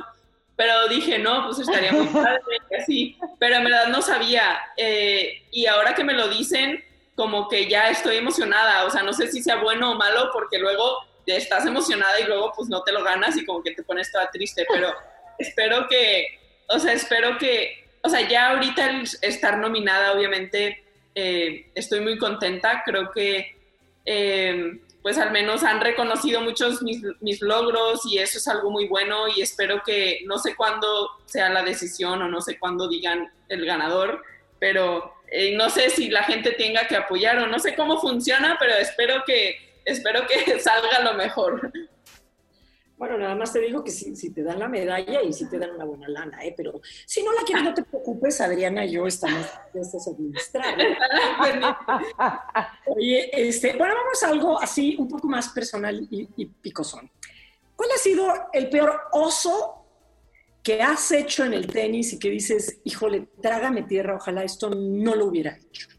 pero 0.55 0.87
dije, 0.87 1.17
no, 1.19 1.45
pues 1.45 1.59
estaría 1.59 1.91
muy 1.91 2.07
padre 2.13 2.41
así, 2.79 3.17
pero 3.39 3.55
en 3.55 3.63
verdad 3.63 3.87
no 3.87 4.01
sabía. 4.01 4.59
Eh, 4.77 5.43
y 5.51 5.65
ahora 5.65 5.95
que 5.95 6.03
me 6.03 6.13
lo 6.13 6.29
dicen, 6.29 6.83
como 7.15 7.47
que 7.47 7.67
ya 7.67 7.89
estoy 7.89 8.17
emocionada, 8.17 8.85
o 8.85 8.89
sea, 8.89 9.03
no 9.03 9.13
sé 9.13 9.27
si 9.31 9.41
sea 9.41 9.57
bueno 9.57 9.91
o 9.91 9.95
malo, 9.95 10.29
porque 10.33 10.59
luego 10.59 10.99
estás 11.25 11.65
emocionada 11.65 12.19
y 12.19 12.25
luego 12.25 12.51
pues 12.55 12.69
no 12.69 12.83
te 12.83 12.91
lo 12.91 13.03
ganas 13.03 13.37
y 13.37 13.45
como 13.45 13.63
que 13.63 13.71
te 13.71 13.83
pones 13.83 14.11
toda 14.11 14.29
triste, 14.29 14.65
pero 14.71 14.93
espero 15.37 15.87
que, 15.87 16.39
o 16.67 16.79
sea, 16.79 16.93
espero 16.93 17.37
que, 17.37 17.87
o 18.01 18.09
sea, 18.09 18.27
ya 18.27 18.51
ahorita 18.51 18.89
el 18.89 19.03
estar 19.21 19.57
nominada, 19.57 20.13
obviamente, 20.13 20.83
eh, 21.15 21.71
estoy 21.75 22.01
muy 22.01 22.17
contenta, 22.17 22.83
creo 22.85 23.11
que... 23.11 23.57
Eh, 24.05 24.79
pues 25.03 25.17
al 25.17 25.31
menos 25.31 25.63
han 25.63 25.81
reconocido 25.81 26.39
muchos 26.41 26.81
mis, 26.81 27.41
logros 27.41 28.01
y 28.05 28.19
eso 28.19 28.37
es 28.37 28.47
algo 28.47 28.71
muy 28.71 28.87
bueno 28.87 29.27
y 29.27 29.41
espero 29.41 29.83
que 29.85 30.21
no 30.25 30.39
sé 30.39 30.55
cuándo 30.55 31.09
sea 31.25 31.49
la 31.49 31.61
decisión 31.61 32.21
o 32.21 32.29
no 32.29 32.39
sé 32.39 32.57
cuándo 32.57 32.87
digan 32.87 33.29
el 33.49 33.65
ganador, 33.65 34.23
pero 34.59 35.13
eh, 35.27 35.55
no 35.57 35.69
sé 35.69 35.89
si 35.89 36.09
la 36.09 36.23
gente 36.23 36.51
tenga 36.51 36.87
que 36.87 36.95
apoyar 36.95 37.37
o 37.39 37.47
no 37.47 37.59
sé 37.59 37.75
cómo 37.75 37.99
funciona, 37.99 38.55
pero 38.57 38.75
espero 38.75 39.23
que, 39.27 39.57
espero 39.83 40.25
que 40.25 40.57
salga 40.59 41.01
lo 41.01 41.15
mejor. 41.15 41.69
Bueno, 43.03 43.17
nada 43.17 43.35
más 43.35 43.51
te 43.51 43.59
digo 43.59 43.83
que 43.83 43.91
si, 43.91 44.29
te 44.31 44.43
dan 44.43 44.59
la 44.59 44.69
medalla 44.69 45.21
y 45.21 45.33
si 45.33 45.49
te 45.49 45.59
dan 45.59 45.71
una 45.71 45.83
buena 45.83 46.07
lana, 46.07 46.41
¿eh? 46.41 46.53
pero 46.55 46.79
si 47.05 47.21
no 47.21 47.33
la 47.33 47.41
quieres, 47.41 47.65
no 47.65 47.73
te 47.73 47.83
preocupes, 47.83 48.39
Adriana 48.39 48.85
yo 48.85 49.05
estamos 49.05 49.45
dispuestos 49.73 50.07
a 50.07 50.11
administrar. 50.11 50.77
Oye, 52.85 53.29
este, 53.33 53.75
bueno, 53.75 53.93
vamos 53.93 54.23
a 54.23 54.29
algo 54.29 54.57
así 54.57 54.95
un 54.97 55.09
poco 55.09 55.27
más 55.27 55.49
personal 55.49 56.07
y, 56.09 56.29
y 56.37 56.45
picosón. 56.45 57.11
¿Cuál 57.75 57.89
ha 57.93 57.97
sido 57.97 58.33
el 58.53 58.69
peor 58.69 58.97
oso 59.11 59.85
que 60.63 60.81
has 60.81 61.11
hecho 61.11 61.43
en 61.43 61.55
el 61.55 61.67
tenis 61.67 62.13
y 62.13 62.19
que 62.19 62.29
dices, 62.29 62.79
híjole, 62.85 63.27
trágame 63.41 63.83
tierra, 63.83 64.15
ojalá 64.15 64.45
esto 64.45 64.69
no 64.69 65.13
lo 65.13 65.25
hubiera 65.25 65.57
hecho? 65.57 65.89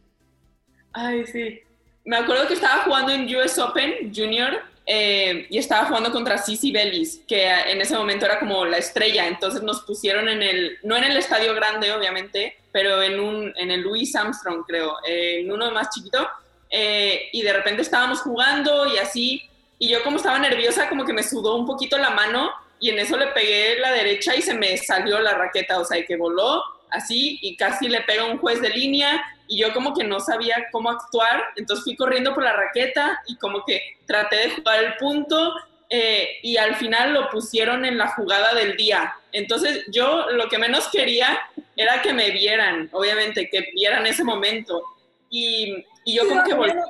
Ay, 0.95 1.27
sí. 1.27 1.61
Me 2.07 2.17
acuerdo 2.17 2.49
que 2.49 2.55
estaba 2.55 2.85
jugando 2.85 3.13
en 3.13 3.27
US 3.37 3.59
Open 3.59 4.11
Junior 4.11 4.73
eh, 4.87 5.47
y 5.49 5.59
estaba 5.59 5.87
jugando 5.87 6.13
contra 6.13 6.39
Cici 6.39 6.71
Bellis, 6.71 7.23
que 7.27 7.47
en 7.47 7.81
ese 7.81 7.97
momento 7.97 8.27
era 8.27 8.39
como 8.39 8.65
la 8.65 8.79
estrella. 8.79 9.27
Entonces 9.27 9.63
nos 9.63 9.83
pusieron 9.83 10.29
en 10.29 10.43
el, 10.43 10.79
no 10.83 10.97
en 10.97 11.05
el 11.05 11.17
estadio 11.17 11.55
grande, 11.55 11.93
obviamente, 11.93 12.57
pero 12.73 13.03
en, 13.03 13.21
un, 13.21 13.53
en 13.57 13.71
el 13.71 13.81
Louis 13.81 14.15
Armstrong, 14.15 14.65
creo, 14.67 14.97
en 15.07 15.51
uno 15.51 15.71
más 15.71 15.89
chiquito. 15.91 16.29
Eh, 16.71 17.29
y 17.33 17.43
de 17.43 17.53
repente 17.53 17.83
estábamos 17.83 18.21
jugando 18.21 18.93
y 18.93 18.99
así. 18.99 19.43
Y 19.79 19.89
yo 19.89 20.03
como 20.03 20.17
estaba 20.17 20.39
nerviosa, 20.39 20.89
como 20.89 21.05
que 21.05 21.13
me 21.13 21.23
sudó 21.23 21.57
un 21.57 21.67
poquito 21.67 21.97
la 21.99 22.11
mano 22.11 22.51
y 22.81 22.91
en 22.91 22.99
eso 22.99 23.17
le 23.17 23.29
pegué 23.29 23.79
la 23.79 23.93
derecha 23.93 24.35
y 24.37 24.43
se 24.43 24.55
me 24.55 24.77
salió 24.77 25.19
la 25.21 25.35
raqueta, 25.35 25.79
o 25.79 25.85
sea, 25.85 26.05
que 26.05 26.17
voló 26.17 26.63
así 26.91 27.39
y 27.43 27.57
casi 27.57 27.89
le 27.89 28.03
pega 28.03 28.25
un 28.25 28.39
juez 28.39 28.61
de 28.61 28.69
línea 28.71 29.25
y 29.47 29.59
yo 29.61 29.73
como 29.73 29.95
que 29.95 30.05
no 30.05 30.21
sabía 30.21 30.67
cómo 30.73 30.91
actuar, 30.91 31.43
entonces 31.57 31.85
fui 31.85 31.97
corriendo 31.97 32.35
por 32.35 32.45
la 32.45 32.53
raqueta 32.53 33.21
y 33.27 33.37
como 33.37 33.65
que 33.65 33.81
traté 34.07 34.37
de 34.37 34.51
jugar 34.51 34.85
el 34.85 34.95
punto 34.97 35.55
eh, 35.91 36.39
y 36.43 36.57
al 36.57 36.77
final 36.77 37.13
lo 37.13 37.29
pusieron 37.31 37.85
en 37.85 37.99
la 37.99 38.09
jugada 38.09 38.55
del 38.55 38.77
día. 38.77 39.15
Entonces 39.33 39.85
yo 39.93 40.31
lo 40.31 40.49
que 40.49 40.59
menos 40.59 40.89
quería 40.89 41.39
era 41.77 42.01
que 42.03 42.13
me 42.13 42.31
vieran, 42.31 42.89
obviamente, 42.93 43.49
que 43.49 43.67
vieran 43.75 44.07
ese 44.07 44.25
momento. 44.25 44.83
Y, 45.31 45.85
y 46.05 46.15
yo 46.15 46.29
como 46.29 46.43
que 46.45 46.55
volví 46.55 46.73
a... 46.73 46.85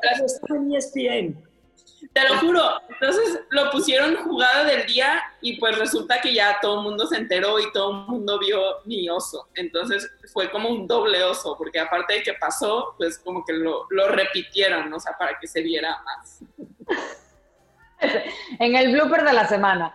Te 2.12 2.28
lo 2.28 2.38
juro. 2.38 2.80
Entonces 2.88 3.40
lo 3.50 3.70
pusieron 3.70 4.16
jugada 4.16 4.64
del 4.64 4.86
día 4.86 5.22
y 5.40 5.59
pues 5.59 5.78
resulta 5.78 6.20
que 6.20 6.34
ya 6.34 6.59
todo 6.61 6.78
el 6.78 6.84
mundo 6.84 7.07
se 7.07 7.16
enteró 7.16 7.59
y 7.59 7.70
todo 7.72 7.90
el 7.90 7.96
mundo 8.09 8.38
vio 8.38 8.61
mi 8.84 9.09
oso. 9.09 9.48
Entonces 9.55 10.11
fue 10.32 10.50
como 10.50 10.68
un 10.68 10.86
doble 10.86 11.22
oso, 11.24 11.57
porque 11.57 11.80
aparte 11.80 12.14
de 12.14 12.22
que 12.22 12.34
pasó, 12.34 12.94
pues 12.98 13.18
como 13.18 13.44
que 13.44 13.52
lo, 13.52 13.86
lo 13.90 14.09
repitieron, 14.09 14.92
o 14.92 15.00
sea, 15.00 15.16
para 15.18 15.38
que 15.38 15.46
se 15.46 15.62
viera 15.62 15.98
más. 16.05 16.40
en 18.59 18.76
el 18.76 18.92
blooper 18.92 19.24
de 19.24 19.32
la 19.32 19.48
semana. 19.48 19.94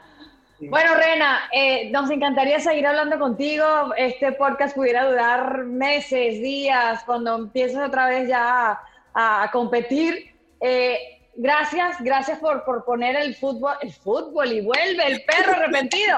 Bueno, 0.62 0.96
Rena, 0.96 1.50
eh, 1.54 1.90
nos 1.90 2.10
encantaría 2.10 2.60
seguir 2.60 2.86
hablando 2.86 3.18
contigo. 3.18 3.94
Este 3.96 4.34
podcast 4.34 4.76
pudiera 4.76 5.10
durar 5.10 5.64
meses, 5.64 6.42
días, 6.42 7.02
cuando 7.06 7.36
empieces 7.38 7.78
otra 7.78 8.10
vez 8.10 8.28
ya 8.28 8.78
a, 9.14 9.44
a 9.44 9.52
competir. 9.52 10.36
Eh, 10.60 11.19
gracias, 11.40 12.02
gracias 12.02 12.40
por, 12.40 12.64
por 12.66 12.84
poner 12.86 13.16
el 13.16 13.34
fútbol, 13.36 13.74
el 13.82 13.94
fútbol 13.94 14.52
y 14.52 14.62
vuelve 14.62 15.08
el 15.08 15.24
perro 15.24 15.54
arrepentido, 15.54 16.18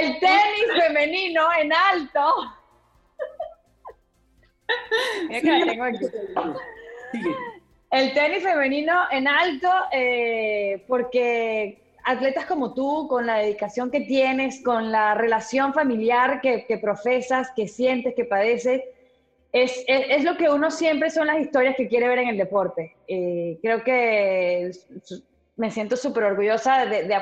el 0.00 0.18
tenis 0.18 0.84
femenino 0.86 1.48
en 1.60 1.72
alto. 1.72 2.20
El 7.88 8.12
tenis 8.12 8.42
femenino 8.42 9.04
en 9.12 9.28
alto, 9.28 9.70
eh, 9.92 10.84
porque 10.88 11.94
atletas 12.04 12.44
como 12.46 12.74
tú, 12.74 13.06
con 13.08 13.26
la 13.26 13.36
dedicación 13.38 13.92
que 13.92 14.00
tienes, 14.00 14.62
con 14.62 14.90
la 14.90 15.14
relación 15.14 15.72
familiar 15.72 16.40
que, 16.40 16.66
que 16.66 16.78
profesas, 16.78 17.52
que 17.54 17.68
sientes, 17.68 18.14
que 18.14 18.24
padeces, 18.24 18.82
es, 19.62 20.24
lo 20.24 20.36
que 20.36 20.48
uno 20.50 20.70
siempre 20.70 21.10
son 21.10 21.26
las 21.26 21.38
historias 21.38 21.76
que 21.76 21.88
quiere 21.88 22.08
ver 22.08 22.18
en 22.18 22.28
el 22.28 22.36
deporte. 22.36 22.94
Eh, 23.08 23.58
creo 23.62 23.82
que 23.82 24.70
me 25.56 25.70
siento 25.70 25.96
súper 25.96 26.24
orgullosa 26.24 26.86
de, 26.86 27.04
de, 27.04 27.14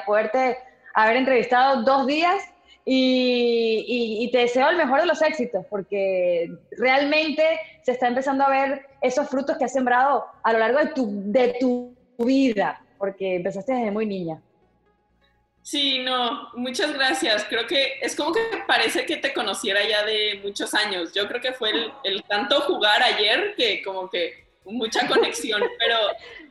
haber 0.94 1.16
entrevistado 1.16 1.82
dos 1.82 2.06
días 2.06 2.42
y, 2.84 4.18
y, 4.20 4.30
te 4.30 4.38
deseo 4.38 4.68
el 4.68 4.76
mejor 4.76 5.00
de 5.00 5.06
los 5.06 5.22
éxitos, 5.22 5.64
porque 5.70 6.50
realmente 6.72 7.42
se 7.82 7.92
está 7.92 8.08
empezando 8.08 8.44
a 8.44 8.50
ver 8.50 8.86
esos 9.00 9.28
frutos 9.28 9.56
que 9.56 9.64
has 9.64 9.72
sembrado 9.72 10.26
a 10.42 10.52
lo 10.52 10.58
largo 10.58 10.80
de 10.80 10.86
tu, 10.88 11.22
de 11.32 11.56
tu 11.60 11.94
vida, 12.18 12.84
porque 12.98 13.36
empezaste 13.36 13.72
desde 13.72 13.90
muy 13.90 14.06
niña. 14.06 14.42
Sí, 15.64 16.00
no, 16.00 16.50
muchas 16.52 16.92
gracias. 16.92 17.46
Creo 17.48 17.66
que 17.66 17.94
es 18.02 18.14
como 18.14 18.34
que 18.34 18.40
parece 18.68 19.06
que 19.06 19.16
te 19.16 19.32
conociera 19.32 19.80
ya 19.88 20.04
de 20.04 20.38
muchos 20.44 20.74
años. 20.74 21.14
Yo 21.14 21.26
creo 21.26 21.40
que 21.40 21.54
fue 21.54 21.70
el, 22.04 22.22
tanto 22.24 22.60
jugar 22.60 23.02
ayer 23.02 23.54
que 23.56 23.82
como 23.82 24.10
que 24.10 24.44
mucha 24.66 25.06
conexión, 25.08 25.62
pero 25.78 25.96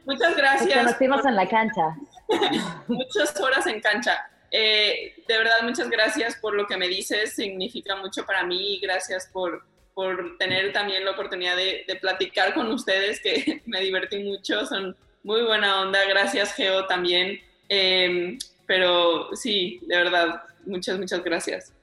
muchas 0.05 0.35
gracias. 0.35 0.83
Nos 0.83 0.95
conocimos 0.95 1.25
en 1.27 1.35
la 1.35 1.47
cancha. 1.47 1.95
muchas 2.87 3.39
horas 3.39 3.67
en 3.67 3.81
cancha. 3.81 4.31
Eh, 4.49 5.13
de 5.27 5.37
verdad, 5.37 5.61
muchas 5.61 5.91
gracias 5.91 6.35
por 6.37 6.55
lo 6.55 6.65
que 6.65 6.75
me 6.77 6.87
dices, 6.87 7.35
significa 7.35 7.95
mucho 7.95 8.25
para 8.25 8.43
mí. 8.43 8.79
Gracias 8.81 9.29
por, 9.31 9.63
por 9.93 10.39
tener 10.39 10.73
también 10.73 11.05
la 11.05 11.11
oportunidad 11.11 11.55
de, 11.55 11.85
platicar 12.01 12.55
con 12.55 12.71
ustedes, 12.71 13.21
que 13.21 13.61
me 13.67 13.79
divertí 13.81 14.23
mucho, 14.23 14.65
son 14.65 14.97
muy 15.21 15.43
buena 15.43 15.81
onda. 15.81 16.03
Gracias, 16.05 16.55
Geo, 16.55 16.87
también. 16.87 17.39
Eh, 17.69 18.39
pero 18.65 19.35
sí, 19.35 19.79
de 19.87 19.97
verdad, 19.97 20.41
muchas, 20.65 20.97
muchas 20.97 21.23
gracias. 21.23 21.73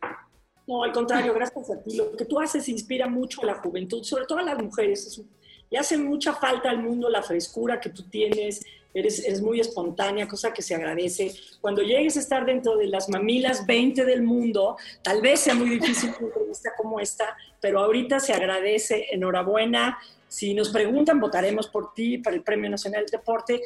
No, 0.66 0.84
al 0.84 0.92
contrario, 0.92 1.34
gracias 1.34 1.70
a 1.70 1.82
ti. 1.82 1.96
Lo 1.96 2.16
que 2.16 2.24
tú 2.24 2.38
haces 2.38 2.68
inspira 2.68 3.08
mucho 3.08 3.42
a 3.42 3.46
la 3.46 3.54
juventud, 3.54 4.04
sobre 4.04 4.24
todo 4.26 4.38
a 4.38 4.42
las 4.42 4.62
mujeres. 4.62 5.20
le 5.68 5.78
hace 5.78 5.98
mucha 5.98 6.34
falta 6.34 6.70
al 6.70 6.78
mundo 6.78 7.08
la 7.08 7.22
frescura 7.22 7.80
que 7.80 7.90
tú 7.90 8.04
tienes, 8.04 8.64
eres, 8.94 9.24
eres, 9.24 9.42
muy 9.42 9.60
espontánea, 9.60 10.28
cosa 10.28 10.52
que 10.52 10.62
se 10.62 10.74
agradece. 10.74 11.32
Cuando 11.60 11.82
llegues 11.82 12.16
a 12.16 12.20
estar 12.20 12.46
dentro 12.46 12.76
de 12.76 12.86
las 12.86 13.08
mamilas 13.08 13.66
20 13.66 14.04
del 14.04 14.22
mundo, 14.22 14.76
tal 15.02 15.20
vez 15.20 15.40
sea 15.40 15.54
muy 15.54 15.70
difícil 15.70 16.10
una 16.18 16.28
entrevista 16.28 16.70
como 16.76 17.00
esta, 17.00 17.36
pero 17.60 17.80
ahorita 17.80 18.20
se 18.20 18.32
agradece. 18.32 19.06
Enhorabuena. 19.10 19.98
Si 20.28 20.54
nos 20.54 20.68
preguntan, 20.68 21.18
votaremos 21.18 21.66
por 21.66 21.92
ti 21.92 22.18
para 22.18 22.36
el 22.36 22.44
Premio 22.44 22.70
Nacional 22.70 23.00
del 23.00 23.10
Deporte. 23.10 23.60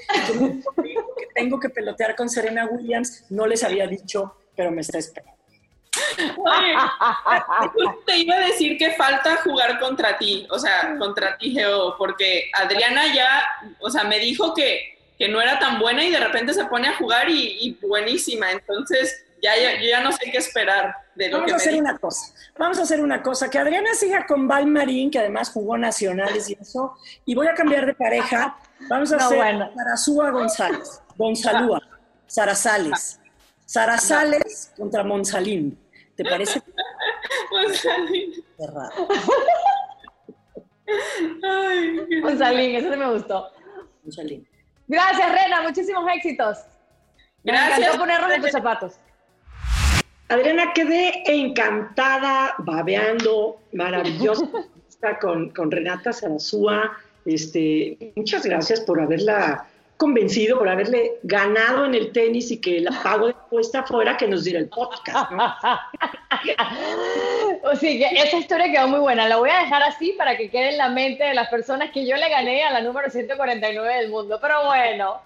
Tengo 1.35 1.61
que 1.61 1.69
pelotear 1.69 2.17
con 2.17 2.29
Serena 2.29 2.67
Williams, 2.67 3.25
no 3.31 3.47
les 3.47 3.63
había 3.65 3.87
dicho, 3.87 4.37
pero 4.57 4.71
me 4.71 4.81
está 4.81 4.99
esperando. 4.99 5.35
te 8.07 8.19
iba 8.19 8.35
a 8.35 8.41
decir 8.41 8.77
que 8.79 8.93
falta 8.93 9.37
jugar 9.37 9.79
contra 9.79 10.19
ti, 10.19 10.47
o 10.51 10.59
sea, 10.59 10.97
contra 10.99 11.37
ti, 11.39 11.53
Geo, 11.53 11.97
porque 11.97 12.51
Adriana 12.53 13.15
ya, 13.15 13.45
o 13.81 13.91
sea, 13.91 14.05
me 14.05 14.19
dijo 14.19 14.55
que, 14.55 14.99
que 15.19 15.29
no 15.29 15.41
era 15.41 15.59
tan 15.59 15.79
buena 15.79 16.05
y 16.05 16.11
de 16.11 16.21
repente 16.21 16.55
se 16.55 16.65
pone 16.65 16.89
a 16.89 16.97
jugar 16.97 17.29
y, 17.29 17.59
y 17.61 17.87
buenísima. 17.87 18.51
Entonces, 18.51 19.25
ya, 19.45 19.79
yo 19.79 19.89
ya 19.89 20.01
no 20.01 20.13
sé 20.13 20.31
qué 20.31 20.39
esperar 20.39 20.97
de 21.15 21.29
lo 21.29 21.39
Vamos 21.39 21.53
a 21.53 21.57
hacer 21.57 21.75
una 21.75 21.99
cosa. 21.99 22.35
Vamos 22.59 22.79
a 22.79 22.83
hacer 22.83 23.01
una 23.01 23.23
cosa. 23.23 23.51
Que 23.51 23.59
Adriana 23.59 23.95
siga 23.95 24.27
con 24.27 24.49
Val 24.49 24.67
Marín, 24.67 25.11
que 25.11 25.19
además 25.19 25.51
jugó 25.51 25.77
nacionales 25.77 26.49
y 26.49 26.57
eso. 26.61 26.97
Y 27.25 27.35
voy 27.35 27.47
a 27.47 27.55
cambiar 27.55 27.87
de 27.87 27.95
pareja. 27.95 28.57
Vamos 28.89 29.13
a 29.13 29.17
hacer 29.17 29.37
bueno. 29.37 29.71
Sarazúa 29.77 30.31
González. 30.31 31.01
Gonzalúa. 31.17 31.81
Sarazales. 32.27 33.21
Sarazales 33.65 34.73
contra 34.77 35.03
Monsalín. 35.05 35.79
¿Te 36.17 36.25
parece? 36.25 36.63
Monsalín. 37.51 38.45
Cerrado. 38.57 39.09
Monsalín, 42.23 42.77
eso 42.77 42.93
sí 42.93 42.97
me 42.97 43.13
gustó. 43.13 43.51
Monsalín. 44.03 44.49
Gracias, 44.87 45.33
Rena. 45.33 45.63
Muchísimos 45.63 46.05
éxitos. 46.15 46.59
Gracias. 47.43 47.79
Me 47.79 47.85
encantó 47.85 47.99
ponernos 47.99 48.33
en 48.33 48.43
tus 48.43 48.51
zapatos. 48.51 48.95
Adriana, 50.29 50.73
quedé 50.73 51.23
encantada, 51.27 52.55
babeando, 52.59 53.61
maravillosa 53.73 54.47
con, 55.21 55.51
con 55.51 55.71
Renata 55.71 56.13
Sarazúa. 56.13 56.97
Este, 57.25 58.13
muchas 58.17 58.45
gracias 58.45 58.81
por 58.81 59.01
haberla 59.01 59.67
convencido, 60.05 60.59
por 60.59 60.69
haberle 60.69 61.15
ganado 61.23 61.87
en 61.87 61.95
el 61.95 62.13
tenis 62.13 62.51
y 62.51 62.61
que 62.61 62.81
la 62.81 62.91
pago 63.03 63.29
de 63.29 63.35
puesta 63.49 63.85
fuera 63.85 64.19
que 64.19 64.29
nos 64.29 64.45
diera 64.45 64.59
el 64.59 64.69
podcast. 64.69 65.31
¿no? 65.31 65.57
o 67.63 67.75
sí, 67.81 67.99
que 67.99 68.05
esa 68.05 68.37
historia 68.37 68.71
quedó 68.71 68.87
muy 68.87 69.01
buena. 69.01 69.27
La 69.27 69.39
voy 69.39 69.49
a 69.49 69.61
dejar 69.61 69.83
así 69.83 70.13
para 70.13 70.37
que 70.37 70.51
quede 70.51 70.73
en 70.73 70.77
la 70.77 70.91
mente 70.91 71.25
de 71.25 71.33
las 71.33 71.49
personas 71.49 71.91
que 71.91 72.07
yo 72.07 72.17
le 72.17 72.29
gané 72.29 72.65
a 72.65 72.71
la 72.71 72.83
número 72.83 73.09
149 73.09 73.95
del 73.95 74.11
mundo. 74.11 74.39
Pero 74.43 74.67
bueno. 74.67 75.23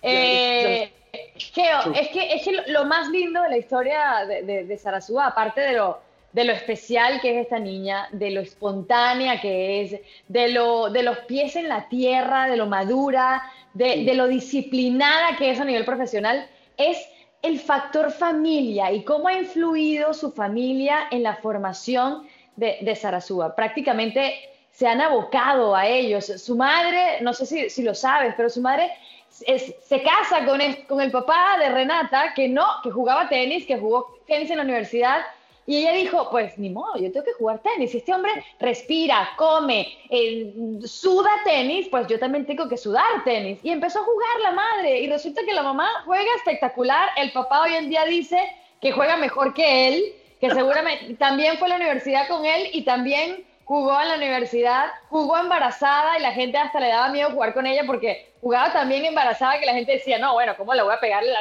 Eh, 0.00 0.90
Geo, 1.36 1.92
es 1.94 2.08
que, 2.08 2.32
es 2.32 2.42
que 2.42 2.72
lo 2.72 2.86
más 2.86 3.10
lindo 3.10 3.42
de 3.42 3.50
la 3.50 3.58
historia 3.58 4.24
de, 4.26 4.64
de, 4.64 4.78
Sarasúa, 4.78 5.26
aparte 5.26 5.60
de 5.60 5.74
lo, 5.74 6.00
de 6.32 6.44
lo 6.44 6.54
especial 6.54 7.20
que 7.20 7.38
es 7.38 7.44
esta 7.44 7.58
niña, 7.58 8.08
de 8.12 8.30
lo 8.30 8.40
espontánea 8.40 9.38
que 9.38 9.82
es, 9.82 10.00
de, 10.28 10.48
lo, 10.48 10.88
de 10.88 11.02
los 11.02 11.18
pies 11.18 11.54
en 11.56 11.68
la 11.68 11.86
tierra, 11.90 12.48
de 12.48 12.56
lo 12.56 12.66
madura, 12.66 13.42
de, 13.74 14.04
de 14.04 14.14
lo 14.14 14.28
disciplinada 14.28 15.36
que 15.36 15.50
es 15.50 15.60
a 15.60 15.64
nivel 15.64 15.84
profesional, 15.84 16.46
es 16.76 16.98
el 17.42 17.58
factor 17.58 18.10
familia 18.12 18.92
y 18.92 19.02
cómo 19.02 19.28
ha 19.28 19.34
influido 19.34 20.14
su 20.14 20.30
familia 20.30 21.08
en 21.10 21.22
la 21.22 21.36
formación 21.36 22.26
de, 22.56 22.78
de 22.82 22.94
Sarasúa. 22.94 23.54
Prácticamente 23.56 24.34
se 24.70 24.86
han 24.86 25.00
abocado 25.00 25.74
a 25.74 25.86
ellos. 25.86 26.26
Su 26.26 26.56
madre, 26.56 27.20
no 27.20 27.32
sé 27.32 27.46
si, 27.46 27.70
si 27.70 27.82
lo 27.82 27.94
sabes, 27.94 28.34
pero 28.36 28.48
su 28.48 28.60
madre 28.60 28.90
se 29.28 30.02
casa 30.02 30.44
con 30.44 30.60
el, 30.60 30.86
con 30.86 31.00
el 31.00 31.10
papá 31.10 31.56
de 31.58 31.70
Renata, 31.70 32.34
que 32.34 32.48
no, 32.48 32.66
que 32.82 32.90
jugaba 32.90 33.28
tenis, 33.28 33.66
que 33.66 33.78
jugó 33.78 34.18
tenis 34.26 34.50
en 34.50 34.58
la 34.58 34.62
universidad, 34.62 35.20
y 35.64 35.76
ella 35.76 35.92
dijo, 35.92 36.28
pues 36.30 36.58
ni 36.58 36.70
modo, 36.70 36.96
yo 36.96 37.12
tengo 37.12 37.24
que 37.24 37.34
jugar 37.34 37.60
tenis. 37.60 37.92
Si 37.92 37.98
este 37.98 38.12
hombre 38.12 38.32
respira, 38.58 39.30
come, 39.36 39.96
eh, 40.10 40.52
suda 40.84 41.30
tenis, 41.44 41.86
pues 41.88 42.08
yo 42.08 42.18
también 42.18 42.46
tengo 42.46 42.68
que 42.68 42.76
sudar 42.76 43.22
tenis. 43.24 43.60
Y 43.62 43.70
empezó 43.70 44.00
a 44.00 44.04
jugar 44.04 44.40
la 44.42 44.52
madre. 44.52 45.00
Y 45.00 45.08
resulta 45.08 45.42
que 45.44 45.52
la 45.52 45.62
mamá 45.62 45.88
juega 46.04 46.34
espectacular. 46.36 47.10
El 47.16 47.30
papá 47.32 47.62
hoy 47.62 47.74
en 47.74 47.88
día 47.88 48.04
dice 48.04 48.38
que 48.80 48.90
juega 48.90 49.16
mejor 49.16 49.54
que 49.54 49.88
él, 49.88 50.02
que 50.40 50.50
seguramente 50.50 51.14
también 51.18 51.56
fue 51.58 51.66
a 51.66 51.70
la 51.70 51.76
universidad 51.76 52.26
con 52.26 52.44
él 52.44 52.68
y 52.72 52.82
también 52.82 53.44
jugó 53.64 54.00
en 54.02 54.08
la 54.08 54.16
universidad, 54.16 54.86
jugó 55.10 55.38
embarazada 55.38 56.18
y 56.18 56.22
la 56.22 56.32
gente 56.32 56.58
hasta 56.58 56.80
le 56.80 56.88
daba 56.88 57.08
miedo 57.10 57.30
jugar 57.30 57.54
con 57.54 57.66
ella 57.66 57.84
porque 57.86 58.32
jugaba 58.40 58.72
también 58.72 59.04
embarazada 59.04 59.60
que 59.60 59.66
la 59.66 59.74
gente 59.74 59.92
decía, 59.92 60.18
no, 60.18 60.32
bueno, 60.32 60.56
¿cómo 60.56 60.74
le 60.74 60.82
voy 60.82 60.92
a 60.92 60.98
pegar 60.98 61.22
la, 61.22 61.38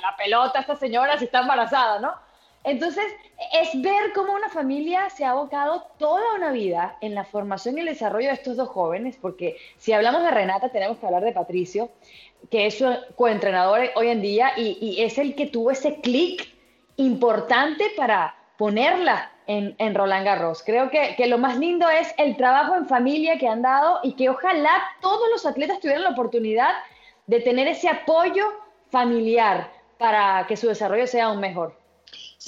la 0.00 0.16
pelota 0.16 0.58
a 0.58 0.62
esta 0.62 0.76
señora 0.76 1.18
si 1.18 1.26
está 1.26 1.40
embarazada, 1.40 1.98
no? 1.98 2.27
Entonces, 2.64 3.04
es 3.52 3.80
ver 3.80 4.12
cómo 4.14 4.32
una 4.32 4.48
familia 4.48 5.08
se 5.10 5.24
ha 5.24 5.30
abocado 5.30 5.86
toda 5.98 6.34
una 6.34 6.50
vida 6.50 6.96
en 7.00 7.14
la 7.14 7.24
formación 7.24 7.78
y 7.78 7.80
el 7.80 7.86
desarrollo 7.86 8.28
de 8.28 8.34
estos 8.34 8.56
dos 8.56 8.68
jóvenes, 8.68 9.16
porque 9.20 9.56
si 9.76 9.92
hablamos 9.92 10.22
de 10.22 10.30
Renata, 10.30 10.68
tenemos 10.70 10.98
que 10.98 11.06
hablar 11.06 11.22
de 11.22 11.32
Patricio, 11.32 11.90
que 12.50 12.66
es 12.66 12.78
su 12.78 12.86
coentrenador 13.16 13.90
hoy 13.94 14.08
en 14.08 14.20
día 14.20 14.52
y, 14.56 14.96
es 15.00 15.18
el 15.18 15.34
que 15.34 15.46
tuvo 15.46 15.70
ese 15.70 16.00
clic 16.00 16.52
importante 16.96 17.86
para 17.96 18.34
ponerla 18.56 19.32
en, 19.46 19.94
Roland 19.94 20.26
Garros. 20.26 20.62
Creo 20.62 20.90
que, 20.90 21.14
que, 21.16 21.26
lo 21.26 21.38
más 21.38 21.58
lindo 21.58 21.88
es 21.88 22.12
el 22.18 22.36
trabajo 22.36 22.74
en 22.74 22.86
familia 22.86 23.38
que 23.38 23.48
han 23.48 23.62
dado 23.62 24.00
y 24.02 24.12
que 24.12 24.28
ojalá 24.28 24.82
todos 25.00 25.28
los 25.30 25.46
atletas 25.46 25.80
tuvieran 25.80 26.02
la 26.02 26.10
oportunidad 26.10 26.70
de 27.26 27.40
tener 27.40 27.68
ese 27.68 27.88
apoyo 27.88 28.44
familiar 28.90 29.70
para 29.96 30.46
que 30.46 30.56
su 30.56 30.68
desarrollo 30.68 31.06
sea 31.06 31.26
aún 31.26 31.40
mejor. 31.40 31.74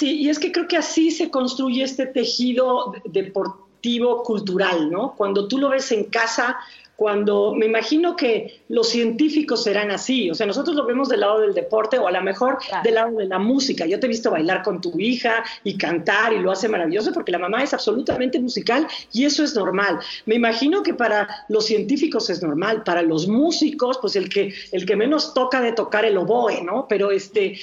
Sí, 0.00 0.22
y 0.22 0.30
es 0.30 0.38
que 0.38 0.50
creo 0.50 0.66
que 0.66 0.78
así 0.78 1.10
se 1.10 1.30
construye 1.30 1.82
este 1.82 2.06
tejido 2.06 2.94
deportivo 3.04 4.22
cultural, 4.22 4.90
¿no? 4.90 5.14
Cuando 5.14 5.46
tú 5.46 5.58
lo 5.58 5.68
ves 5.68 5.92
en 5.92 6.04
casa, 6.04 6.56
cuando 7.00 7.54
me 7.54 7.64
imagino 7.64 8.14
que 8.14 8.60
los 8.68 8.90
científicos 8.90 9.62
serán 9.64 9.90
así, 9.90 10.30
o 10.30 10.34
sea, 10.34 10.46
nosotros 10.46 10.76
lo 10.76 10.84
vemos 10.84 11.08
del 11.08 11.20
lado 11.20 11.40
del 11.40 11.54
deporte 11.54 11.98
o 11.98 12.06
a 12.06 12.12
lo 12.12 12.20
mejor 12.20 12.58
del 12.84 12.96
lado 12.96 13.16
de 13.16 13.24
la 13.24 13.38
música. 13.38 13.86
Yo 13.86 13.98
te 13.98 14.04
he 14.04 14.08
visto 14.10 14.30
bailar 14.30 14.62
con 14.62 14.82
tu 14.82 14.92
hija 15.00 15.42
y 15.64 15.78
cantar 15.78 16.34
y 16.34 16.40
lo 16.40 16.52
hace 16.52 16.68
maravilloso 16.68 17.10
porque 17.14 17.32
la 17.32 17.38
mamá 17.38 17.62
es 17.62 17.72
absolutamente 17.72 18.38
musical 18.38 18.86
y 19.14 19.24
eso 19.24 19.42
es 19.42 19.54
normal. 19.54 19.98
Me 20.26 20.34
imagino 20.34 20.82
que 20.82 20.92
para 20.92 21.26
los 21.48 21.64
científicos 21.64 22.28
es 22.28 22.42
normal, 22.42 22.82
para 22.84 23.00
los 23.00 23.26
músicos, 23.26 23.96
pues 23.98 24.14
el 24.14 24.28
que, 24.28 24.52
el 24.70 24.84
que 24.84 24.94
menos 24.94 25.32
toca 25.32 25.62
de 25.62 25.72
tocar 25.72 26.04
el 26.04 26.18
oboe, 26.18 26.62
¿no? 26.62 26.84
Pero 26.86 27.12
este, 27.12 27.58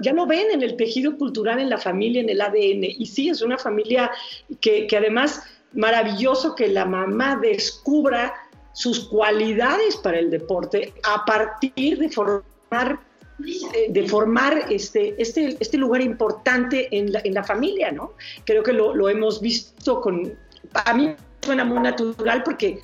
ya 0.00 0.12
lo 0.12 0.26
ven 0.26 0.48
en 0.52 0.62
el 0.62 0.76
tejido 0.76 1.18
cultural, 1.18 1.58
en 1.58 1.70
la 1.70 1.78
familia, 1.78 2.20
en 2.20 2.28
el 2.28 2.40
ADN. 2.40 2.84
Y 2.84 3.06
sí, 3.06 3.30
es 3.30 3.42
una 3.42 3.58
familia 3.58 4.12
que, 4.60 4.86
que 4.86 4.96
además 4.96 5.42
maravilloso 5.72 6.54
que 6.54 6.68
la 6.68 6.84
mamá 6.84 7.36
descubra 7.36 8.32
sus 8.72 9.08
cualidades 9.08 9.96
para 9.96 10.18
el 10.18 10.30
deporte 10.30 10.94
a 11.02 11.24
partir 11.24 11.98
de 11.98 12.08
formar 12.08 13.00
eh, 13.46 13.86
de 13.90 14.08
formar 14.08 14.66
este, 14.70 15.14
este, 15.20 15.56
este 15.60 15.78
lugar 15.78 16.02
importante 16.02 16.94
en 16.96 17.12
la, 17.12 17.20
en 17.24 17.34
la 17.34 17.42
familia, 17.42 17.90
¿no? 17.90 18.12
Creo 18.44 18.62
que 18.62 18.72
lo, 18.72 18.94
lo, 18.94 19.08
hemos 19.08 19.40
visto 19.40 20.00
con... 20.00 20.34
A 20.74 20.92
mí 20.92 21.14
suena 21.40 21.64
muy 21.64 21.80
natural 21.80 22.42
porque 22.42 22.80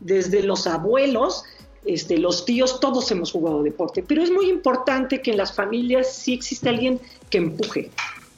desde 0.00 0.42
los 0.42 0.66
abuelos, 0.66 1.44
este, 1.84 2.18
los 2.18 2.44
tíos, 2.44 2.78
todos 2.78 3.10
hemos 3.10 3.32
jugado 3.32 3.62
deporte, 3.62 4.04
pero 4.06 4.22
es 4.22 4.30
muy 4.30 4.48
importante 4.48 5.20
que 5.22 5.32
en 5.32 5.38
las 5.38 5.52
familias 5.52 6.12
sí 6.12 6.34
existe 6.34 6.68
alguien 6.68 7.00
que 7.30 7.38
empuje, 7.38 7.90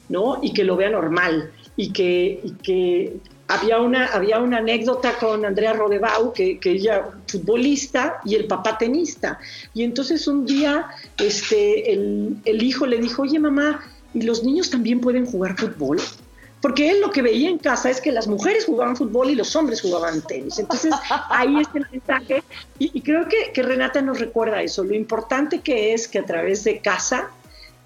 ¿no? 0.07 0.39
Y 0.41 0.53
que 0.53 0.63
lo 0.63 0.75
vea 0.75 0.89
normal 0.89 1.51
y 1.75 1.93
que, 1.93 2.39
y 2.43 2.51
que 2.63 3.17
había 3.49 3.79
una, 3.79 4.05
había 4.05 4.39
una 4.39 4.59
anécdota 4.59 5.17
con 5.17 5.43
Andrea 5.43 5.73
Rodebau, 5.73 6.31
que, 6.31 6.59
que, 6.59 6.71
ella 6.71 7.09
futbolista 7.27 8.21
y 8.23 8.35
el 8.35 8.45
papá 8.45 8.77
tenista. 8.77 9.39
Y 9.73 9.83
entonces 9.83 10.27
un 10.27 10.45
día 10.45 10.87
este, 11.17 11.91
el, 11.91 12.37
el, 12.45 12.61
hijo 12.61 12.85
le 12.85 12.99
dijo, 12.99 13.23
oye 13.23 13.39
mamá, 13.39 13.83
¿y 14.13 14.21
los 14.21 14.43
niños 14.43 14.69
también 14.69 15.01
pueden 15.01 15.25
jugar 15.25 15.57
fútbol? 15.57 15.99
Porque 16.61 16.91
él 16.91 17.01
lo 17.01 17.09
que 17.09 17.23
veía 17.23 17.49
en 17.49 17.57
casa 17.57 17.89
es 17.89 17.99
que 17.99 18.11
las 18.11 18.27
mujeres 18.27 18.65
jugaban 18.65 18.95
fútbol 18.95 19.31
y 19.31 19.35
los 19.35 19.55
hombres 19.55 19.81
jugaban 19.81 20.21
tenis. 20.21 20.59
Entonces 20.59 20.93
ahí 21.31 21.59
está 21.59 21.79
el 21.79 21.87
mensaje. 21.91 22.43
Y, 22.77 23.01
creo 23.01 23.27
que, 23.27 23.51
que, 23.51 23.63
Renata 23.63 23.99
nos 24.03 24.19
recuerda 24.19 24.61
eso, 24.61 24.83
lo 24.83 24.93
importante 24.93 25.61
que 25.61 25.95
es 25.95 26.07
que 26.07 26.19
a 26.19 26.25
través 26.25 26.63
de 26.63 26.79
casa 26.81 27.31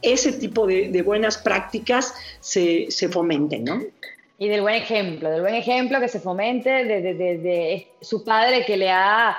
ese 0.02 0.34
tipo 0.34 0.68
de, 0.68 0.90
de 0.90 1.02
buenas 1.04 1.38
prácticas 1.38 2.14
se, 2.42 2.88
se 2.90 3.08
fomenten, 3.08 3.64
¿no? 3.64 3.82
Y 4.44 4.50
del 4.50 4.60
buen 4.60 4.76
ejemplo, 4.76 5.32
del 5.32 5.40
buen 5.40 5.56
ejemplo 5.56 6.02
que 6.02 6.10
se 6.10 6.20
fomente 6.20 6.70
de, 6.70 7.88
su 8.02 8.26
padre 8.26 8.66
que 8.66 8.76
le 8.76 8.92
ha 8.92 9.38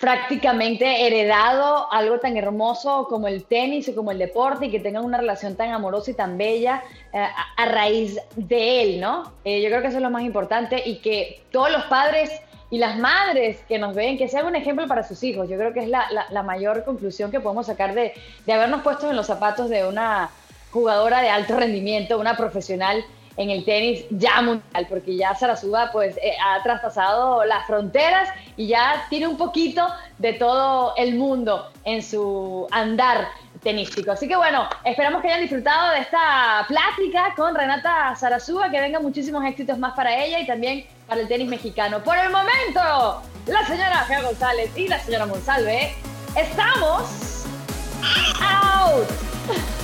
prácticamente 0.00 1.06
heredado 1.06 1.86
algo 1.92 2.18
tan 2.18 2.36
hermoso 2.36 3.06
como 3.08 3.28
el 3.28 3.44
tenis 3.44 3.88
o 3.88 3.94
como 3.94 4.10
el 4.10 4.18
deporte 4.18 4.66
y 4.66 4.70
que 4.72 4.80
tengan 4.80 5.04
una 5.04 5.18
relación 5.18 5.54
tan 5.54 5.70
amorosa 5.70 6.10
y 6.10 6.14
tan 6.14 6.36
bella 6.36 6.82
eh, 7.12 7.24
a, 7.56 7.66
raíz 7.66 8.18
de 8.34 8.82
él, 8.82 9.00
¿no? 9.00 9.32
Eh, 9.44 9.62
yo 9.62 9.68
creo 9.68 9.80
que 9.80 9.86
eso 9.86 9.98
es 9.98 10.02
lo 10.02 10.10
más 10.10 10.24
importante 10.24 10.82
y 10.84 10.96
que 10.96 11.44
todos 11.52 11.70
los 11.70 11.84
padres 11.84 12.32
y 12.70 12.78
las 12.78 12.98
madres 12.98 13.60
que 13.68 13.78
nos 13.78 13.94
ven, 13.94 14.18
que 14.18 14.26
sean 14.26 14.46
un 14.46 14.56
ejemplo 14.56 14.88
para 14.88 15.04
sus 15.04 15.22
hijos. 15.22 15.48
Yo 15.48 15.56
creo 15.56 15.72
que 15.72 15.84
es 15.84 15.88
la, 15.88 16.08
la 16.28 16.42
mayor 16.42 16.84
conclusión 16.84 17.30
que 17.30 17.38
podemos 17.38 17.66
sacar 17.66 17.94
de, 17.94 18.12
de 18.44 18.52
habernos 18.52 18.82
puesto 18.82 19.08
en 19.08 19.14
los 19.14 19.28
zapatos 19.28 19.70
de 19.70 19.86
una 19.86 20.30
jugadora 20.72 21.20
de 21.20 21.28
alto 21.28 21.56
rendimiento, 21.56 22.18
una 22.18 22.36
profesional 22.36 23.04
en 23.36 23.50
el 23.50 23.64
tenis 23.64 24.04
ya 24.10 24.40
mundial, 24.42 24.86
porque 24.88 25.16
ya 25.16 25.34
Sarasuba 25.34 25.90
pues 25.92 26.16
eh, 26.18 26.34
ha 26.44 26.62
traspasado 26.62 27.44
las 27.44 27.66
fronteras 27.66 28.28
y 28.56 28.68
ya 28.68 29.06
tiene 29.08 29.26
un 29.26 29.36
poquito 29.36 29.86
de 30.18 30.34
todo 30.34 30.94
el 30.96 31.16
mundo 31.16 31.70
en 31.84 32.02
su 32.02 32.66
andar 32.70 33.28
tenístico. 33.62 34.12
Así 34.12 34.28
que 34.28 34.36
bueno, 34.36 34.68
esperamos 34.84 35.22
que 35.22 35.28
hayan 35.28 35.40
disfrutado 35.40 35.92
de 35.92 36.00
esta 36.00 36.64
plática 36.68 37.34
con 37.36 37.54
Renata 37.54 38.14
Sarasuba, 38.14 38.70
que 38.70 38.80
vengan 38.80 39.02
muchísimos 39.02 39.44
éxitos 39.44 39.78
más 39.78 39.94
para 39.94 40.16
ella 40.22 40.38
y 40.38 40.46
también 40.46 40.86
para 41.08 41.20
el 41.20 41.28
tenis 41.28 41.48
mexicano. 41.48 42.02
Por 42.02 42.16
el 42.16 42.30
momento, 42.30 43.22
la 43.46 43.66
señora 43.66 44.04
Gea 44.06 44.22
González 44.22 44.70
y 44.76 44.88
la 44.88 44.98
señora 45.00 45.26
Monsalve, 45.26 45.94
estamos 46.36 47.44
out. 48.40 49.83